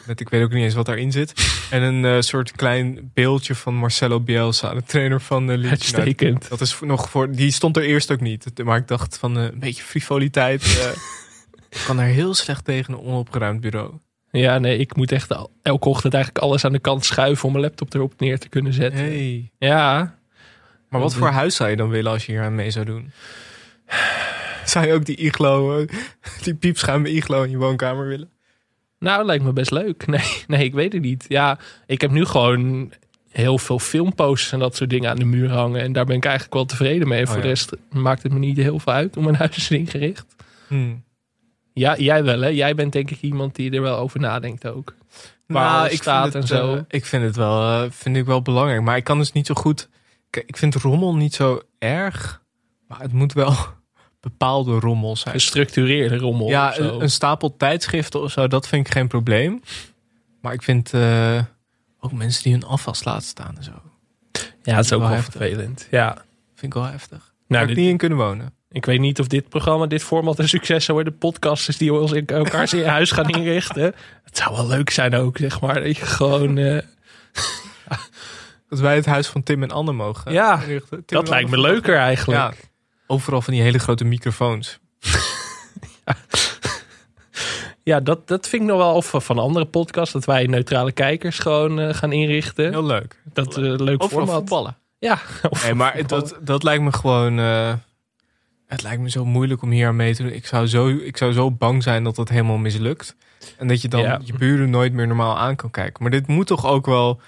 Met, 0.07 0.21
ik 0.21 0.29
weet 0.29 0.43
ook 0.43 0.53
niet 0.53 0.65
eens 0.65 0.75
wat 0.75 0.87
daarin 0.87 1.13
zit. 1.13 1.33
En 1.71 1.83
een 1.83 2.05
eh, 2.05 2.21
soort 2.21 2.53
klein 2.53 3.11
beeldje 3.15 3.55
van 3.55 3.75
Marcelo 3.75 4.21
Bielsa, 4.21 4.75
de 4.75 4.83
trainer 4.83 5.21
van 5.21 5.47
de 5.47 5.59
Leeds 5.59 5.65
United. 5.65 5.95
uitstekend. 5.95 6.49
Dat 6.49 6.61
is 6.61 6.79
nog 6.81 7.11
voor, 7.11 7.31
die 7.31 7.51
stond 7.51 7.77
er 7.77 7.83
eerst 7.83 8.13
ook 8.13 8.21
niet. 8.21 8.65
Maar 8.65 8.77
ik 8.77 8.89
dacht 8.89 9.19
van 9.19 9.39
eh, 9.39 9.45
een 9.45 9.59
beetje 9.59 9.83
frivoliteit. 9.83 10.63
ik 11.79 11.83
kan 11.87 11.99
er 12.01 12.07
heel 12.07 12.35
slecht 12.35 12.65
tegen 12.65 12.95
een 12.95 13.01
onopgeruimd 13.01 13.61
bureau. 13.61 13.93
Ja, 14.31 14.59
nee, 14.59 14.79
ik 14.79 14.97
moet 14.97 15.13
echt 15.13 15.33
al- 15.33 15.51
elke 15.63 15.89
ochtend 15.89 16.15
eigenlijk 16.15 16.45
alles 16.45 16.65
aan 16.65 16.73
de 16.73 16.79
kant 16.79 17.05
schuiven 17.05 17.45
om 17.47 17.53
mijn 17.53 17.65
laptop 17.65 17.95
erop 17.95 18.15
neer 18.21 18.39
te 18.39 18.49
kunnen 18.49 18.73
zetten. 18.73 19.01
Hey. 19.01 19.51
Ja, 19.59 20.15
Maar 20.89 21.01
wat 21.01 21.15
voor 21.15 21.29
huis 21.29 21.57
zou 21.57 21.71
je 21.71 21.77
dan 21.77 21.89
willen 21.89 22.13
als 22.13 22.27
je 22.27 22.33
hier 22.33 22.43
aan 22.43 22.55
mee 22.55 22.71
zou 22.71 22.85
doen? 22.85 23.13
Zou 24.65 24.87
je 24.87 24.93
ook 24.93 25.05
die 25.05 25.17
iglo, 25.17 25.85
die 26.45 26.55
piepschuime 26.55 27.11
iglo 27.11 27.43
in 27.43 27.51
je 27.51 27.57
woonkamer 27.57 28.07
willen? 28.07 28.31
nou 28.99 29.25
lijkt 29.25 29.45
me 29.45 29.53
best 29.53 29.71
leuk. 29.71 30.07
Nee, 30.17 30.45
nee, 30.47 30.65
ik 30.65 30.75
weet 30.75 30.93
het 30.93 31.03
niet. 31.03 31.25
Ja, 31.29 31.59
ik 31.87 32.01
heb 32.01 32.11
nu 32.11 32.25
gewoon 32.25 32.93
heel 33.31 33.59
veel 33.59 33.79
filmposters 33.79 34.53
en 34.53 34.59
dat 34.59 34.77
soort 34.77 34.91
dingen 34.91 35.11
aan 35.11 35.17
de 35.17 35.25
muur 35.25 35.51
hangen. 35.51 35.81
En 35.81 35.93
daar 35.93 36.05
ben 36.05 36.17
ik 36.17 36.25
eigenlijk 36.25 36.55
wel 36.55 36.65
tevreden 36.65 37.09
mee. 37.09 37.21
Oh, 37.23 37.27
Voor 37.27 37.37
ja. 37.37 37.43
de 37.43 37.49
rest 37.49 37.73
maakt 37.91 38.23
het 38.23 38.33
me 38.33 38.39
niet 38.39 38.57
heel 38.57 38.79
veel 38.79 38.93
uit 38.93 39.15
hoe 39.15 39.25
mijn 39.25 39.37
huis 39.45 39.57
is 39.57 39.71
ingericht. 39.71 40.35
Hmm. 40.67 41.05
Ja, 41.79 41.97
jij 41.97 42.25
wel 42.25 42.41
hè? 42.41 42.49
Jij 42.49 42.75
bent 42.75 42.93
denk 42.93 43.11
ik 43.11 43.21
iemand 43.21 43.55
die 43.55 43.71
er 43.71 43.83
wel 43.83 43.97
over 43.99 44.21
nadenkt 44.21 44.67
ook. 44.67 44.95
Waar 45.47 45.77
alles 45.79 45.89
vind 45.89 46.01
staat 46.01 46.25
het, 46.25 46.35
en 46.35 46.47
zo. 46.47 46.75
eh, 46.75 46.81
ik 46.89 47.05
vind 47.07 47.23
het 47.25 47.37
wel, 47.37 47.63
eh, 47.85 47.91
vind 47.91 48.17
ik 48.17 48.25
wel 48.25 48.43
belangrijk. 48.43 48.83
Maar 48.83 48.97
ik 48.97 49.05
kan 49.05 49.19
dus 49.19 49.33
niet 49.33 49.47
zo 49.47 49.55
goed... 49.55 49.89
Kijk, 50.31 50.49
ik 50.49 50.57
vind 50.57 50.75
rommel 50.75 51.15
niet 51.17 51.35
zo 51.35 51.61
erg. 51.79 52.43
Maar 52.89 53.01
het 53.01 53.13
moet 53.13 53.33
wel 53.33 53.55
bepaalde 54.21 54.79
rommel 54.79 55.17
zijn. 55.17 55.35
Gestructureerde 55.35 56.17
rommel 56.17 56.49
ja, 56.49 56.69
of 56.69 56.75
zo. 56.75 56.83
een, 56.95 57.03
een 57.03 57.11
stapel 57.11 57.57
tijdschriften 57.57 58.21
of 58.23 58.31
zo, 58.33 58.47
dat 58.47 58.69
vind 58.69 58.87
ik 58.87 58.93
geen 58.93 59.09
probleem. 59.09 59.61
Maar 60.41 60.53
ik 60.53 60.63
vind... 60.63 60.93
eh, 60.95 61.43
Ook 62.01 62.13
mensen 62.13 62.43
die 62.43 62.53
hun 62.53 62.65
afwas 62.65 63.05
laten 63.05 63.27
staan 63.27 63.57
en 63.57 63.65
zo. 63.65 63.73
Ja, 64.63 64.75
dat 64.77 64.85
is 64.85 64.93
ook 64.93 65.01
Wel 65.01 65.11
wel 65.11 65.23
vervelend. 65.23 65.89
Ja. 65.91 66.15
Vind 66.55 66.75
ik 66.75 66.75
wel 66.75 66.91
heftig. 66.91 67.19
Daar 67.19 67.31
Nou, 67.49 67.61
had 67.61 67.69
ik 67.71 67.75
dit- 67.75 67.77
niet 67.85 67.93
in 67.93 67.99
kunnen 67.99 68.19
wonen. 68.19 68.55
Ik 68.71 68.85
weet 68.87 69.01
niet 69.01 69.21
of 69.21 69.27
dit 69.27 69.49
programma, 69.49 69.87
dit 69.87 70.03
format 70.03 70.39
een 70.39 70.49
succes 70.49 70.85
zou 70.85 70.97
worden. 70.99 71.19
Podcasters 71.19 71.77
die 71.77 71.93
ons 71.95 72.13
in 72.13 72.27
elkaar 72.27 72.75
in 72.75 72.85
huis 72.87 73.11
gaan 73.11 73.29
inrichten. 73.29 73.95
Het 74.25 74.37
zou 74.37 74.55
wel 74.57 74.67
leuk 74.67 74.91
zijn 74.91 75.15
ook, 75.15 75.37
zeg 75.39 75.61
maar. 75.61 75.75
Dat 75.85 75.97
je 75.97 76.05
gewoon... 76.07 76.59
eh, 76.59 76.79
Dat 78.69 78.79
wij 78.81 78.95
het 78.97 79.07
huis 79.07 79.27
van 79.27 79.43
Tim 79.43 79.63
en 79.63 79.71
Anne 79.71 79.93
mogen 79.93 80.33
Ja, 80.33 80.61
inrichten. 80.61 81.05
Tim 81.05 81.19
dat 81.19 81.29
lijkt 81.29 81.51
me 81.51 81.61
leuker 81.61 81.97
eigenlijk. 81.97 82.41
Ja, 82.41 82.53
overal 83.07 83.41
van 83.43 83.53
die 83.53 83.63
hele 83.63 83.79
grote 83.79 84.05
microfoons. 84.05 84.79
Ja, 87.83 88.01
dat, 88.01 88.29
dat 88.29 88.49
vind 88.49 88.63
ik 88.63 88.69
nog 88.69 88.79
wel 88.79 88.95
of 88.95 89.13
van 89.17 89.39
andere 89.39 89.65
podcasts. 89.67 90.13
Dat 90.13 90.25
wij 90.25 90.47
neutrale 90.47 90.93
kijkers 90.93 91.39
gewoon 91.39 91.81
eh, 91.81 91.95
gaan 91.95 92.13
inrichten. 92.13 92.71
Heel 92.71 92.85
leuk. 92.85 93.23
Dat 93.33 93.57
uh, 93.59 93.65
leuk 93.79 94.03
Overal 94.03 94.09
format. 94.09 94.35
voetballen. 94.35 94.77
Ja, 94.99 95.19
Nee, 95.65 95.75
maar 95.75 96.07
dat, 96.07 96.37
dat 96.41 96.63
lijkt 96.63 96.83
me 96.83 96.93
gewoon... 96.93 97.39
het 98.67 98.83
lijkt 98.83 99.03
me 99.03 99.11
zo 99.11 99.25
moeilijk 99.25 99.63
om 99.63 99.71
hier 99.71 99.87
aan 99.89 99.97
mee 99.97 100.15
te 100.15 100.23
doen. 100.23 100.33
Ik 100.33 100.47
zou 100.47 100.67
zo, 100.67 100.89
ik 100.89 101.17
zou 101.17 101.33
zo 101.33 101.51
bang 101.51 101.83
zijn 101.83 102.05
dat 102.05 102.17
dat 102.17 102.29
helemaal 102.29 102.57
mislukt. 102.57 103.17
En 103.59 103.69
dat 103.69 103.83
je 103.83 103.89
dan 103.89 104.01
Ja. 104.01 104.21
je 104.25 104.33
buren 104.33 104.71
nooit 104.71 104.93
meer 104.93 105.07
normaal 105.07 105.39
aan 105.39 105.57
kan 105.57 105.71
kijken. 105.71 106.03
Maar 106.03 106.11
dit 106.13 106.27
moet 106.27 106.47
toch 106.47 106.67
ook 106.67 106.87
wel... 106.87 107.21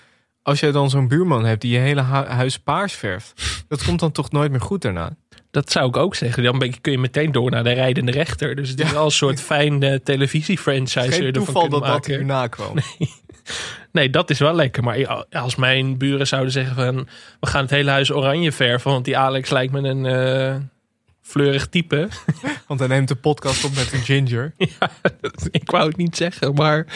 Als 0.43 0.61
jij 0.61 0.73
dan 0.73 0.91
zo'n 0.91 1.09
buurman 1.09 1.45
hebt 1.45 1.61
die 1.61 1.73
je 1.73 1.79
hele 1.79 2.03
hu- 2.03 2.27
huis 2.29 2.59
paars 2.59 2.93
verft. 2.93 3.65
Dat 3.69 3.85
komt 3.85 4.01
dan 4.01 4.13
toch 4.13 4.31
nooit 4.31 4.51
meer 4.51 4.61
goed 4.61 4.83
daarna. 4.83 5.11
dat 5.51 5.71
zou 5.73 5.89
ik 5.89 5.97
ook 5.97 6.15
zeggen. 6.15 6.43
Dan 6.43 6.59
ben 6.59 6.69
je, 6.69 6.81
kun 6.81 6.93
je 6.93 6.99
meteen 6.99 7.33
door 7.33 7.51
naar 7.51 7.65
de 7.65 7.73
rijdende 7.73 8.13
rechter. 8.13 8.55
Dus 8.57 8.69
het 8.71 8.81
is 8.81 8.93
wel 8.93 9.05
een 9.05 9.11
soort 9.11 9.41
fijn 9.41 9.83
eh, 9.83 9.95
televisiefranchise. 9.95 11.13
Geen 11.13 11.25
je 11.25 11.33
toeval 11.33 11.69
dat 11.69 11.81
dat 11.81 11.89
maken. 11.89 12.15
hierna 12.15 12.47
kwam. 12.47 12.75
Nee, 13.93 14.11
dat 14.11 14.31
is 14.31 14.39
wel 14.39 14.55
lekker. 14.55 14.83
Maar 14.83 15.25
als 15.31 15.57
mijn 15.57 15.99
buren 15.99 16.27
zouden 16.27 16.53
zeggen 16.53 16.75
van... 16.75 17.09
we 17.41 17.47
gaan 17.47 17.61
het 17.63 17.71
hele 17.71 17.91
huis 17.91 18.13
oranje 18.13 18.53
verven... 18.53 18.91
want 18.91 19.05
die 19.05 19.19
Alex 19.19 19.51
lijkt 19.51 19.73
me 19.73 19.81
een 19.89 20.07
eh, 20.07 20.57
fleurig 21.29 21.69
type. 21.69 22.09
Want 22.69 22.81
hij 22.81 22.89
neemt 22.89 23.09
de 23.09 23.15
podcast 23.15 23.65
op 23.65 23.75
met 23.75 23.93
een 23.93 23.99
ginger. 24.01 24.55
ik 25.51 25.71
wou 25.71 25.89
het 25.89 25.97
niet 25.97 26.17
zeggen, 26.17 26.55
maar... 26.55 26.87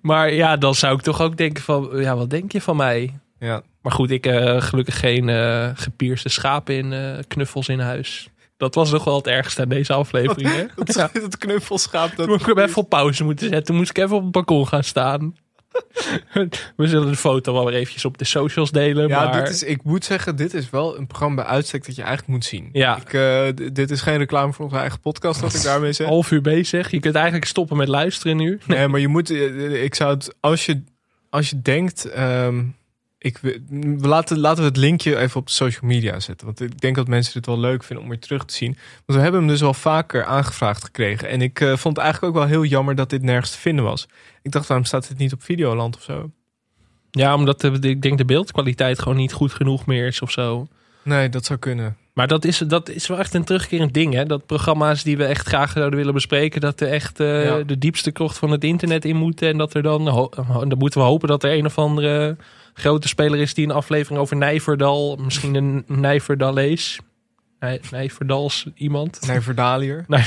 maar 0.00 0.32
ja, 0.32 0.56
dan 0.56 0.74
zou 0.74 0.94
ik 0.94 1.02
toch 1.02 1.20
ook 1.20 1.36
denken 1.36 1.62
van... 1.62 1.90
ja, 1.94 2.16
wat 2.16 2.30
denk 2.30 2.52
je 2.52 2.60
van 2.60 2.76
mij? 2.76 3.18
Ja, 3.38 3.62
Maar 3.82 3.92
goed, 3.92 4.10
ik 4.10 4.26
eh 4.26 4.60
gelukkig 4.62 4.98
geen 4.98 5.28
eh 5.28 5.70
gepierste 5.74 6.28
schapen 6.28 6.74
in 6.76 6.92
eh, 6.92 7.18
knuffels 7.28 7.68
in 7.68 7.78
huis. 7.80 8.28
Dat 8.56 8.74
was 8.74 8.90
nog 8.90 9.04
wel 9.04 9.16
het 9.16 9.26
ergste 9.26 9.62
aan 9.62 9.68
deze 9.68 9.92
aflevering. 9.92 10.48
Hè? 10.48 10.64
dat, 10.84 10.94
Ja. 10.94 11.10
dat 11.12 11.38
knuffelschaap. 11.38 12.16
Dat 12.16 12.26
Toen 12.26 12.38
ik 12.38 12.46
hem 12.46 12.58
even 12.58 12.82
op 12.82 12.88
pauze 12.88 13.24
moeten 13.24 13.46
zetten. 13.46 13.64
Toen 13.64 13.76
moest 13.76 13.90
ik 13.90 13.98
even 13.98 14.16
op 14.16 14.22
het 14.22 14.32
balkon 14.32 14.66
gaan 14.68 14.84
staan. 14.84 15.34
We 16.76 16.88
zullen 16.88 17.10
de 17.10 17.16
foto 17.16 17.52
wel 17.52 17.64
weer 17.64 17.74
eventjes 17.74 18.04
op 18.04 18.18
de 18.18 18.24
socials 18.24 18.70
delen. 18.70 19.08
Ja, 19.08 19.24
maar... 19.24 19.40
dit 19.40 19.54
is, 19.54 19.62
ik 19.62 19.84
moet 19.84 20.04
zeggen, 20.04 20.36
dit 20.36 20.54
is 20.54 20.70
wel 20.70 20.98
een 20.98 21.06
programma 21.06 21.34
bij 21.34 21.44
uitstek 21.44 21.86
dat 21.86 21.96
je 21.96 22.02
eigenlijk 22.02 22.30
moet 22.32 22.44
zien. 22.44 22.68
Ja. 22.72 22.96
Ik, 22.96 23.12
eh, 23.12 23.72
dit 23.72 23.90
is 23.90 24.00
geen 24.00 24.18
reclame 24.18 24.52
voor 24.52 24.64
onze 24.64 24.78
eigen 24.78 25.00
podcast, 25.00 25.40
wat 25.40 25.54
ik 25.54 25.62
daarmee 25.62 25.92
zeg. 25.92 26.06
half 26.16 26.30
uur 26.30 26.40
bezig. 26.40 26.90
Je 26.90 27.00
kunt 27.00 27.14
eigenlijk 27.14 27.44
stoppen 27.44 27.76
met 27.76 27.88
luisteren 27.88 28.36
nu. 28.36 28.58
Nee, 28.66 28.88
maar 28.88 29.00
je 29.00 29.08
moet, 29.08 29.30
eh, 29.30 29.82
ik 29.82 29.94
zou 29.94 30.14
het, 30.14 30.34
als 30.40 30.66
je, 30.66 30.82
als 31.30 31.50
je 31.50 31.62
denkt, 31.62 32.04
ehm, 32.04 32.64
ik, 33.18 33.38
we 33.38 34.08
laten, 34.08 34.38
laten 34.38 34.62
we 34.62 34.68
het 34.68 34.76
linkje 34.76 35.16
even 35.18 35.40
op 35.40 35.46
de 35.46 35.52
social 35.52 35.90
media 35.90 36.20
zetten. 36.20 36.46
Want 36.46 36.60
ik 36.60 36.80
denk 36.80 36.96
dat 36.96 37.08
mensen 37.08 37.32
dit 37.32 37.46
wel 37.46 37.58
leuk 37.58 37.84
vinden 37.84 38.04
om 38.04 38.10
weer 38.10 38.20
terug 38.20 38.44
te 38.44 38.54
zien. 38.54 38.76
Want 39.06 39.18
we 39.18 39.24
hebben 39.24 39.40
hem 39.40 39.50
dus 39.50 39.62
al 39.62 39.74
vaker 39.74 40.24
aangevraagd 40.24 40.84
gekregen. 40.84 41.28
En 41.28 41.42
ik 41.42 41.60
eh, 41.60 41.66
vond 41.76 41.96
het 41.96 42.04
eigenlijk 42.04 42.34
ook 42.34 42.40
wel 42.40 42.50
heel 42.50 42.64
jammer 42.64 42.94
dat 42.94 43.10
dit 43.10 43.22
nergens 43.22 43.50
te 43.50 43.58
vinden 43.58 43.84
was. 43.84 44.08
Ik 44.42 44.50
dacht, 44.52 44.66
waarom 44.66 44.86
staat 44.86 45.08
dit 45.08 45.18
niet 45.18 45.32
op 45.32 45.42
Videoland 45.42 45.96
of 45.96 46.02
zo? 46.02 46.30
Ja, 47.10 47.34
omdat 47.34 47.60
de, 47.60 47.78
ik 47.80 48.02
denk 48.02 48.18
de 48.18 48.24
beeldkwaliteit 48.24 48.98
gewoon 48.98 49.18
niet 49.18 49.32
goed 49.32 49.52
genoeg 49.52 49.86
meer 49.86 50.06
is 50.06 50.20
of 50.22 50.30
zo. 50.30 50.66
Nee, 51.02 51.28
dat 51.28 51.44
zou 51.44 51.58
kunnen. 51.58 51.96
Maar 52.12 52.28
dat 52.28 52.44
is, 52.44 52.58
dat 52.58 52.88
is 52.88 53.06
wel 53.06 53.18
echt 53.18 53.34
een 53.34 53.44
terugkerend 53.44 53.94
ding. 53.94 54.14
Hè? 54.14 54.24
Dat 54.24 54.46
programma's 54.46 55.02
die 55.02 55.16
we 55.16 55.24
echt 55.24 55.46
graag 55.46 55.72
zouden 55.72 55.98
willen 55.98 56.14
bespreken... 56.14 56.60
dat 56.60 56.80
er 56.80 56.88
echt 56.88 57.20
eh, 57.20 57.44
Ja. 57.44 57.62
de 57.62 57.78
diepste 57.78 58.10
krocht 58.10 58.38
van 58.38 58.50
het 58.50 58.64
internet 58.64 59.04
in 59.04 59.16
moeten. 59.16 59.48
En 59.48 59.58
dat 59.58 59.74
er 59.74 59.82
dan... 59.82 60.04
dan 60.44 60.78
moeten 60.78 61.00
we 61.00 61.06
hopen 61.06 61.28
dat 61.28 61.44
er 61.44 61.52
een 61.52 61.66
of 61.66 61.78
andere 61.78 62.36
grote 62.78 63.08
speler 63.08 63.38
is... 63.40 63.54
die 63.54 63.64
een 63.64 63.70
aflevering 63.72 64.20
over 64.20 64.36
Nijverdal... 64.36 65.16
misschien 65.16 65.54
een 65.54 65.84
Nijverdalees... 65.86 66.98
Nij- 67.60 67.80
Nijverdals 67.90 68.66
iemand... 68.74 69.18
Nee, 69.26 69.40
Verdalier. 69.40 70.04
Nee, 70.08 70.24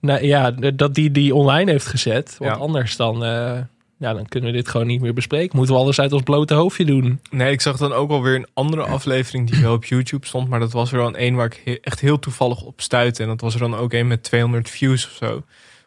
nou, 0.00 0.24
ja, 0.24 0.50
dat 0.50 0.94
die 0.94 1.10
die 1.10 1.34
online 1.34 1.70
heeft 1.70 1.86
gezet. 1.86 2.36
Want 2.38 2.50
Ja. 2.50 2.56
anders 2.56 2.96
dan, 2.96 3.24
eh, 3.24 3.58
ja, 3.98 4.14
dan 4.14 4.26
kunnen 4.28 4.50
we 4.50 4.56
dit 4.56 4.68
gewoon 4.68 4.86
niet 4.86 5.00
meer 5.00 5.14
bespreken. 5.14 5.56
Moeten 5.56 5.74
we 5.74 5.80
alles 5.80 6.00
uit 6.00 6.12
ons 6.12 6.22
blote 6.22 6.54
hoofdje 6.54 6.84
doen. 6.84 7.20
Nee, 7.30 7.52
ik 7.52 7.60
zag 7.60 7.76
dan 7.76 7.92
ook 7.92 8.10
alweer 8.10 8.34
een 8.34 8.46
andere 8.54 8.82
aflevering 8.82 9.50
die 9.50 9.62
wel 9.62 9.72
op 9.74 9.84
YouTube 9.84 10.26
stond. 10.26 10.48
Maar 10.48 10.60
dat 10.60 10.72
was 10.72 10.92
er 10.92 10.98
dan 10.98 11.16
één 11.16 11.34
waar 11.34 11.46
ik 11.46 11.60
he- 11.64 11.78
echt 11.80 12.00
heel 12.00 12.18
toevallig 12.18 12.62
op 12.62 12.80
stuitte. 12.80 13.22
En 13.22 13.28
dat 13.28 13.40
was 13.40 13.54
er 13.54 13.60
dan 13.60 13.74
ook 13.76 13.92
één 13.92 14.06
met 14.06 14.22
200 14.22 14.70
views 14.70 15.06
of 15.06 15.12
zo. 15.12 15.42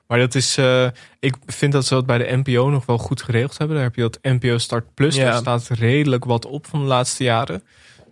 Maar 0.10 0.19
dat 0.19 0.36
is, 0.36 0.58
eh, 0.58 0.88
ik 1.19 1.36
vind 1.45 1.72
dat 1.72 1.86
ze 1.86 1.93
dat 1.93 2.06
bij 2.06 2.17
de 2.17 2.41
NPO 2.43 2.69
nog 2.69 2.86
wel 2.86 2.98
goed 2.98 3.22
geregeld 3.22 3.58
hebben. 3.58 3.76
Daar 3.76 3.86
heb 3.86 3.95
je 3.95 4.02
dat 4.02 4.19
NPO 4.22 4.58
Start 4.58 4.93
Plus. 4.93 5.15
Ja. 5.15 5.24
Daar 5.24 5.39
staat 5.39 5.67
redelijk 5.67 6.26
wat 6.26 6.45
op 6.45 6.65
van 6.65 6.80
de 6.80 6.86
laatste 6.86 7.24
jaren. 7.24 7.63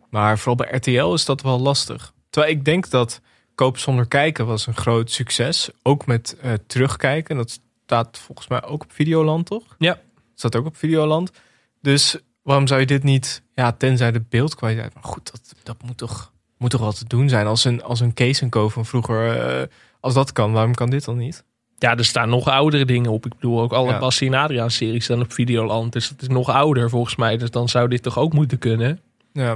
Maar 0.09 0.37
vooral 0.37 0.55
bij 0.55 0.77
RTL 0.77 1.13
is 1.13 1.25
dat 1.25 1.41
wel 1.41 1.59
lastig. 1.59 2.13
Terwijl 2.29 2.53
ik 2.53 2.65
denk 2.65 2.89
dat 2.89 3.21
Koop 3.55 3.77
zonder 3.77 4.07
kijken 4.07 4.45
was 4.45 4.67
een 4.67 4.75
groot 4.75 5.11
succes. 5.11 5.69
Ook 5.81 6.05
met 6.05 6.37
eh, 6.41 6.53
terugkijken. 6.67 7.35
Dat 7.35 7.59
staat 7.85 8.17
volgens 8.17 8.47
mij 8.47 8.63
ook 8.63 8.83
op 8.83 8.91
Videoland, 8.91 9.45
toch? 9.45 9.75
Ja. 9.77 9.99
Staat 10.35 10.55
ook 10.55 10.65
op 10.65 10.77
Videoland. 10.77 11.31
Dus 11.81 12.17
waarom 12.41 12.67
zou 12.67 12.79
je 12.79 12.85
dit 12.85 13.03
niet... 13.03 13.41
Ja, 13.55 13.71
tenzij 13.71 14.11
de 14.11 14.23
beeldkwaliteit. 14.29 14.93
Maar 14.93 15.03
goed, 15.03 15.31
dat, 15.31 15.53
dat 15.63 15.83
moet, 15.83 15.97
toch, 15.97 16.33
moet 16.57 16.69
toch 16.69 16.81
wel 16.81 16.93
te 16.93 17.05
doen 17.07 17.29
zijn. 17.29 17.47
Als 17.47 17.63
een, 17.63 17.83
als 17.83 17.99
een 17.99 18.13
Kees 18.13 18.41
en 18.41 18.49
Co 18.49 18.69
van 18.69 18.85
vroeger... 18.85 19.37
eh, 19.37 19.67
als 19.99 20.13
dat 20.13 20.31
kan, 20.31 20.51
waarom 20.51 20.73
kan 20.73 20.89
dit 20.89 21.05
dan 21.05 21.17
niet? 21.17 21.45
Ja, 21.79 21.97
er 21.97 22.05
staan 22.05 22.29
nog 22.29 22.47
oudere 22.47 22.85
dingen 22.85 23.11
op. 23.11 23.25
Ik 23.25 23.33
bedoel, 23.35 23.61
ook 23.61 23.71
alle 23.73 23.91
Ja. 23.91 23.99
Bassie 23.99 24.27
en 24.27 24.33
Adriaan 24.33 24.71
series 24.71 25.03
staan 25.03 25.21
op 25.21 25.33
Videoland. 25.33 25.93
Dus 25.93 26.09
het 26.09 26.21
is 26.21 26.27
nog 26.27 26.49
ouder 26.49 26.89
volgens 26.89 27.15
mij. 27.15 27.37
Dus 27.37 27.51
dan 27.51 27.69
zou 27.69 27.87
dit 27.89 28.03
toch 28.03 28.17
ook 28.17 28.33
moeten 28.33 28.57
kunnen. 28.57 28.99
Ja, 29.33 29.55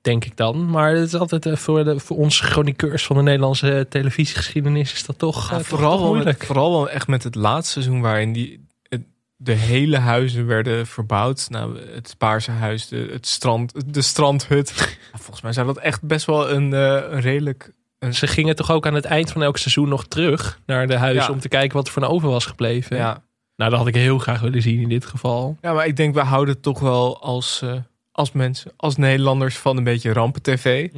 Denk 0.00 0.24
ik 0.24 0.36
dan. 0.36 0.70
Maar 0.70 0.94
het 0.94 1.06
is 1.06 1.14
altijd 1.14 1.46
eh, 1.46 1.56
voor, 1.56 1.84
de, 1.84 2.00
voor 2.00 2.16
ons 2.16 2.40
chroniqueurs 2.40 3.06
van 3.06 3.16
de 3.16 3.22
Nederlandse 3.22 3.86
televisiegeschiedenis 3.88 4.92
is 4.92 5.06
dat 5.06 5.18
toch, 5.18 5.52
eh, 5.52 5.58
vooral, 5.58 5.96
toch 5.98 6.06
moeilijk. 6.06 6.38
met, 6.38 6.46
vooral 6.46 6.70
wel 6.70 6.90
echt 6.90 7.06
met 7.08 7.22
het 7.22 7.34
laatste 7.34 7.72
seizoen... 7.72 8.00
waarin 8.00 8.32
die, 8.32 8.66
het- 8.88 9.06
de 9.36 9.52
hele 9.52 9.98
huizen 9.98 10.46
werden 10.46 10.86
verbouwd. 10.86 11.46
Nou, 11.50 11.78
het 11.94 12.14
Paarse 12.18 12.50
huis, 12.50 12.88
de, 12.88 13.08
het 13.12 13.26
strand, 13.26 13.72
de 13.94 14.02
strandhut. 14.02 14.72
Volgens 15.12 15.40
mij 15.40 15.52
zou 15.52 15.66
dat 15.66 15.78
echt 15.78 16.02
best 16.02 16.26
wel 16.26 16.50
een, 16.50 16.72
eh, 16.74 17.02
een 17.10 17.20
redelijk... 17.20 17.72
Een, 18.02 18.14
Ze 18.14 18.26
gingen 18.26 18.56
toch 18.56 18.70
ook 18.70 18.86
aan 18.86 18.94
het 18.94 19.04
eind 19.04 19.30
van 19.30 19.42
elk 19.42 19.56
seizoen 19.58 19.88
nog 19.88 20.06
terug 20.06 20.60
naar 20.66 20.86
de 20.86 20.92
Ja. 21.12 21.28
om 21.30 21.40
te 21.40 21.48
kijken 21.48 21.76
wat 21.76 21.86
er 21.86 21.92
van 21.92 22.04
over 22.04 22.28
was 22.28 22.46
gebleven. 22.46 22.96
ja. 22.96 23.22
Nou, 23.56 23.70
dat 23.70 23.78
had 23.78 23.88
ik 23.88 23.94
heel 23.94 24.18
graag 24.18 24.40
willen 24.40 24.62
zien 24.62 24.80
in 24.80 24.88
dit 24.88 25.04
geval. 25.06 25.56
Ja, 25.60 25.72
maar 25.72 25.86
ik 25.86 25.96
denk, 25.96 26.14
we 26.14 26.20
houden 26.20 26.60
toch 26.60 26.80
wel 26.80 27.20
als, 27.22 27.62
eh, 27.62 27.72
als 28.12 28.32
mensen, 28.32 28.72
als 28.76 28.96
Nederlanders 28.96 29.56
van 29.56 29.76
een 29.76 29.84
beetje 29.84 30.12
rampen-tv. 30.12 30.88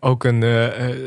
Ook 0.00 0.24
een, 0.24 0.42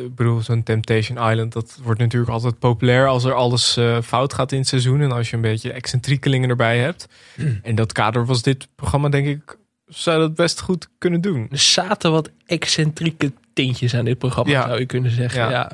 ik 0.05 0.15
bedoel, 0.15 0.41
zo'n 0.41 0.63
Temptation 0.63 1.29
Island, 1.31 1.53
dat 1.53 1.79
wordt 1.83 1.99
natuurlijk 1.99 2.31
altijd 2.31 2.59
populair 2.59 3.07
als 3.07 3.23
er 3.23 3.33
alles 3.33 3.79
fout 4.03 4.33
gaat 4.33 4.51
in 4.51 4.57
het 4.59 4.67
seizoen. 4.67 5.01
En 5.01 5.11
als 5.11 5.29
je 5.29 5.35
een 5.35 5.41
beetje 5.41 5.71
excentriekelingen 5.71 6.49
erbij 6.49 6.77
hebt. 6.79 7.07
En 7.63 7.75
dat 7.75 7.91
kader 7.91 8.25
was 8.25 8.41
dit 8.41 8.67
programma, 8.75 9.09
denk 9.09 9.27
ik, 9.27 9.57
zou 9.85 10.19
dat 10.19 10.35
best 10.35 10.61
goed 10.61 10.89
kunnen 10.97 11.21
doen. 11.21 11.47
Er 11.51 11.57
zaten 11.57 12.11
wat 12.11 12.29
excentrieke 12.45 13.33
tintjes 13.57 13.95
aan 13.95 14.05
dit 14.05 14.17
programma, 14.17 14.51
Ja. 14.51 14.67
zou 14.67 14.79
je 14.79 14.85
kunnen 14.85 15.11
zeggen. 15.11 15.41
Ja. 15.41 15.49
Ja. 15.49 15.71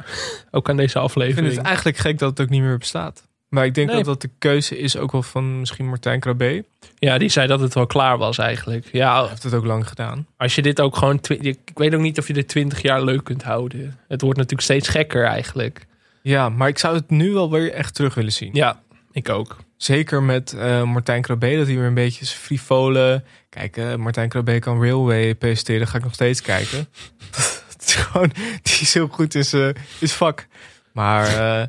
Ook 0.52 0.70
aan 0.70 0.76
deze 0.78 0.88
Ik 0.88 0.92
vind 0.94 1.04
aflevering. 1.06 1.56
het 1.56 1.66
eigenlijk 1.66 1.98
gek 1.98 2.18
dat 2.20 2.30
het 2.30 2.42
ook 2.42 2.50
niet 2.50 2.62
meer 2.62 2.78
bestaat. 2.78 3.28
Maar 3.50 3.66
ik 3.66 3.74
denk 3.74 3.88
Nee. 3.88 3.96
dat 3.98 4.06
dat 4.06 4.22
de 4.22 4.30
keuze 4.40 4.78
is 4.80 4.98
ook 4.98 5.12
wel 5.12 5.24
van 5.24 5.60
misschien 5.60 5.88
Martijn 5.88 6.20
Krabbe. 6.20 6.66
Ja, 6.98 7.18
die 7.18 7.30
zei 7.30 7.48
dat 7.48 7.60
het 7.60 7.74
wel 7.74 7.86
klaar 7.86 8.18
was 8.18 8.38
eigenlijk. 8.38 8.90
Ja, 8.92 9.28
heeft 9.28 9.44
het 9.44 9.54
ook 9.54 9.66
lang 9.66 9.88
gedaan. 9.88 10.28
als 10.38 10.56
je 10.56 10.62
dit 10.62 10.82
ook 10.82 10.96
gewoon... 10.98 11.20
Ik 11.28 11.58
weet 11.76 11.94
ook 11.96 12.02
niet 12.02 12.18
of 12.20 12.28
je 12.28 12.34
dit 12.34 12.48
twintig 12.48 12.82
jaar 12.82 13.04
leuk 13.04 13.24
kunt 13.24 13.44
houden. 13.44 13.98
Het 14.08 14.22
wordt 14.22 14.38
natuurlijk 14.38 14.64
steeds 14.68 14.88
gekker 14.88 15.26
eigenlijk. 15.26 15.86
Ja, 16.22 16.50
maar 16.50 16.68
ik 16.68 16.78
zou 16.80 16.96
het 16.96 17.10
nu 17.10 17.32
wel 17.32 17.52
weer 17.52 17.72
echt 17.74 17.96
terug 17.96 18.14
willen 18.14 18.32
zien. 18.32 18.50
Ja, 18.54 18.82
ik 19.12 19.30
ook. 19.30 19.58
Zeker 19.78 20.24
met 20.24 20.54
eh, 20.54 20.84
Martijn 20.84 21.22
Krabbe, 21.22 21.58
dat 21.58 21.66
hij 21.68 21.76
weer 21.76 21.86
een 21.86 21.94
beetje 21.94 22.26
zijn 22.26 22.40
frivole... 22.40 23.24
Kijk, 23.50 23.78
eh, 23.78 23.96
Martijn 23.96 24.30
Krabbe 24.30 24.60
kan 24.60 24.82
Railway 24.82 25.36
presenteren, 25.36 25.88
ga 25.88 25.98
ik 25.98 26.04
nog 26.04 26.14
steeds 26.14 26.42
kijken. 26.42 26.88
Het 27.86 27.96
is 27.96 27.96
gewoon, 28.06 28.32
die 28.62 28.80
is 28.80 28.94
heel 28.94 29.08
goed 29.08 29.32
zijn 29.40 29.74
in 30.00 30.08
zijn 30.08 30.10
vak. 30.10 30.48
Maar 30.92 31.28
eh, 31.28 31.68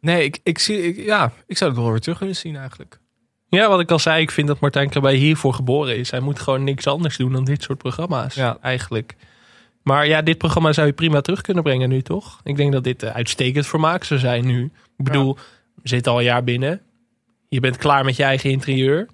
nee, 0.00 0.24
ik, 0.24 0.38
ik, 0.42 0.58
zie, 0.58 0.82
ik, 0.82 1.04
ja, 1.04 1.32
ik 1.46 1.56
zou 1.56 1.70
het 1.70 1.80
wel 1.80 1.90
weer 1.90 2.00
terug 2.00 2.18
willen 2.18 2.36
zien 2.36 2.56
eigenlijk. 2.56 2.98
Ja, 3.48 3.68
wat 3.68 3.80
ik 3.80 3.90
al 3.90 3.98
zei, 3.98 4.22
ik 4.22 4.30
vind 4.30 4.48
dat 4.48 4.60
Martijn 4.60 4.88
Krabbe 4.88 5.12
hiervoor 5.12 5.54
geboren 5.54 5.96
is. 5.96 6.10
Hij 6.10 6.20
moet 6.20 6.40
gewoon 6.40 6.64
niks 6.64 6.86
anders 6.86 7.16
doen 7.16 7.32
dan 7.32 7.44
dit 7.44 7.62
soort 7.62 7.78
programma's, 7.78 8.34
Ja. 8.34 8.58
eigenlijk. 8.60 9.14
Maar 9.82 10.06
ja, 10.06 10.22
dit 10.22 10.38
programma 10.38 10.72
zou 10.72 10.86
je 10.86 10.92
prima 10.92 11.20
terug 11.20 11.40
kunnen 11.40 11.62
brengen 11.62 11.88
nu, 11.88 12.02
toch? 12.02 12.40
Ik 12.44 12.56
denk 12.56 12.72
dat 12.72 12.84
dit 12.84 13.02
eh, 13.02 13.14
uitstekend 13.14 13.66
vermaak 13.66 14.04
zou 14.04 14.20
zijn 14.20 14.46
nu. 14.46 14.64
Ik 14.98 15.04
bedoel, 15.04 15.34
we 15.74 15.88
zitten 15.88 16.12
al 16.12 16.18
een 16.18 16.24
jaar 16.24 16.44
binnen. 16.44 16.80
Je 17.48 17.60
bent 17.60 17.76
klaar 17.76 18.04
met 18.04 18.16
je 18.16 18.22
eigen 18.22 18.50
interieur. 18.50 19.06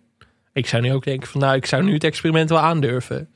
Ik 0.53 0.67
zou 0.67 0.83
nu 0.83 0.93
ook 0.93 1.05
denken 1.05 1.29
van, 1.29 1.41
nou, 1.41 1.57
ik 1.57 1.67
zou 1.67 1.83
nu 1.83 1.93
het 1.95 2.05
experiment 2.05 2.49
wel 2.49 2.59
aandurven. 2.59 3.29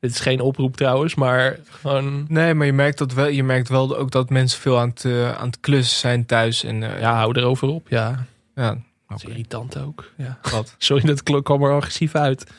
Dit 0.00 0.10
is 0.10 0.20
geen 0.20 0.40
oproep 0.40 0.76
trouwens, 0.76 1.14
maar 1.14 1.58
gewoon, 1.70 2.24
Nee, 2.28 2.54
maar 2.54 2.66
je 2.66 2.72
merkt, 2.72 2.98
dat 2.98 3.12
wel, 3.12 3.28
je 3.28 3.44
merkt 3.44 3.68
wel 3.68 3.96
ook 3.96 4.10
dat 4.10 4.30
mensen 4.30 4.60
veel 4.60 4.78
aan 4.78 4.88
het, 4.88 5.04
eh, 5.04 5.38
aan 5.38 5.46
het 5.46 5.60
klussen 5.60 5.98
zijn 5.98 6.26
thuis. 6.26 6.64
En 6.64 6.82
eh, 6.82 7.00
ja, 7.00 7.14
hou 7.14 7.38
erover 7.38 7.68
op. 7.68 7.88
Ja, 7.88 8.24
ja, 8.54 8.76
dat 9.08 9.18
is 9.18 9.24
irritant 9.24 9.78
ook. 9.78 10.12
Ja. 10.16 10.38
wat. 10.50 10.74
Sorry, 10.78 11.02
dat 11.04 11.42
kwam 11.42 11.62
er 11.62 11.72
agressief 11.72 12.14
uit. 12.14 12.50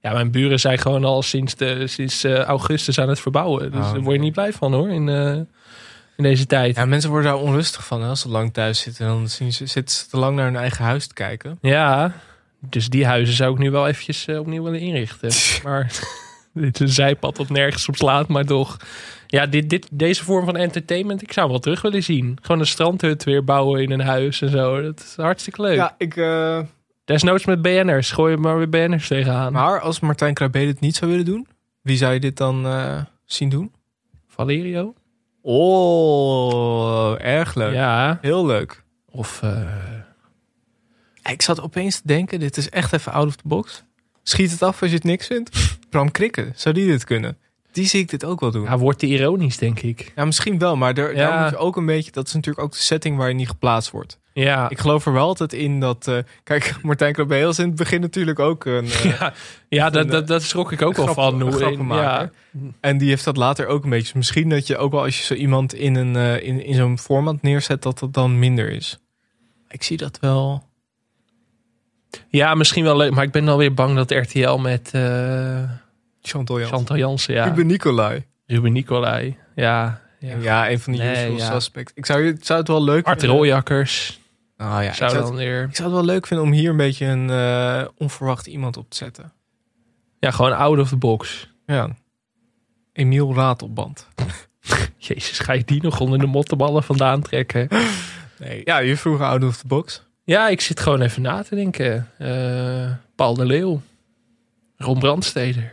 Ja, 0.00 0.12
mijn 0.12 0.30
buren 0.30 0.60
zijn 0.60 0.78
gewoon 0.78 1.04
al 1.04 1.22
sinds, 1.22 1.54
de, 1.54 1.86
sinds 1.86 2.24
eh, 2.24 2.38
augustus 2.38 3.00
aan 3.00 3.08
het 3.08 3.20
verbouwen. 3.20 3.70
Dus 3.72 3.84
Oh, 3.84 3.92
daar 3.92 4.02
word 4.02 4.16
je 4.16 4.22
niet 4.22 4.32
blij 4.32 4.52
van 4.52 4.72
hoor, 4.72 4.88
in, 4.90 5.08
in 6.16 6.22
deze 6.22 6.46
tijd. 6.46 6.76
Ja, 6.76 6.84
mensen 6.84 7.10
worden 7.10 7.30
daar 7.30 7.40
onrustig 7.40 7.86
van 7.86 8.02
hè, 8.02 8.08
als 8.08 8.20
ze 8.20 8.28
lang 8.28 8.52
thuis 8.52 8.80
zitten. 8.80 9.06
Dan 9.06 9.28
zien 9.28 9.52
ze, 9.52 9.66
zitten 9.66 9.96
ze 9.96 10.06
te 10.06 10.16
lang 10.16 10.36
naar 10.36 10.44
hun 10.44 10.56
eigen 10.56 10.84
huis 10.84 11.06
te 11.06 11.14
kijken. 11.14 11.58
Ja, 11.60 12.12
dus 12.60 12.88
die 12.88 13.06
huizen 13.06 13.34
zou 13.34 13.52
ik 13.52 13.58
nu 13.58 13.70
wel 13.70 13.88
eventjes 13.88 14.28
opnieuw 14.28 14.62
willen 14.62 14.80
inrichten. 14.80 15.30
maar 15.64 15.92
dit 16.62 16.74
is 16.74 16.80
een 16.80 16.94
zijpad 16.94 17.36
dat 17.36 17.48
nergens 17.48 17.88
op 17.88 17.96
slaat, 17.96 18.28
maar 18.28 18.44
toch. 18.44 18.76
Ja, 19.26 19.46
dit, 19.46 19.70
dit, 19.70 19.88
deze 19.90 20.24
vorm 20.24 20.44
van 20.44 20.56
entertainment, 20.56 21.22
ik 21.22 21.32
zou 21.32 21.40
hem 21.40 21.50
wel 21.54 21.60
terug 21.64 21.82
willen 21.82 22.02
zien. 22.02 22.38
Gewoon 22.42 22.60
een 22.60 22.66
strandhut 22.66 23.24
weer 23.24 23.44
bouwen 23.44 23.82
in 23.82 23.90
een 23.90 24.00
huis 24.00 24.42
en 24.42 24.48
zo. 24.50 24.82
Dat 24.82 25.00
is 25.00 25.14
hartstikke 25.16 25.62
leuk. 25.62 25.76
Ja, 25.76 25.94
ik... 25.98 26.16
eh, 26.16 26.60
Desnoods 27.04 27.44
met 27.44 27.62
BN'ers. 27.62 28.10
Gooi 28.10 28.32
er 28.32 28.40
maar 28.40 28.56
weer 28.56 28.68
BN'ers 28.68 29.08
tegenaan. 29.08 29.52
maar 29.52 29.80
als 29.80 30.00
Martijn 30.00 30.34
Krabbe 30.34 30.58
dit 30.58 30.80
niet 30.80 30.96
zou 30.96 31.10
willen 31.10 31.26
doen, 31.26 31.46
wie 31.82 31.96
zou 31.96 32.12
je 32.12 32.20
dit 32.20 32.36
dan 32.36 32.66
eh, 32.66 33.00
zien 33.24 33.48
doen? 33.48 33.72
Valerio? 34.28 34.94
Oh, 35.42 37.14
erg 37.20 37.54
leuk. 37.54 37.74
Ja. 37.74 38.18
Heel 38.20 38.46
leuk. 38.46 38.82
Of 39.10 39.42
eh, 39.42 39.60
Ik 41.32 41.42
zat 41.42 41.60
opeens 41.60 41.96
te 41.96 42.06
denken, 42.06 42.40
dit 42.40 42.56
is 42.56 42.68
echt 42.68 42.92
even 42.92 43.12
out 43.12 43.26
of 43.26 43.36
the 43.36 43.42
box. 43.48 43.82
Schiet 44.28 44.50
het 44.50 44.62
af 44.62 44.80
als 44.82 44.90
je 44.90 44.96
het 44.96 45.04
niks 45.04 45.26
vindt. 45.26 45.78
Bram 45.90 46.10
Krikken, 46.10 46.52
zou 46.56 46.74
die 46.74 46.86
dit 46.86 47.04
kunnen? 47.04 47.38
Die 47.72 47.86
zie 47.86 48.00
ik 48.00 48.08
dit 48.10 48.24
ook 48.24 48.40
wel 48.40 48.50
doen. 48.50 48.62
ja, 48.62 48.78
wordt 48.78 48.98
te 48.98 49.06
ironisch, 49.06 49.58
denk 49.58 49.80
ik. 49.80 50.12
Ja, 50.16 50.24
misschien 50.24 50.58
wel, 50.58 50.76
maar 50.76 50.94
daar, 50.94 51.14
Ja. 51.16 51.28
daar 51.30 51.40
moet 51.42 51.50
je 51.50 51.56
ook 51.56 51.76
een 51.76 51.86
beetje... 51.86 52.10
Dat 52.10 52.26
is 52.26 52.32
natuurlijk 52.34 52.64
ook 52.64 52.72
de 52.72 52.78
setting 52.78 53.16
waar 53.16 53.28
je 53.28 53.34
niet 53.34 53.48
geplaatst 53.48 53.90
wordt. 53.90 54.18
Ja. 54.32 54.68
Ik 54.70 54.78
geloof 54.78 55.06
er 55.06 55.12
wel 55.12 55.26
altijd 55.26 55.52
in 55.52 55.80
dat... 55.80 56.08
eh, 56.08 56.18
kijk, 56.42 56.76
Martijn 56.82 57.12
Krabbe 57.12 57.38
in 57.38 57.46
het 57.46 57.74
begin 57.74 58.00
natuurlijk 58.00 58.38
ook 58.38 58.64
een... 58.64 58.84
eh, 58.84 59.04
ja, 59.18 59.32
ja 59.68 59.90
dat, 59.90 60.04
een, 60.04 60.10
dat, 60.10 60.26
dat 60.26 60.42
schrok 60.42 60.72
ik 60.72 60.82
ook 60.82 60.96
wel 60.96 61.04
grap- 61.06 61.16
van. 61.16 61.40
een 61.40 61.52
Hoe, 61.52 61.94
ja, 61.94 62.30
En 62.80 62.98
die 62.98 63.08
heeft 63.08 63.24
dat 63.24 63.36
later 63.36 63.66
ook 63.66 63.84
een 63.84 63.90
beetje. 63.90 64.04
Dus 64.04 64.12
misschien 64.12 64.48
dat 64.48 64.66
je 64.66 64.76
ook 64.76 64.92
wel 64.92 65.02
als 65.02 65.18
je 65.18 65.24
zo 65.24 65.34
iemand 65.34 65.74
in, 65.74 65.94
een, 65.94 66.16
eh, 66.16 66.42
in, 66.48 66.64
in 66.64 66.74
zo'n 66.74 66.98
format 66.98 67.42
neerzet, 67.42 67.82
dat 67.82 67.98
dat 67.98 68.12
dan 68.14 68.38
minder 68.38 68.70
is. 68.70 68.98
Ik 69.68 69.82
zie 69.82 69.96
dat 69.96 70.18
wel. 70.20 70.65
Ja, 72.28 72.54
misschien 72.54 72.84
wel 72.84 72.96
leuk. 72.96 73.14
Maar 73.14 73.24
ik 73.24 73.30
ben 73.30 73.48
alweer 73.48 73.74
bang 73.74 73.96
dat 73.96 74.10
RTL 74.10 74.56
met 74.56 74.90
eh 74.92 75.62
Chantal 76.26 76.58
Jansen. 76.58 76.76
Chantal 76.76 76.96
Jansen, 76.96 77.34
ja. 77.34 77.44
Ruben 77.44 77.66
Nicolai. 77.66 78.24
Ruben 78.46 78.72
Nicolai. 78.72 79.36
Ja. 79.54 80.00
ja. 80.18 80.36
Ja, 80.36 80.70
een 80.70 80.80
van 80.80 80.92
die 80.92 81.02
Nee, 81.02 81.32
usual 81.32 81.36
ja. 81.36 81.52
suspects. 81.52 81.92
Ik 81.94 82.06
zou, 82.06 82.26
ik 82.26 82.44
zou 82.44 82.58
het 82.58 82.68
wel 82.68 82.84
leuk 82.84 83.06
Art 83.06 83.20
vinden. 83.20 83.36
Rooijakkers. 83.36 84.20
Oh, 84.58 84.66
ja, 84.66 84.80
ik, 84.80 84.94
zou 84.94 85.10
zou 85.10 85.22
dan 85.22 85.32
het, 85.32 85.40
weer... 85.40 85.62
ik 85.62 85.76
zou 85.76 85.88
het 85.88 85.96
wel 85.96 86.06
leuk 86.06 86.26
vinden 86.26 86.46
om 86.46 86.52
hier 86.52 86.70
een 86.70 86.76
beetje 86.76 87.06
een 87.06 87.30
eh, 87.30 87.88
onverwacht 87.96 88.46
iemand 88.46 88.76
op 88.76 88.90
te 88.90 88.96
zetten. 88.96 89.32
Ja, 90.18 90.30
gewoon 90.30 90.56
out 90.56 90.78
of 90.78 90.88
the 90.88 90.96
box. 90.96 91.50
Ja. 91.66 91.96
Emiel 92.92 93.34
Ratelband. 93.34 94.08
Jezus, 94.96 95.38
ga 95.38 95.52
je 95.52 95.64
die 95.64 95.82
nog 95.82 96.00
onder 96.00 96.18
de 96.18 96.26
mottenballen 96.26 96.82
vandaan 96.82 97.22
trekken? 97.22 97.68
Nee. 98.38 98.60
Ja, 98.64 98.78
je 98.78 98.96
vroeg 98.96 99.20
out 99.20 99.44
of 99.44 99.56
the 99.56 99.66
box. 99.66 100.02
Ja, 100.26 100.48
ik 100.48 100.60
zit 100.60 100.80
gewoon 100.80 101.00
even 101.00 101.22
na 101.22 101.42
te 101.42 101.54
denken. 101.54 102.08
Eh, 102.18 102.90
Paul 103.14 103.34
de 103.34 103.44
Leeuw. 103.44 103.80
Ron 104.76 104.98
Brandsteder. 104.98 105.72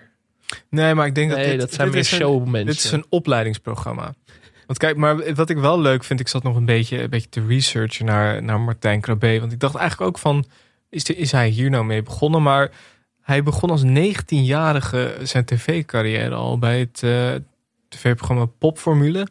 Nee, 0.70 0.94
maar 0.94 1.06
ik 1.06 1.16
denk 1.16 1.30
dat 1.30 1.40
Nee, 1.40 1.50
dit, 1.52 1.60
dat 1.60 1.74
zijn 1.74 1.86
dit 1.92 1.94
weer 1.96 2.04
is 2.04 2.12
een- 2.12 2.18
showmensen. 2.18 2.66
Dit 2.66 2.84
is 2.84 2.92
een 2.92 3.06
opleidingsprogramma. 3.10 4.14
Want 4.68 4.80
kijk, 4.80 4.98
maar 4.98 5.34
wat 5.36 5.50
ik 5.50 5.58
wel 5.58 5.80
leuk 5.82 6.04
vind, 6.04 6.20
ik 6.20 6.28
zat 6.28 6.44
nog 6.44 6.56
een 6.56 6.66
beetje, 6.66 7.02
een 7.02 7.10
beetje 7.10 7.30
te 7.30 7.46
researchen 7.48 8.06
naar, 8.06 8.44
naar 8.44 8.60
Martijn 8.60 9.02
Krabbe. 9.02 9.40
Want 9.40 9.52
ik 9.52 9.60
dacht 9.60 9.76
eigenlijk 9.76 10.10
ook 10.10 10.18
van, 10.18 10.46
is, 10.90 11.04
de, 11.04 11.16
is 11.16 11.32
hij 11.32 11.48
hier 11.50 11.70
nou 11.70 11.86
mee 11.86 12.04
begonnen? 12.04 12.44
Maar 12.44 12.72
hij 13.22 13.44
begon 13.44 13.70
als 13.70 13.84
19-jarige 13.84 15.16
zijn 15.24 15.46
tv-carrière 15.46 16.36
al 16.36 16.58
bij 16.60 16.80
het 16.80 17.04
eh, 17.04 17.32
tv-programma 17.90 18.46
Popformule. 18.46 19.28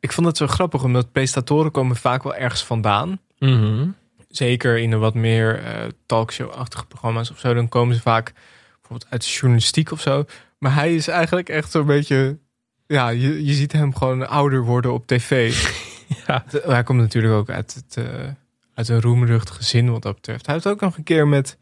Ik 0.00 0.12
vond 0.12 0.26
het 0.26 0.36
zo 0.36 0.46
grappig, 0.46 0.84
omdat 0.84 1.12
presentatoren 1.12 1.70
komen 1.70 1.96
vaak 1.96 2.22
wel 2.22 2.34
ergens 2.34 2.64
vandaan. 2.64 3.20
Mhm. 3.38 3.88
Zeker 4.32 4.78
in 4.78 4.90
de 4.90 4.96
wat 4.96 5.14
meer 5.14 5.64
eh, 5.64 5.88
talkshow-achtige 6.06 6.86
programma's 6.86 7.30
of 7.30 7.38
zo. 7.38 7.54
Dan 7.54 7.68
komen 7.68 7.94
ze 7.94 8.00
vaak 8.00 8.32
bijvoorbeeld 8.80 9.10
uit 9.10 9.22
de 9.22 9.30
journalistiek 9.30 9.90
of 9.90 10.00
zo. 10.00 10.24
Maar 10.58 10.74
hij 10.74 10.94
is 10.94 11.08
eigenlijk 11.08 11.48
echt 11.48 11.70
zo'n 11.70 11.86
beetje... 11.86 12.38
Ja, 12.86 13.08
je, 13.08 13.44
je 13.44 13.52
ziet 13.52 13.72
hem 13.72 13.94
gewoon 13.94 14.28
ouder 14.28 14.64
worden 14.64 14.92
op 14.92 15.06
tv. 15.06 15.52
Ja. 16.26 16.44
Hij 16.48 16.82
komt 16.82 17.00
natuurlijk 17.00 17.34
ook 17.34 17.50
uit, 17.50 17.74
het, 17.74 17.96
eh, 17.96 18.28
uit 18.74 18.88
een 18.88 19.00
roemrucht 19.00 19.50
gezin 19.50 19.90
wat 19.90 20.02
dat 20.02 20.14
betreft. 20.14 20.46
Hij 20.46 20.54
heeft 20.54 20.66
ook 20.66 20.80
nog 20.80 20.96
een 20.96 21.02
keer 21.02 21.28
met... 21.28 21.58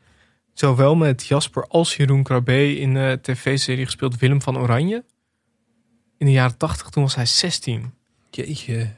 Zowel 0.52 0.94
met 0.94 1.26
Jasper 1.26 1.66
als 1.66 1.96
Jeroen 1.96 2.22
Krabbe 2.22 2.76
in 2.76 2.94
de 2.94 3.18
tv-serie 3.22 3.84
gespeeld 3.84 4.18
Willem 4.18 4.42
van 4.42 4.58
Oranje. 4.58 5.04
In 6.18 6.26
de 6.26 6.32
jaren 6.32 6.56
tachtig, 6.56 6.88
toen 6.88 7.02
was 7.02 7.14
hij 7.14 7.26
16. 7.26 7.94
Jeetje. 8.30 8.90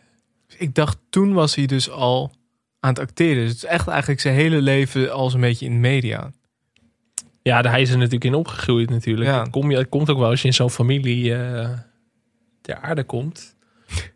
Ik 0.57 0.75
dacht, 0.75 0.99
toen 1.11 1.33
was 1.33 1.55
hij 1.55 1.67
dus 1.67 1.91
al 1.91 2.33
aan 2.85 2.91
het 2.91 2.99
acteren. 2.99 3.43
Dus 3.43 3.49
het 3.53 3.63
is 3.63 3.65
echt 3.69 3.89
eigenlijk 3.89 4.21
zijn 4.21 4.35
hele 4.35 4.63
leven 4.63 5.13
al 5.13 5.31
zo'n 5.31 5.41
beetje 5.41 5.67
in 5.67 5.73
de 5.73 5.79
media. 5.79 6.31
Ja, 7.43 7.61
hij 7.61 7.81
is 7.83 7.91
er 7.91 7.97
natuurlijk 7.97 8.25
in 8.25 8.35
opgegroeid 8.35 8.91
natuurlijk. 8.91 9.31
Ja. 9.31 9.39
Dat, 9.39 9.51
kom 9.51 9.71
je, 9.71 9.77
dat 9.77 9.89
komt 9.89 10.11
ook 10.11 10.19
wel 10.19 10.29
als 10.29 10.41
je 10.41 10.47
in 10.49 10.55
zo'n 10.55 10.71
familie 10.71 11.35
eh, 11.35 11.71
ter 12.61 12.77
aarde 12.77 13.05
komt. 13.05 13.57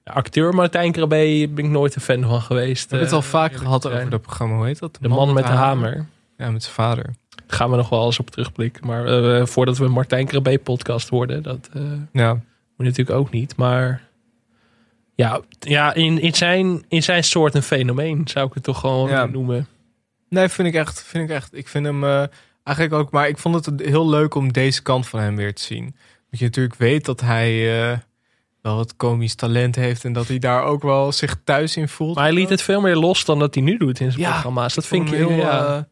Acteur 0.05 0.55
Martijn 0.55 0.93
Krabbe 0.93 1.49
ben 1.55 1.64
ik 1.64 1.71
nooit 1.71 1.95
een 1.95 2.01
fan 2.01 2.23
van 2.23 2.41
geweest. 2.41 2.91
We 2.91 2.97
hebben 2.97 3.07
het 3.09 3.17
al 3.17 3.23
eh, 3.23 3.29
vaak 3.41 3.53
gehad 3.57 3.87
over 3.87 4.11
dat 4.11 4.23
programma. 4.23 4.57
Hoe 4.57 4.67
heet 4.67 4.79
dat? 4.79 4.99
De 5.01 5.09
man 5.09 5.33
met 5.33 5.47
de 5.47 5.53
hamer. 5.53 6.07
Ja, 6.37 6.51
met 6.51 6.62
zijn 6.62 6.75
vader. 6.75 7.05
Daar 7.05 7.57
gaan 7.57 7.71
we 7.71 7.77
nog 7.77 7.89
wel 7.89 8.05
eens 8.07 8.19
op 8.19 8.31
terugblikken. 8.31 8.87
Maar 8.87 9.07
eh, 9.07 9.47
voordat 9.47 9.79
we 9.79 9.85
een 9.85 9.91
Martijn 9.93 10.27
Krabbe 10.27 10.59
podcast 10.59 11.09
worden, 11.09 11.43
dat 11.43 11.71
Ja. 12.12 12.33
moet 12.77 12.87
natuurlijk 12.87 13.19
ook 13.19 13.31
niet. 13.31 13.57
Maar 13.57 14.06
ja, 15.17 15.41
ja 15.59 15.95
in, 15.95 16.21
in, 16.21 16.35
zijn, 16.35 16.85
in 16.89 17.03
zijn 17.03 17.25
soort 17.25 17.55
een 17.55 17.62
fenomeen 17.62 18.21
zou 18.29 18.47
ik 18.47 18.55
het 18.55 18.62
toch 18.62 18.81
gewoon 18.81 19.09
Ja. 19.09 19.27
noemen. 19.27 19.67
Nee, 20.29 20.49
vind 20.49 20.69
ik 20.69 20.75
echt. 20.75 21.03
Vind 21.03 21.31
ik, 21.31 21.37
echt. 21.37 21.57
ik 21.57 21.69
vind 21.69 21.85
hem 21.87 22.05
eh, 22.05 22.25
eigenlijk 22.62 22.97
ook. 22.97 23.11
Maar 23.11 23.29
ik 23.29 23.39
vond 23.39 23.67
het 23.67 23.81
heel 23.81 24.09
leuk 24.09 24.35
om 24.35 24.53
deze 24.53 24.83
kant 24.83 25.07
van 25.09 25.21
hem 25.21 25.37
weer 25.37 25.55
te 25.55 25.62
zien. 25.62 25.97
Dat 26.31 26.39
je 26.39 26.45
natuurlijk 26.45 26.75
weet 26.75 27.05
dat 27.05 27.21
hij 27.21 27.81
eh, 27.91 27.99
wel 28.62 28.77
wat 28.77 28.97
komisch 28.97 29.35
talent 29.35 29.77
heeft. 29.77 30.05
En 30.05 30.12
dat 30.12 30.29
hij 30.29 30.39
daar 30.39 30.62
ook 30.62 30.83
wel 30.83 31.12
zich 31.12 31.37
thuis 31.45 31.77
in 31.77 31.89
voelt. 31.89 32.14
Maar 32.14 32.25
hij 32.25 32.33
liet 32.33 32.49
het 32.49 32.62
veel 32.62 32.81
meer 32.81 32.97
los 32.97 33.25
dan 33.25 33.39
dat 33.39 33.55
hij 33.55 33.64
nu 33.64 33.77
doet 33.77 34.01
in 34.01 34.11
zijn 34.12 34.23
Ja, 34.25 34.31
programma's. 34.31 34.75
Dat 34.75 34.85
Ik 34.85 34.91
vind 34.91 35.09
ik 35.09 35.14
heel, 35.14 35.31
ja. 35.31 35.67
eh, 35.77 35.83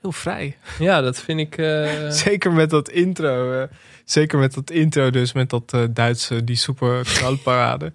heel 0.00 0.12
vrij. 0.12 0.56
ja, 0.78 1.00
dat 1.00 1.20
vind 1.20 1.40
ik. 1.40 1.54
Zeker 2.24 2.52
met 2.52 2.70
dat 2.70 2.88
intro. 2.88 3.66
Eh, 4.08 4.12
zeker 4.14 4.38
met 4.38 4.54
dat 4.54 4.70
intro, 4.70 5.10
dus 5.10 5.32
met 5.32 5.50
dat 5.50 5.72
eh, 5.72 5.82
Duitse, 5.90 6.44
die 6.44 6.56
super 6.56 7.02
knalparade. 7.18 7.92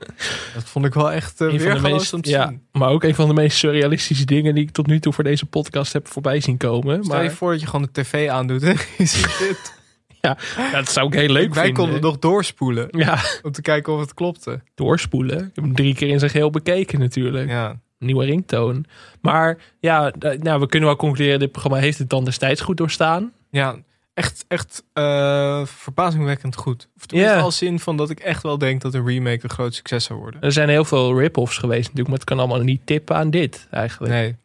dat 0.53 0.63
vond 0.63 0.85
ik 0.85 0.93
wel 0.93 1.11
echt 1.11 1.41
uh, 1.41 1.51
de 1.51 1.57
weergaloos 1.57 1.91
meest, 1.99 2.13
om 2.13 2.21
te 2.21 2.29
ja, 2.29 2.47
zien. 2.47 2.61
maar 2.71 2.89
ook 2.89 3.03
een 3.03 3.15
van 3.15 3.27
de 3.27 3.33
meest 3.33 3.57
surrealistische 3.57 4.25
dingen 4.25 4.55
die 4.55 4.63
ik 4.63 4.71
tot 4.71 4.87
nu 4.87 4.99
toe 4.99 5.13
voor 5.13 5.23
deze 5.23 5.45
podcast 5.45 5.93
heb 5.93 6.07
voorbij 6.07 6.39
zien 6.39 6.57
komen. 6.57 7.03
Stel 7.03 7.17
je 7.17 7.23
Maar 7.23 7.31
voor 7.35 7.51
dat 7.51 7.59
je 7.61 7.65
gewoon 7.67 7.89
de 7.93 8.01
tv 8.01 8.29
aandoet 8.29 8.61
je 8.97 9.35
dit. 9.39 9.73
ja, 10.21 10.37
dat 10.71 10.89
zou 10.91 11.07
ik 11.07 11.13
heel 11.13 11.29
leuk 11.29 11.53
Wij 11.53 11.63
vinden. 11.63 11.83
konden 11.83 12.01
nog 12.01 12.19
doorspoelen 12.19 12.87
Ja, 12.91 13.19
om 13.41 13.51
te 13.51 13.61
kijken 13.61 13.93
of 13.93 13.99
het 13.99 14.13
klopte. 14.13 14.61
doorspoelen. 14.75 15.37
Ik 15.37 15.51
heb 15.55 15.63
hem 15.63 15.75
drie 15.75 15.95
keer 15.95 16.09
in 16.09 16.19
zijn 16.19 16.31
geheel 16.31 16.49
bekeken 16.49 16.99
natuurlijk. 16.99 17.49
Ja, 17.49 17.81
Nieuwe 17.99 18.25
ringtoon. 18.25 18.85
Maar 19.21 19.57
ja, 19.79 20.13
nou, 20.39 20.59
we 20.59 20.67
kunnen 20.67 20.89
wel 20.89 20.97
concluderen, 20.97 21.39
dit 21.39 21.51
programma 21.51 21.77
heeft 21.79 21.97
het 21.97 22.09
dan 22.09 22.25
destijds 22.25 22.61
goed 22.61 22.77
doorstaan. 22.77 23.31
ja 23.49 23.75
echt, 24.13 24.45
echt 24.47 24.83
eh, 24.93 25.65
verbazingwekkend 25.65 26.55
goed. 26.55 26.87
Of 26.97 27.05
tenminste 27.05 27.37
Ja. 27.37 27.43
als 27.43 27.57
zin 27.57 27.79
van 27.79 27.97
dat 27.97 28.09
ik 28.09 28.19
echt 28.19 28.43
wel 28.43 28.57
denk 28.57 28.81
dat 28.81 28.93
een 28.93 29.07
remake 29.07 29.39
een 29.43 29.49
groot 29.49 29.75
succes 29.75 30.03
zou 30.03 30.19
worden. 30.19 30.41
Er 30.41 30.51
zijn 30.51 30.69
heel 30.69 30.85
veel 30.85 31.19
rip-offs 31.19 31.57
geweest 31.57 31.81
natuurlijk, 31.81 32.07
maar 32.09 32.17
het 32.17 32.27
kan 32.27 32.39
allemaal 32.39 32.59
niet 32.59 32.85
tippen 32.85 33.15
aan 33.15 33.29
dit 33.29 33.67
eigenlijk. 33.71 34.13
Nee. 34.13 34.35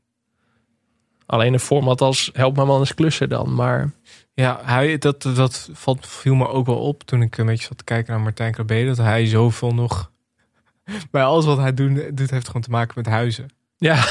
Alleen 1.27 1.53
een 1.53 1.61
format 1.61 2.01
als 2.01 2.31
Help 2.33 2.57
mijn 2.57 2.69
man 2.69 2.81
eens 2.81 2.95
klussen 2.95 3.29
dan, 3.29 3.55
maar 3.55 3.91
Ja, 4.35 4.61
hij, 4.62 4.99
dat, 4.99 5.23
dat 5.23 5.69
valt, 5.73 6.07
viel 6.07 6.35
me 6.35 6.49
ook 6.49 6.66
wel 6.66 6.79
op 6.81 7.03
toen 7.03 7.23
ik 7.23 7.39
een 7.39 7.47
beetje 7.47 7.66
zat 7.66 7.79
te 7.79 7.85
kijken 7.85 8.12
naar 8.12 8.23
Martijn 8.23 8.53
Krabbe. 8.53 8.85
Dat 8.85 8.97
hij 8.97 9.27
zoveel 9.27 9.75
nog... 9.75 10.11
Bij 11.11 11.23
alles 11.23 11.45
wat 11.45 11.59
hij 11.59 11.75
doet, 11.75 12.16
doet 12.16 12.31
heeft 12.31 12.47
gewoon 12.47 12.62
te 12.62 12.71
maken 12.71 12.93
met 12.97 13.07
huizen. 13.07 13.49
Ja. 13.79 14.05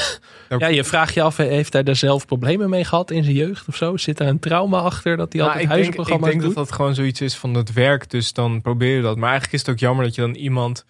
Daar- 0.48 0.60
ja, 0.60 0.66
je 0.66 0.84
vraagt 0.84 1.14
je 1.14 1.22
af, 1.22 1.36
heeft 1.36 1.72
hij 1.72 1.82
daar 1.82 1.96
zelf 1.96 2.26
problemen 2.26 2.70
mee 2.70 2.84
gehad 2.84 3.10
in 3.10 3.22
zijn 3.24 3.36
jeugd 3.36 3.68
of 3.68 3.76
zo? 3.76 3.96
Zit 3.96 4.20
er 4.20 4.26
een 4.26 4.38
trauma 4.38 4.78
achter 4.78 5.16
dat 5.16 5.32
hij 5.32 5.42
Nou, 5.42 5.52
altijd 5.54 5.70
ik 5.78 5.82
denk, 5.96 6.08
ik 6.08 6.22
denk 6.22 6.32
dat 6.34 6.40
doet? 6.42 6.54
dat 6.54 6.72
gewoon 6.72 6.94
zoiets 6.94 7.20
is 7.20 7.34
van 7.36 7.54
het 7.54 7.72
werk, 7.72 8.10
dus 8.10 8.32
dan 8.32 8.60
probeer 8.60 8.96
je 8.96 9.02
dat. 9.02 9.16
Maar 9.16 9.28
eigenlijk 9.30 9.52
is 9.52 9.60
het 9.60 9.70
ook 9.70 9.78
jammer 9.78 10.04
dat 10.04 10.14
je 10.14 10.20
dan 10.20 10.34
iemand 10.34 10.84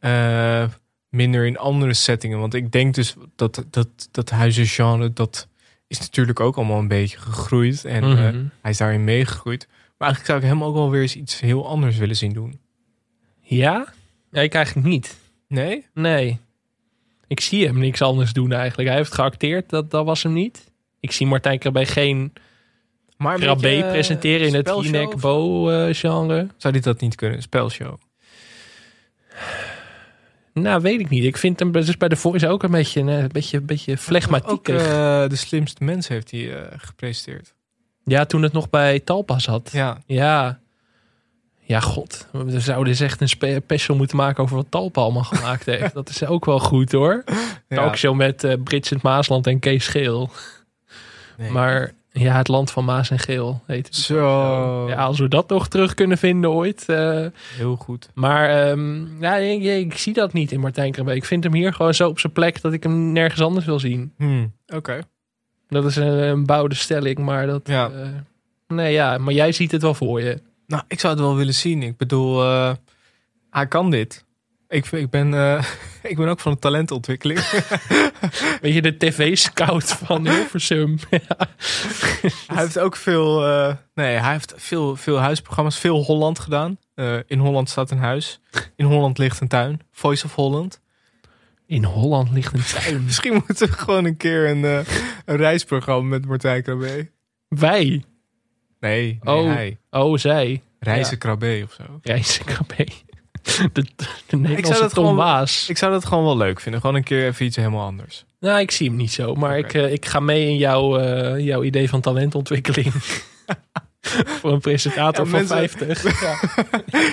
eh, 0.00 0.64
minder 1.08 1.46
in 1.46 1.58
andere 1.58 1.94
settingen. 1.94 2.38
Want 2.38 2.54
ik 2.54 2.72
denk 2.72 2.94
dus 2.94 3.14
dat 3.36 3.64
dat, 3.70 3.88
dat 4.10 4.30
huizengenre, 4.30 5.12
dat 5.12 5.48
is 5.86 5.98
natuurlijk 6.00 6.40
ook 6.40 6.56
allemaal 6.56 6.78
een 6.78 6.88
beetje 6.88 7.18
gegroeid. 7.18 7.84
En 7.84 8.04
Mhm. 8.04 8.22
eh, 8.24 8.32
hij 8.62 8.70
is 8.70 8.76
daarin 8.78 9.04
meegegroeid. 9.04 9.66
Maar 9.98 10.08
eigenlijk 10.08 10.26
zou 10.26 10.38
ik 10.38 10.58
hem 10.58 10.68
ook 10.68 10.74
wel 10.74 10.90
weer 10.90 11.02
eens 11.02 11.16
iets 11.16 11.40
heel 11.40 11.68
anders 11.68 11.96
willen 11.96 12.16
zien 12.16 12.32
doen. 12.32 12.58
Ja? 13.40 13.86
Ja, 14.30 14.40
ik 14.40 14.54
eigenlijk 14.54 14.86
niet. 14.86 15.16
Nee? 15.48 15.86
Nee. 15.94 16.38
Ik 17.26 17.40
zie 17.40 17.66
hem 17.66 17.78
niks 17.78 18.02
anders 18.02 18.32
doen 18.32 18.52
eigenlijk. 18.52 18.88
Hij 18.88 18.98
heeft 18.98 19.14
geacteerd, 19.14 19.70
dat, 19.70 19.90
dat 19.90 20.04
was 20.04 20.22
hem 20.22 20.32
niet. 20.32 20.70
Ik 21.00 21.12
zie 21.12 21.26
Martijn 21.26 21.58
Krabbe 21.58 21.86
geen 21.86 22.32
Maar 23.16 23.38
Krabbe 23.38 23.60
beetje, 23.62 23.84
eh, 23.84 23.90
presenteren 23.90 24.46
in 24.46 24.54
het 24.54 24.70
of- 25.14 25.20
Bo 25.20 25.70
eh, 25.70 25.94
genre. 25.94 26.46
Zou 26.56 26.74
dit 26.74 26.84
dat 26.84 27.00
niet 27.00 27.14
kunnen? 27.14 27.36
Een 27.36 27.42
spelshow. 27.42 27.96
Nou, 30.52 30.80
weet 30.82 31.00
ik 31.00 31.08
niet. 31.08 31.24
Ik 31.24 31.36
vind 31.36 31.58
hem 31.58 31.72
dus 31.72 31.96
bij 31.96 32.08
de 32.08 32.16
Voice 32.16 32.48
ook 32.48 32.62
een 32.62 32.70
beetje, 32.70 33.00
eh, 33.00 33.18
een 33.18 33.28
beetje, 33.32 33.56
een 33.56 33.66
beetje 33.66 33.92
Ook 33.92 33.98
flegmatiek. 33.98 34.64
de 34.64 35.28
slimste 35.32 35.84
mensen 35.84 36.14
heeft 36.14 36.30
hij 36.30 36.68
gepresenteerd. 36.76 37.54
Ja, 38.04 38.24
toen 38.24 38.42
het 38.42 38.52
nog 38.52 38.70
bij 38.70 39.00
Talpa 39.00 39.38
zat. 39.38 39.70
Ja. 39.72 39.98
Ja. 40.06 40.60
Ja, 41.66 41.80
god. 41.80 42.26
We 42.32 42.60
zouden 42.60 42.88
eens 42.88 43.00
echt 43.00 43.20
een 43.20 43.28
spe- 43.28 43.60
special 43.64 43.96
moeten 43.96 44.16
maken 44.16 44.42
over 44.42 44.56
wat 44.56 44.66
Talpa 44.68 45.00
allemaal 45.00 45.22
gemaakt 45.24 45.66
heeft. 45.66 45.94
Dat 46.00 46.08
is 46.08 46.24
ook 46.26 46.44
wel 46.44 46.58
goed 46.58 46.92
hoor. 46.92 47.24
ja. 47.68 47.84
Ook 47.84 47.96
zo 47.96 48.14
met 48.14 48.44
eh 48.44 48.52
Brits 48.64 48.92
Maasland 49.02 49.46
en 49.46 49.58
Kees 49.58 49.86
Geel. 49.88 50.30
Nee. 51.38 51.50
Maar 51.50 51.92
ja, 52.10 52.36
het 52.36 52.48
land 52.48 52.70
van 52.70 52.84
Maas 52.84 53.10
en 53.10 53.18
Geel 53.18 53.62
heet 53.66 53.86
het. 53.86 53.96
Zo. 53.96 54.88
Ja, 54.88 54.94
als 55.04 55.18
we 55.18 55.28
dat 55.28 55.48
nog 55.48 55.68
terug 55.68 55.94
kunnen 55.94 56.18
vinden 56.18 56.50
ooit. 56.50 56.84
eh, 56.88 57.26
Heel 57.56 57.76
goed. 57.76 58.08
maar 58.14 58.48
ehm, 58.68 59.22
ja, 59.22 59.34
ik, 59.36 59.62
ik 59.62 59.98
zie 59.98 60.12
dat 60.12 60.32
niet 60.32 60.52
in 60.52 60.60
Martijn 60.60 60.92
Krabbe. 60.92 61.14
Ik 61.14 61.24
vind 61.24 61.44
hem 61.44 61.54
hier 61.54 61.72
gewoon 61.72 61.94
zo 61.94 62.08
op 62.08 62.18
zijn 62.18 62.32
plek 62.32 62.60
dat 62.60 62.72
ik 62.72 62.82
hem 62.82 63.12
nergens 63.12 63.40
anders 63.42 63.66
wil 63.66 63.78
zien. 63.78 64.12
Hmm. 64.16 64.52
Oké. 64.66 64.98
Dat 65.68 65.84
is 65.84 65.96
een, 65.96 66.06
een 66.22 66.44
bouwde 66.46 66.74
stelling, 66.74 67.18
maar 67.18 67.46
dat... 67.46 67.60
Ja. 67.68 67.90
eh, 67.90 68.08
nee, 68.68 68.92
ja, 68.92 69.18
maar 69.18 69.34
jij 69.34 69.52
ziet 69.52 69.70
het 69.72 69.82
wel 69.82 69.94
voor 69.94 70.20
je. 70.20 70.40
Nou, 70.74 70.86
ik 70.88 71.00
zou 71.00 71.12
het 71.12 71.22
wel 71.22 71.36
willen 71.36 71.54
zien. 71.54 71.82
Ik 71.82 71.96
bedoel, 71.96 72.42
eh, 72.42 72.72
hij 73.50 73.66
kan 73.66 73.90
dit. 73.90 74.24
Ik, 74.68 74.86
ik, 74.86 75.10
ben, 75.10 75.34
eh, 75.34 75.64
ik 76.10 76.16
ben 76.16 76.28
ook 76.28 76.40
van 76.40 76.52
de 76.52 76.58
talentontwikkeling. 76.58 77.40
Weet 78.60 78.74
je, 78.74 78.82
de 78.82 78.96
tv-scout 78.96 79.84
van 79.84 80.28
Hilversum. 80.28 80.98
ja. 81.10 81.48
hij 82.46 82.62
heeft 82.62 82.78
ook 82.78 82.96
veel, 82.96 83.46
eh, 83.46 83.74
nee, 83.94 84.16
hij 84.16 84.32
heeft 84.32 84.54
veel, 84.56 84.96
veel 84.96 85.18
huisprogramma's, 85.18 85.78
veel 85.78 86.04
Holland 86.04 86.38
gedaan. 86.38 86.78
In 87.26 87.38
Holland 87.38 87.68
staat 87.68 87.90
een 87.90 87.98
huis. 87.98 88.40
In 88.76 88.84
Holland 88.84 89.18
ligt 89.18 89.40
een 89.40 89.48
tuin. 89.48 89.80
Voice 89.92 90.24
of 90.24 90.34
Holland. 90.34 90.80
In 91.66 91.84
Holland 91.84 92.30
ligt 92.30 92.54
een 92.54 92.80
tuin. 92.80 93.04
Misschien 93.04 93.32
moeten 93.46 93.68
we 93.68 93.72
gewoon 93.72 94.04
een 94.04 94.16
keer 94.16 94.48
een, 94.48 94.64
een 95.24 95.36
reisprogramma 95.36 96.08
met 96.08 96.26
Martijn 96.26 96.62
Krabbe. 96.62 97.10
Wij. 97.48 98.04
Nee, 98.88 99.18
nee 99.22 99.34
Oh. 99.42 99.46
hij. 99.52 99.76
Oh, 99.90 100.16
zij. 100.18 100.62
Reizen. 100.78 101.18
Krabbe 101.18 101.62
of 101.64 101.72
zo. 101.72 101.82
Reizen 102.02 102.44
Krabbe. 102.44 102.86
De, 103.72 103.84
de 104.26 104.36
Nederlandse 104.36 104.80
dat 104.80 104.94
Tom 104.94 105.04
gewoon- 105.04 105.16
Waas. 105.18 105.68
Ik 105.68 105.76
zou 105.78 105.92
dat 105.92 106.04
gewoon 106.04 106.24
wel 106.24 106.36
leuk 106.36 106.60
vinden. 106.60 106.80
Gewoon 106.80 106.96
een 106.96 107.02
keer 107.02 107.26
even 107.26 107.46
iets 107.46 107.56
helemaal 107.56 107.86
anders. 107.86 108.24
Nou, 108.40 108.60
ik 108.60 108.70
zie 108.70 108.88
hem 108.88 108.96
niet 108.96 109.12
zo. 109.12 109.34
Maar 109.34 109.58
ik, 109.58 109.74
eh, 109.74 109.92
ik 109.92 110.06
ga 110.06 110.20
mee 110.20 110.48
in 110.48 110.56
jouw, 110.56 110.98
eh, 110.98 111.44
jouw 111.44 111.62
idee 111.62 111.88
van 111.88 112.00
talentontwikkeling. 112.00 112.92
Voor 114.40 114.52
een 114.52 114.60
presentator 114.60 115.24
Ja, 115.24 115.30
van 115.30 115.38
mensen- 115.38 115.56
50. 115.56 116.02
Ja. 116.22 116.38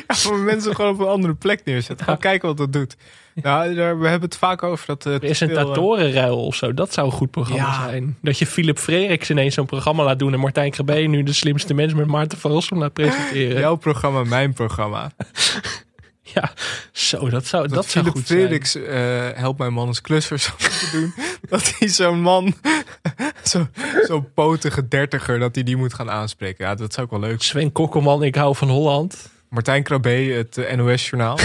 Ja, 0.08 0.16
voor 0.16 0.38
mensen 0.38 0.76
gewoon 0.76 0.94
op 0.94 1.00
een 1.00 1.08
andere 1.08 1.34
plek 1.34 1.62
neerzetten. 1.66 2.06
Gewoon 2.06 2.20
kijken 2.20 2.48
wat 2.48 2.58
dat 2.58 2.74
doet. 2.74 2.96
Nou, 3.34 3.76
daar, 3.76 4.00
we 4.00 4.08
hebben 4.08 4.30
het 4.30 4.38
vaak 4.38 4.64
over 4.64 4.86
dat... 4.88 5.06
eh, 5.06 5.14
eh, 5.14 5.20
Presentatorenruil 5.20 6.46
of 6.46 6.56
zo. 6.56 6.74
Dat 6.74 6.94
zou 6.94 7.08
een 7.08 7.14
goed 7.14 7.32
programma 7.32 7.84
zijn. 7.90 8.18
Dat 8.22 8.40
je 8.40 8.46
Philip 8.46 8.78
Freriks 8.80 9.30
ineens 9.30 9.54
zo'n 9.54 9.66
programma 9.66 10.04
laat 10.04 10.20
doen. 10.20 10.34
En 10.34 10.40
Martijn 10.40 10.72
Krabbe 10.72 10.94
nu 10.94 11.24
de 11.24 11.34
slimste 11.34 11.74
mens 11.74 11.94
met 11.94 12.06
Maarten 12.08 12.38
van 12.38 12.52
Rossum 12.52 12.78
laat 12.78 12.94
presenteren. 12.94 13.60
Jouw 13.60 13.76
programma, 13.76 14.24
mijn 14.24 14.54
programma. 14.54 15.12
zo, 16.92 17.30
dat 17.30 17.46
zou, 17.46 17.68
dat, 17.68 17.76
Dat, 17.76 17.86
zou 17.86 18.06
Philip 18.06 18.18
goed 18.18 18.28
zijn. 18.28 18.40
Frederiks 18.40 18.76
eh 18.76 19.38
helpt 19.40 19.60
mijn 19.60 19.74
man 19.74 19.96
klusser 20.02 20.40
zou 20.40 20.56
moeten 20.62 20.92
doen. 20.92 21.14
dat 21.50 21.74
hij 21.80 21.88
zo'n 21.88 22.22
man, 22.22 22.54
zo- 23.44 23.68
zo'n 24.08 24.34
potige 24.34 24.88
dertiger, 24.88 25.40
dat 25.40 25.56
hij 25.56 25.64
die 25.64 25.78
moet 25.78 25.94
gaan 25.94 26.10
aanspreken. 26.12 26.66
Ja, 26.66 26.76
dat 26.76 26.94
zou 26.94 27.06
ik 27.06 27.12
wel 27.12 27.20
leuk 27.22 27.44
zijn. 27.44 27.62
Sven 27.62 27.72
Kokkelman, 27.72 28.24
ik 28.24 28.36
hou 28.36 28.56
van 28.56 28.70
Holland. 28.70 29.30
Martijn 29.50 29.84
Krabbe, 29.84 30.10
het 30.10 30.58
eh, 30.58 30.76
NOS-journaal. 30.78 31.38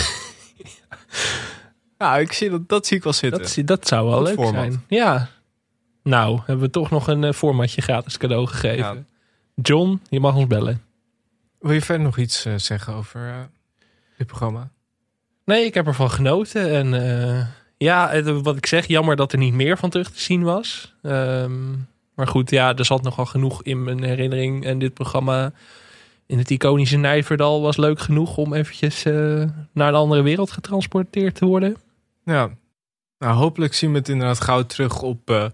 ja, 1.99 2.16
ik 2.18 2.32
zie 2.32 2.51
dat, 2.51 2.68
dat 2.68 2.87
zie 2.87 2.97
ik 2.97 3.03
wel 3.03 3.12
zitten. 3.12 3.43
Dat, 3.43 3.66
dat 3.66 3.87
zou 3.89 4.07
wel 4.09 4.16
Goed 4.18 4.26
leuk 4.26 4.34
format. 4.37 4.55
zijn. 4.62 4.84
Ja. 4.89 5.28
Nou, 6.03 6.41
hebben 6.45 6.64
we 6.64 6.70
toch 6.70 6.91
nog 6.91 7.07
een 7.09 7.24
eh, 7.24 7.32
formatje 7.32 7.82
gratis 7.82 8.16
cadeau 8.18 8.47
gegeven. 8.47 8.76
Ja. 8.95 9.05
John, 9.62 10.01
je 10.09 10.20
mag 10.20 10.34
ons 10.34 10.47
bellen. 10.47 10.82
Wil 11.59 11.72
je 11.72 11.80
verder 11.82 12.05
nog 12.05 12.18
iets 12.18 12.47
zeggen 12.57 12.95
over 12.95 13.49
dit 14.16 14.26
programma? 14.26 14.70
Nee, 15.47 15.64
ik 15.64 15.74
heb 15.74 15.86
ervan 15.86 16.11
genoten. 16.11 16.70
En 16.70 16.94
eh, 16.94 17.47
ja, 17.76 18.22
wat 18.22 18.57
ik 18.57 18.66
zeg, 18.66 18.86
jammer 18.86 19.16
dat 19.16 19.32
er 19.32 19.38
niet 19.38 19.55
meer 19.55 19.78
van 19.78 19.90
terug 19.90 20.11
te 20.11 20.20
zien 20.20 20.42
was. 20.42 20.94
Ehm, 21.03 21.70
maar 22.14 22.26
goed, 22.26 22.51
ja, 22.51 22.76
er 22.76 22.84
zat 22.84 23.03
nogal 23.03 23.26
genoeg 23.26 23.62
in 23.62 23.84
mijn 23.84 24.03
herinnering. 24.03 24.64
En 24.64 24.78
dit 24.78 24.94
programma 24.94 25.53
in 26.26 26.38
het 26.38 26.51
iconische 26.51 26.97
Nijverdal 26.97 27.62
was 27.62 27.76
leuk 27.76 28.01
genoeg 28.01 28.36
om 28.36 28.55
eventjes 28.55 29.05
eh, 29.05 29.14
naar 29.72 29.88
een 29.88 29.94
andere 29.94 30.22
wereld 30.22 30.51
getransporteerd 30.51 31.34
te 31.34 31.47
worden. 31.47 31.76
Ja, 32.24 32.51
nou, 33.18 33.34
hopelijk 33.34 33.74
zien 33.74 33.92
we 33.92 33.99
het 33.99 34.09
inderdaad 34.09 34.40
gauw 34.40 34.62
terug 34.62 35.03
op 35.03 35.30
eh, 35.30 35.44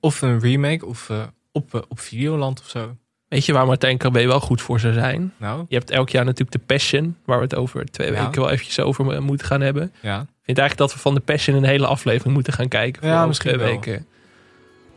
of 0.00 0.22
een 0.22 0.40
remake 0.40 0.86
of 0.86 1.10
op, 1.52 1.86
op 1.88 2.00
Videoland 2.00 2.60
of 2.60 2.68
zo. 2.68 2.96
Weet 3.32 3.44
je 3.46 3.52
waar 3.52 3.66
Martijn 3.66 3.96
Krabbe 3.98 4.26
wel 4.26 4.40
goed 4.40 4.62
voor 4.62 4.80
zou 4.80 4.92
zijn? 4.92 5.32
Nou, 5.36 5.64
Je 5.68 5.74
hebt 5.76 5.90
elk 5.90 6.08
jaar 6.08 6.24
natuurlijk 6.24 6.52
de 6.52 6.58
Passion, 6.74 7.16
waar 7.24 7.36
we 7.38 7.42
het 7.44 7.54
over 7.54 7.84
twee 7.90 8.12
Ja. 8.12 8.24
weken 8.24 8.40
wel 8.40 8.50
eventjes 8.50 8.80
over 8.80 9.22
moeten 9.22 9.46
gaan 9.46 9.60
hebben. 9.60 9.82
Ik 9.82 9.90
ja. 10.00 10.16
vind 10.42 10.58
eigenlijk 10.58 10.76
dat 10.78 10.92
we 10.92 10.98
van 10.98 11.14
de 11.14 11.20
Passion 11.20 11.56
een 11.56 11.64
hele 11.64 11.86
aflevering 11.86 12.34
moeten 12.34 12.52
gaan 12.52 12.68
kijken. 12.68 13.08
Ja, 13.08 13.18
voor 13.18 13.26
misschien 13.28 13.52
twee 13.52 13.62
wel. 13.64 13.72
weken. 13.80 14.06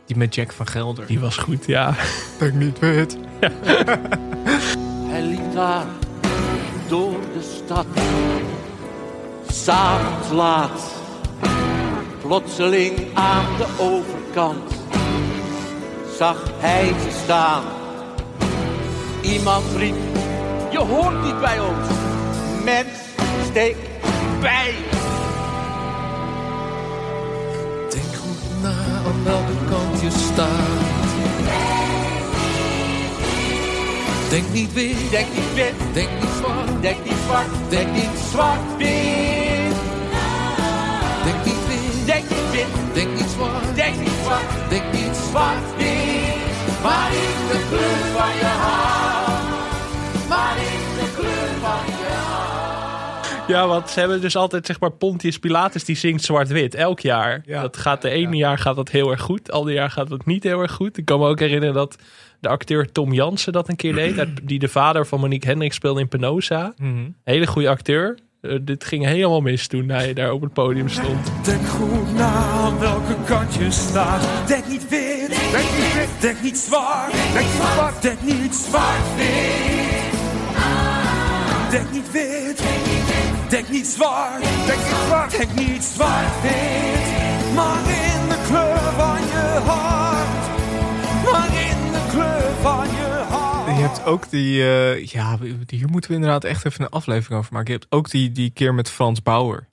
Die 0.06 0.16
met 0.16 0.34
Jack 0.34 0.52
van 0.52 0.66
Gelder. 0.66 1.06
Die 1.06 1.20
was 1.20 1.36
goed, 1.36 1.66
ja. 1.66 1.94
ik 2.40 2.54
niet 2.54 2.78
weet. 2.78 3.16
Hij 5.10 5.22
liep 5.22 5.52
daar 5.54 5.84
door 6.88 7.20
de 7.34 7.58
stad. 7.64 7.86
S'avonds 9.48 10.30
laat, 10.30 10.94
plotseling 12.20 12.92
aan 13.14 13.44
de 13.56 13.66
overkant, 13.78 14.72
zag 16.18 16.50
hij 16.58 16.86
ze 16.86 17.18
staan. 17.24 17.62
Iemand 19.32 19.64
riep, 19.76 19.94
je 20.70 20.78
hoort 20.78 21.24
niet 21.24 21.40
bij 21.40 21.60
ons. 21.60 21.88
Mens, 22.64 22.88
steek 23.50 23.76
bij. 24.40 24.74
Denk 27.90 28.14
goed 28.22 28.62
na 28.62 28.68
aan 28.68 29.24
welke 29.24 29.52
kant 29.70 30.00
je 30.00 30.10
staat. 30.10 31.04
Denk 34.30 34.44
niet 34.52 34.72
wit, 34.72 35.10
Denk 35.10 35.26
niet 35.34 35.54
wit, 35.54 35.74
denk 35.92 36.08
niet 36.20 36.30
zwart. 36.38 36.82
denk 36.82 37.04
niet 37.04 37.18
zwart, 37.26 37.46
denk 37.68 37.92
niet 37.92 38.18
zwart-wit. 38.30 39.76
Denk 41.24 41.44
niet 41.44 41.66
wit, 41.68 42.06
Denk 42.06 42.24
niet 42.28 42.50
wit, 42.52 42.66
denk 42.94 43.14
niet 43.14 43.30
zwart. 43.34 43.74
denk 43.74 43.98
niet 43.98 44.16
zwart, 44.24 44.42
Denk 44.68 44.84
niet 44.92 45.16
zwart. 45.30 45.30
zwart-wit. 45.30 46.82
Maar 46.82 47.10
in 47.12 47.48
de 47.50 47.66
kleur 47.68 48.12
van 48.16 48.34
je 48.38 48.44
haar. 48.44 48.75
Ja, 53.46 53.66
want 53.66 53.90
ze 53.90 53.98
hebben 54.00 54.20
dus 54.20 54.36
altijd 54.36 54.66
zeg 54.66 54.80
maar 54.80 54.92
Pontius 54.92 55.38
Pilatus 55.38 55.84
die 55.84 55.96
zingt 55.96 56.24
zwart-wit 56.24 56.74
elk 56.74 57.00
jaar. 57.00 57.42
Ja. 57.44 57.60
Dat 57.60 57.76
gaat 57.76 58.02
de 58.02 58.10
ene 58.10 58.36
jaar 58.36 58.58
gaat 58.58 58.76
dat 58.76 58.88
heel 58.90 59.10
erg 59.10 59.20
goed, 59.20 59.50
ander 59.50 59.72
jaar 59.72 59.90
gaat 59.90 60.08
dat 60.08 60.26
niet 60.26 60.42
heel 60.42 60.60
erg 60.60 60.72
goed. 60.72 60.98
Ik 60.98 61.04
kan 61.04 61.18
me 61.18 61.28
ook 61.28 61.38
herinneren 61.38 61.74
dat 61.74 61.96
de 62.40 62.48
acteur 62.48 62.92
Tom 62.92 63.12
Jansen 63.12 63.52
dat 63.52 63.68
een 63.68 63.76
keer 63.76 63.94
deed, 63.94 64.26
die 64.42 64.58
de 64.58 64.68
vader 64.68 65.06
van 65.06 65.20
Monique 65.20 65.48
Hendricks 65.48 65.76
speelde 65.76 66.00
in 66.00 66.08
Penosa. 66.08 66.72
Mhm. 66.76 67.08
Hele 67.24 67.46
goede 67.46 67.68
acteur. 67.68 68.18
Eh, 68.40 68.58
dit 68.62 68.84
ging 68.84 69.04
helemaal 69.04 69.40
mis 69.40 69.66
toen 69.66 69.88
hij 69.88 70.12
daar 70.12 70.32
op 70.32 70.40
het 70.40 70.52
podium 70.52 70.88
stond. 70.88 71.32
Denk 71.44 71.66
goed 71.66 72.14
na 72.14 72.32
aan 72.34 72.78
welke 72.78 73.14
kant 73.24 73.54
je 73.54 73.70
staat. 73.70 74.48
Denk 74.48 74.68
niet 74.68 74.88
wit, 74.88 75.28
denk 75.28 75.70
niet 75.76 75.94
wit, 75.94 76.08
denk 76.20 76.42
niet 76.42 76.58
zwart, 76.58 77.12
denk 77.32 77.46
niet 77.46 77.54
zwart, 77.74 78.02
denk 78.02 78.22
niet 78.22 78.54
zwart-wit. 78.54 80.14
Denk 81.70 81.92
niet 81.92 82.12
wit, 82.12 82.62
denk 83.50 83.68
niet 83.68 83.86
zwart, 83.86 84.42
denk 84.66 84.78
niet 84.78 84.96
zwart, 85.06 85.30
denk 85.30 85.54
niet 85.54 85.82
zwart-wit. 85.84 87.54
Maar 87.54 87.78
in 87.78 88.28
de 88.28 88.44
kleur 88.46 88.92
van 88.96 89.20
je 89.20 89.60
hart, 89.64 90.46
maar 91.32 91.46
in 91.46 91.92
de 91.92 92.06
kleur 92.10 92.52
van 92.62 92.86
je 92.88 93.24
hart. 93.28 93.76
Je 93.76 93.82
hebt 93.82 94.04
ook 94.04 94.30
die, 94.30 94.62
eh, 94.62 95.04
ja, 95.04 95.38
hier 95.66 95.88
moeten 95.88 96.10
we 96.10 96.16
inderdaad 96.16 96.44
echt 96.44 96.64
even 96.64 96.82
een 96.84 96.88
aflevering 96.90 97.40
over 97.40 97.52
maken. 97.52 97.72
Je 97.72 97.78
hebt 97.78 97.92
ook 97.92 98.10
die, 98.10 98.32
die 98.32 98.50
keer 98.50 98.74
met 98.74 98.90
Frans 98.90 99.22
Bauer. 99.22 99.68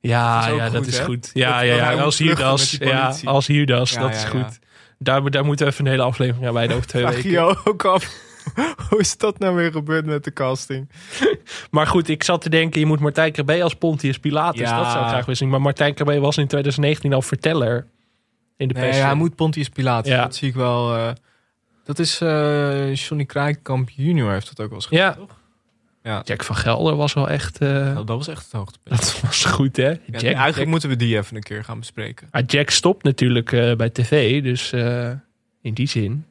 Ja, 0.00 0.34
Dat 0.38 0.46
is 0.46 0.52
ook 0.52 0.58
ja, 0.58 0.64
dat 0.68 0.76
goed, 0.76 0.86
is 0.86 0.98
hè? 0.98 1.04
goed. 1.04 1.30
Ja, 1.34 1.46
Dat- 1.62 1.98
als 2.00 2.18
met 2.18 2.78
die 2.78 2.88
Ja, 2.88 3.14
als 3.24 3.46
Hierdas, 3.46 3.90
Ja, 3.92 4.00
dat 4.00 4.10
ja, 4.10 4.16
is 4.16 4.24
goed. 4.24 4.58
Daar, 4.98 5.30
daar 5.30 5.44
moeten 5.44 5.66
we 5.66 5.72
even 5.72 5.84
een 5.84 5.90
hele 5.90 6.02
aflevering 6.02 6.46
aan 6.46 6.52
wijden 6.54 6.76
over 6.76 6.88
twee 6.88 7.02
Vraag 7.02 7.16
je 7.16 7.22
weken. 7.22 7.38
jou 7.38 7.56
ook 7.64 7.84
af. 7.84 8.24
Hoe 8.88 8.98
is 9.00 9.16
dat 9.18 9.38
nou 9.38 9.54
weer 9.56 9.70
gebeurd 9.72 10.06
met 10.06 10.24
de 10.24 10.32
casting? 10.32 10.88
Maar 11.70 11.86
goed, 11.86 12.08
ik 12.08 12.22
zat 12.22 12.40
te 12.42 12.48
denken, 12.50 12.80
je 12.80 12.86
moet 12.86 13.00
Martijn 13.00 13.32
Krabbe 13.32 13.62
als 13.62 13.74
Pontius 13.74 14.18
Pilatus. 14.18 14.60
Ja. 14.60 14.76
Dat 14.82 14.90
zou 14.90 15.02
ik 15.02 15.08
graag 15.08 15.20
willen 15.20 15.36
zien. 15.36 15.48
Maar 15.48 15.60
Martijn 15.60 15.94
Krabbe 15.94 16.18
was 16.20 16.36
in 16.36 16.46
2019 16.46 17.12
al 17.12 17.22
verteller 17.22 17.86
in 18.56 18.68
de 18.68 18.74
Nee, 18.74 18.84
Passion. 18.84 19.06
hij 19.06 19.14
moet 19.14 19.34
Pontius 19.34 19.68
Pilatus. 19.68 20.12
Ja. 20.12 20.22
Dat 20.22 20.34
zie 20.36 20.48
ik 20.48 20.54
wel. 20.54 20.94
eh, 20.96 21.12
dat 21.84 21.98
is 21.98 22.20
eh 22.20 22.94
Johnny 22.94 23.24
Kraaikamp 23.24 23.90
junior 23.90 24.32
heeft 24.32 24.46
dat 24.48 24.60
ook 24.60 24.66
wel 24.68 24.76
eens 24.78 24.86
gedaan, 24.86 25.04
Ja. 25.04 25.12
toch? 25.12 25.38
Ja. 26.02 26.22
Jack 26.24 26.44
van 26.44 26.56
Gelder 26.56 26.96
was 26.96 27.12
wel 27.12 27.28
echt... 27.28 27.58
eh, 27.58 27.68
Nou, 27.68 27.94
dat 28.04 28.16
was 28.16 28.28
echt 28.28 28.42
het 28.44 28.52
hoogtepunt. 28.52 28.96
dat 29.00 29.20
was 29.20 29.44
goed, 29.44 29.76
hè? 29.76 29.88
Ja, 29.88 29.96
Jack, 30.06 30.22
eigenlijk 30.22 30.56
Jack, 30.56 30.66
moeten 30.66 30.88
we 30.88 30.96
die 30.96 31.16
even 31.16 31.36
een 31.36 31.42
keer 31.42 31.64
gaan 31.64 31.78
bespreken. 31.78 32.28
Ah, 32.30 32.42
Jack 32.46 32.70
stopt 32.70 33.04
natuurlijk 33.04 33.52
eh, 33.52 33.74
bij 33.76 33.90
tv, 33.90 34.42
dus 34.42 34.72
eh, 34.72 35.10
in 35.62 35.74
die 35.74 35.88
zin... 35.88 36.24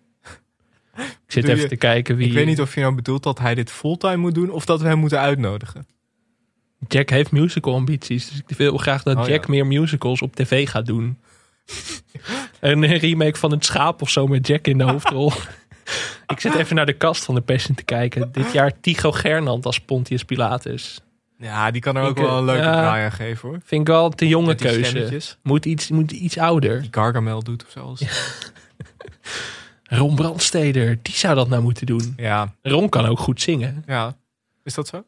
Ik 0.98 1.32
zit 1.32 1.44
Doe 1.44 1.52
even 1.52 1.64
je- 1.64 1.70
te 1.70 1.76
kijken 1.76 2.16
wie... 2.16 2.28
Ik 2.28 2.34
weet 2.34 2.46
niet 2.46 2.62
of 2.62 2.76
je 2.76 2.82
nou 2.82 2.96
bedoelt 2.96 3.24
dat 3.24 3.40
hij 3.40 3.56
dit 3.56 3.72
fulltime 3.72 4.16
moet 4.18 4.36
doen 4.36 4.50
of 4.50 4.66
dat 4.66 4.82
we 4.82 4.88
hem 4.88 4.98
moeten 5.00 5.20
uitnodigen. 5.20 5.88
Jack 6.88 7.10
heeft 7.10 7.32
musical 7.32 7.74
ambities, 7.74 8.30
dus 8.30 8.42
ik 8.48 8.58
wil 8.58 8.78
graag 8.78 9.04
dat 9.04 9.18
Oh, 9.18 9.28
Jack 9.28 9.42
ja. 9.46 9.50
meer 9.52 9.66
musicals 9.68 10.22
op 10.22 10.36
tv 10.36 10.70
gaat 10.70 10.86
doen. 10.86 11.18
een 12.60 12.86
remake 12.98 13.38
van 13.40 13.52
het 13.52 13.66
schaap 13.66 14.02
of 14.02 14.10
zo 14.10 14.28
met 14.28 14.48
Jack 14.48 14.68
in 14.68 14.78
de 14.78 14.84
hoofdrol. 14.84 15.32
ik 16.34 16.40
zit 16.40 16.56
even 16.56 16.76
naar 16.76 16.86
de 16.86 16.94
kast 16.94 17.24
van 17.26 17.36
de 17.36 17.42
Passion 17.42 17.76
te 17.76 17.84
kijken. 17.84 18.32
Dit 18.32 18.52
jaar 18.52 18.80
Tycho 18.82 19.12
Gernand 19.12 19.66
als 19.66 19.80
Pontius 19.80 20.24
Pilatus. 20.24 21.00
Ja, 21.38 21.72
die 21.72 21.82
kan 21.82 21.96
er 21.96 22.04
ook 22.04 22.18
Ik, 22.18 22.24
wel 22.24 22.38
een 22.38 22.46
leuke 22.46 22.62
ja. 22.64 22.72
draai 22.82 23.04
aan 23.04 23.12
geven 23.12 23.50
hoor. 23.50 23.60
Vind 23.66 23.82
ik 23.82 23.88
wel 23.88 24.06
een 24.06 24.12
te 24.16 24.28
jonge 24.28 24.56
keuze. 24.56 24.84
stemmetjes. 24.84 25.38
Moet 25.44 25.66
iets, 25.66 25.90
moet 25.90 26.12
iets 26.12 26.38
ouder. 26.38 26.82
Die 26.82 26.88
Gargamel 26.92 27.44
doet 27.44 27.66
of 27.66 27.72
zo. 27.72 27.94
Ron 29.98 30.16
Brandsteder, 30.16 31.00
die 31.02 31.14
zou 31.14 31.36
dat 31.36 31.50
nou 31.50 31.62
moeten 31.62 31.86
doen. 31.86 32.14
ja, 32.18 32.54
Ron 32.62 32.90
kan 32.90 33.06
ook 33.06 33.20
goed 33.20 33.42
zingen. 33.42 33.84
ja. 33.88 34.16
Is 34.64 34.74
dat 34.74 34.88
zo? 34.88 35.04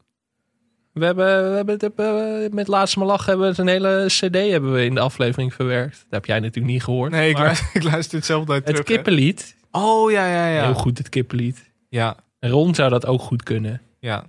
We 0.94 1.06
hebben, 1.06 1.50
we 1.50 1.56
hebben 1.56 1.78
het, 1.80 1.94
eh, 1.96 2.54
met 2.54 2.68
Laatste 2.68 3.00
Maar 3.00 3.08
Lachen 3.08 3.30
hebben 3.30 3.56
we 3.56 3.62
een 3.62 3.68
hele 3.68 4.06
cd 4.08 4.52
hebben 4.52 4.74
we 4.74 4.86
in 4.86 4.94
de 4.94 5.00
aflevering 5.00 5.54
verwerkt. 5.54 5.96
Dat 5.98 6.06
heb 6.10 6.26
jij 6.26 6.40
natuurlijk 6.40 6.74
niet 6.74 6.84
gehoord. 6.84 7.12
Nee, 7.12 7.30
ik, 7.30 7.38
luister, 7.38 7.70
ik 7.82 7.84
luister 7.84 8.18
het 8.18 8.26
zelf 8.26 8.46
nooit 8.46 8.66
terug. 8.66 8.80
het 8.80 8.88
hè. 8.88 8.94
kippenlied. 8.94 9.56
Oh 9.72 10.12
ja, 10.12 10.28
ja, 10.28 10.48
ja. 10.48 10.64
Heel 10.64 10.74
goed, 10.74 10.98
het 10.98 11.10
kippenlied. 11.10 11.72
Ja, 11.90 12.16
Ron 12.40 12.76
zou 12.76 12.90
dat 12.90 13.06
ook 13.06 13.22
goed 13.22 13.44
kunnen. 13.44 13.82
ja. 14.00 14.24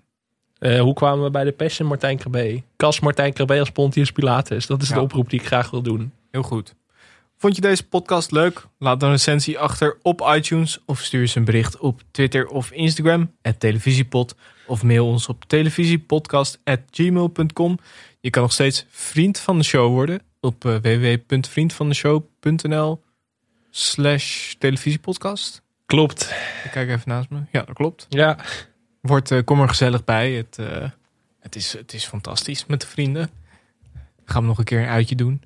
Eh, 0.59 0.81
hoe 0.81 0.95
kwamen 0.95 1.25
we 1.25 1.31
bij 1.31 1.45
de 1.45 1.53
Passion 1.53 1.89
Martijn 1.89 2.19
Krabbe? 2.19 2.63
Kas 2.77 3.01
Martijn 3.01 3.33
Krabbe 3.33 3.59
als 3.59 3.71
Pontius 3.71 4.13
Pilatus. 4.13 4.67
Dat 4.67 4.83
is 4.83 4.89
de 4.89 5.01
oproep 5.01 5.31
die 5.31 5.41
ik 5.41 5.47
graag 5.47 5.71
wil 5.71 5.83
doen. 5.83 6.13
Heel 6.31 6.43
goed. 6.43 6.75
Vond 7.41 7.55
je 7.55 7.61
deze 7.61 7.89
podcast 7.89 8.31
leuk? 8.31 8.67
Laat 8.79 9.03
een 9.03 9.11
recensie 9.11 9.59
achter 9.59 9.99
op 10.03 10.33
iTunes 10.35 10.79
of 10.87 11.01
stuur 11.01 11.21
eens 11.21 11.35
een 11.35 11.45
bericht 11.45 11.79
op 11.79 12.03
Twitter 12.11 12.47
of 12.47 12.71
Instagram, 12.71 13.35
televisiepod, 13.59 14.35
of 14.67 14.83
mail 14.83 15.07
ons 15.07 15.29
op 15.29 15.45
televisiepodcast.gmail.com. 15.45 17.79
Je 18.21 18.31
kan 18.31 18.43
nog 18.43 18.53
steeds 18.53 18.87
vriend 18.89 19.39
van 19.39 19.59
de 19.59 19.65
show 19.65 19.93
worden 19.93 20.23
op 20.41 20.65
eh, 20.65 20.75
www.vriendvandeshow.nl 20.75 23.03
slash 23.71 24.55
televisiepodcast. 24.55 25.63
Klopt. 25.87 26.35
Ik 26.65 26.71
kijk 26.71 26.89
even 26.89 27.09
naast 27.09 27.31
me. 27.31 27.41
Ja, 27.53 27.63
dat 27.63 27.75
klopt. 27.75 28.07
Ja, 28.09 28.39
Wordt, 29.01 29.31
eh, 29.31 29.45
kom 29.45 29.61
er 29.61 29.69
gezellig 29.69 30.05
bij. 30.05 30.33
Het, 30.33 30.59
eh, 30.59 30.91
het, 31.41 31.57
is, 31.57 31.73
het 31.73 31.93
is 31.93 32.07
fantastisch 32.07 32.67
met 32.67 32.81
de 32.81 32.87
vrienden. 32.87 33.31
Gaan 34.25 34.43
we 34.43 34.49
nog 34.49 34.59
een 34.59 34.65
keer 34.65 34.81
een 34.81 34.89
uitje 34.89 35.15
doen. 35.15 35.43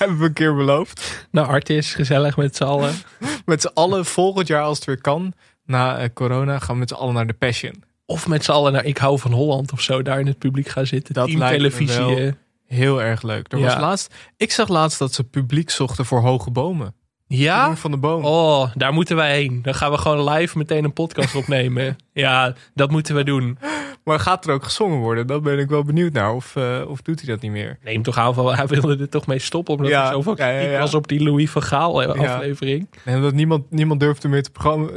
Hebben 0.00 0.18
we 0.18 0.24
een 0.24 0.32
keer 0.32 0.54
beloofd. 0.54 1.26
nou 1.30 1.46
Artis, 1.48 1.94
gezellig 1.94 2.36
met 2.36 2.56
z'n 2.56 2.62
allen. 2.64 2.94
Met 3.46 3.60
z'n 3.60 3.70
allen 3.74 4.04
volgend 4.04 4.46
jaar 4.46 4.62
als 4.62 4.76
het 4.76 4.86
weer 4.86 5.00
kan. 5.00 5.32
Na 5.64 5.98
eh, 5.98 6.08
corona 6.14 6.58
gaan 6.58 6.74
we 6.74 6.80
met 6.80 6.88
z'n 6.88 6.94
allen 6.94 7.14
naar 7.14 7.26
de 7.26 7.32
Passion. 7.32 7.82
Of 8.06 8.26
met 8.28 8.44
z'n 8.44 8.50
allen 8.50 8.72
naar 8.72 8.84
Ik 8.84 8.98
hou 8.98 9.18
van 9.18 9.32
Holland 9.32 9.72
of 9.72 9.80
zo. 9.80 10.02
Daar 10.02 10.20
in 10.20 10.26
het 10.26 10.38
publiek 10.38 10.68
gaan 10.68 10.86
zitten. 10.86 11.14
Dat 11.14 11.32
lijkt 11.32 11.62
me 11.62 11.68
televisie. 11.68 11.98
wel. 12.04 12.16
eh. 12.16 12.32
Heel 12.66 13.02
erg 13.02 13.22
leuk. 13.22 13.52
Er 13.52 13.58
Ja. 13.58 13.64
was 13.64 13.76
laatst, 13.76 14.14
ik 14.36 14.52
zag 14.52 14.68
laatst 14.68 14.98
dat 14.98 15.14
ze 15.14 15.24
publiek 15.24 15.70
zochten 15.70 16.04
voor 16.06 16.20
hoge 16.20 16.50
bomen. 16.50 16.94
Ja? 17.26 17.76
Van 17.76 17.90
de 17.90 17.96
boom. 17.96 18.24
Oh, 18.24 18.70
daar 18.74 18.92
moeten 18.92 19.16
wij 19.16 19.32
heen. 19.34 19.62
Dan 19.62 19.74
gaan 19.74 19.90
we 19.90 19.98
gewoon 19.98 20.28
live 20.30 20.58
meteen 20.58 20.84
een 20.84 20.92
podcast 20.92 21.34
opnemen. 21.34 21.96
ja, 22.12 22.54
dat 22.74 22.90
moeten 22.90 23.14
we 23.14 23.24
doen. 23.24 23.58
Maar 24.04 24.20
gaat 24.20 24.46
er 24.46 24.52
ook 24.52 24.64
gezongen 24.64 24.98
worden? 24.98 25.26
Dat 25.26 25.42
ben 25.42 25.58
ik 25.58 25.68
wel 25.68 25.82
benieuwd 25.84 26.12
naar. 26.12 26.32
Of, 26.34 26.56
eh, 26.56 26.82
of 26.88 27.02
doet 27.02 27.20
hij 27.20 27.28
dat 27.30 27.40
niet 27.40 27.50
meer? 27.50 27.78
Neem 27.84 28.02
toch 28.02 28.18
aan, 28.18 28.34
van, 28.34 28.54
hij 28.54 28.66
wilde 28.66 28.96
er 28.98 29.08
toch 29.08 29.26
mee 29.26 29.38
stoppen. 29.38 29.74
Omdat 29.74 29.90
Ja, 29.90 30.06
er 30.06 30.12
zoveel 30.12 30.36
ja, 30.36 30.48
ja, 30.48 30.78
was 30.78 30.94
op 30.94 31.08
die 31.08 31.22
Louis 31.22 31.50
van 31.50 31.62
Gaal 31.62 32.02
eh, 32.02 32.08
aflevering. 32.34 32.88
En 33.04 33.22
dat 33.22 33.32
niemand, 33.34 33.70
niemand 33.70 34.00
durfde 34.00 34.28
meer 34.28 34.42
te, 34.42 34.50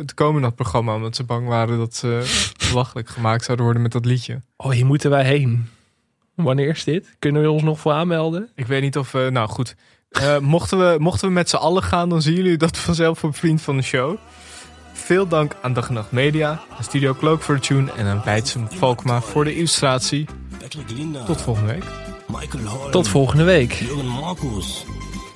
te 0.05 0.13
komen 0.13 0.35
in 0.35 0.41
dat 0.41 0.55
programma. 0.55 0.95
Omdat 0.95 1.15
ze 1.15 1.23
bang 1.23 1.47
waren 1.47 1.77
dat 1.77 1.95
ze 1.95 2.23
belachelijk 2.71 3.09
gemaakt 3.09 3.43
zouden 3.43 3.65
worden 3.65 3.83
met 3.83 3.91
dat 3.91 4.05
liedje. 4.05 4.41
Oh, 4.57 4.71
hier 4.71 4.85
moeten 4.85 5.09
wij 5.09 5.23
heen. 5.25 5.69
Wanneer 6.35 6.69
is 6.69 6.83
dit? 6.83 7.15
Kunnen 7.19 7.41
we 7.41 7.51
ons 7.51 7.63
nog 7.63 7.79
voor 7.79 7.91
aanmelden? 7.91 8.49
Ik 8.55 8.67
weet 8.67 8.81
niet 8.81 8.97
of... 8.97 9.13
eh, 9.13 9.27
nou 9.27 9.49
goed. 9.49 9.75
Mochten, 10.41 10.77
we, 10.79 10.95
mochten 10.99 11.27
we 11.27 11.33
met 11.33 11.49
z'n 11.49 11.55
allen 11.55 11.83
gaan, 11.83 12.09
dan 12.09 12.21
zien 12.21 12.35
jullie 12.35 12.57
dat 12.57 12.77
vanzelf 12.77 13.23
op 13.23 13.35
Vriend 13.35 13.61
van 13.61 13.77
de 13.77 13.83
Show. 13.83 14.17
Veel 15.05 15.27
dank 15.27 15.55
aan 15.61 15.73
Dag 15.73 15.87
en 15.87 15.93
Nacht 15.93 16.11
Media, 16.11 16.49
aan 16.77 16.83
Studio 16.83 17.13
Cloak 17.13 17.41
voor 17.41 17.55
de 17.55 17.61
tune 17.61 17.91
en 17.91 18.05
aan 18.05 18.21
Weidsum 18.25 18.67
Valkma 18.69 19.21
voor 19.21 19.43
de 19.43 19.55
illustratie. 19.55 20.25
Tot 21.25 21.41
volgende 21.41 21.73
week. 21.73 21.83
Tot 22.91 23.07
volgende 23.07 23.43
week. 23.43 23.73
Jürgen 23.73 24.07
Markus. 24.07 24.85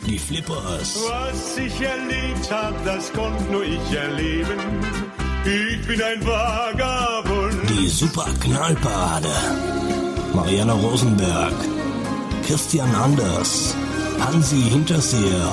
Die 0.05 0.19
Flippers. 0.19 0.93
Was 0.93 1.57
ich 1.57 1.81
erlebt 1.81 2.51
hab, 2.51 2.85
das 2.85 3.11
konnt 3.11 3.51
nur 3.51 3.63
ich 3.63 3.95
erleben. 3.95 4.57
Ich 5.43 5.87
bin 5.87 6.01
ein 6.01 6.25
Vagabund. 6.25 7.69
Die 7.69 7.89
Super 7.89 8.27
Knallparade. 8.39 9.35
Marianne 10.33 10.73
Rosenberg. 10.73 11.53
Christian 12.45 12.95
Anders. 12.95 13.75
Hansi 14.19 14.61
Hinterseher. 14.61 15.51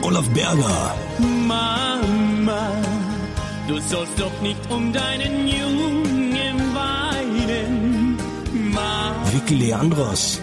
Olaf 0.00 0.28
Berger. 0.30 0.94
Mama, 1.18 1.98
du 3.68 3.80
sollst 3.80 4.18
doch 4.18 4.40
nicht 4.40 4.60
um 4.70 4.92
deinen 4.92 5.48
Jungen 5.48 6.58
weinen. 6.74 8.18
Vicky 9.32 9.54
Leandros. 9.54 10.40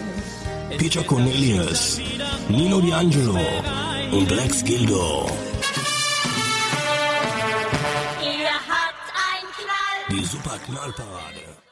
Peter 0.78 1.02
Cornelius. 1.02 2.00
Nino 2.48 2.78
D'Angelo. 2.78 3.38
Und 4.12 4.30
Lex 4.30 4.64
Gildo. 4.64 5.26
Ihr 8.22 8.54
habt 8.70 9.06
ein 9.30 9.44
Knall. 9.58 9.98
Die 10.10 10.24
Super 10.24 10.58
Knallparade. 10.66 11.63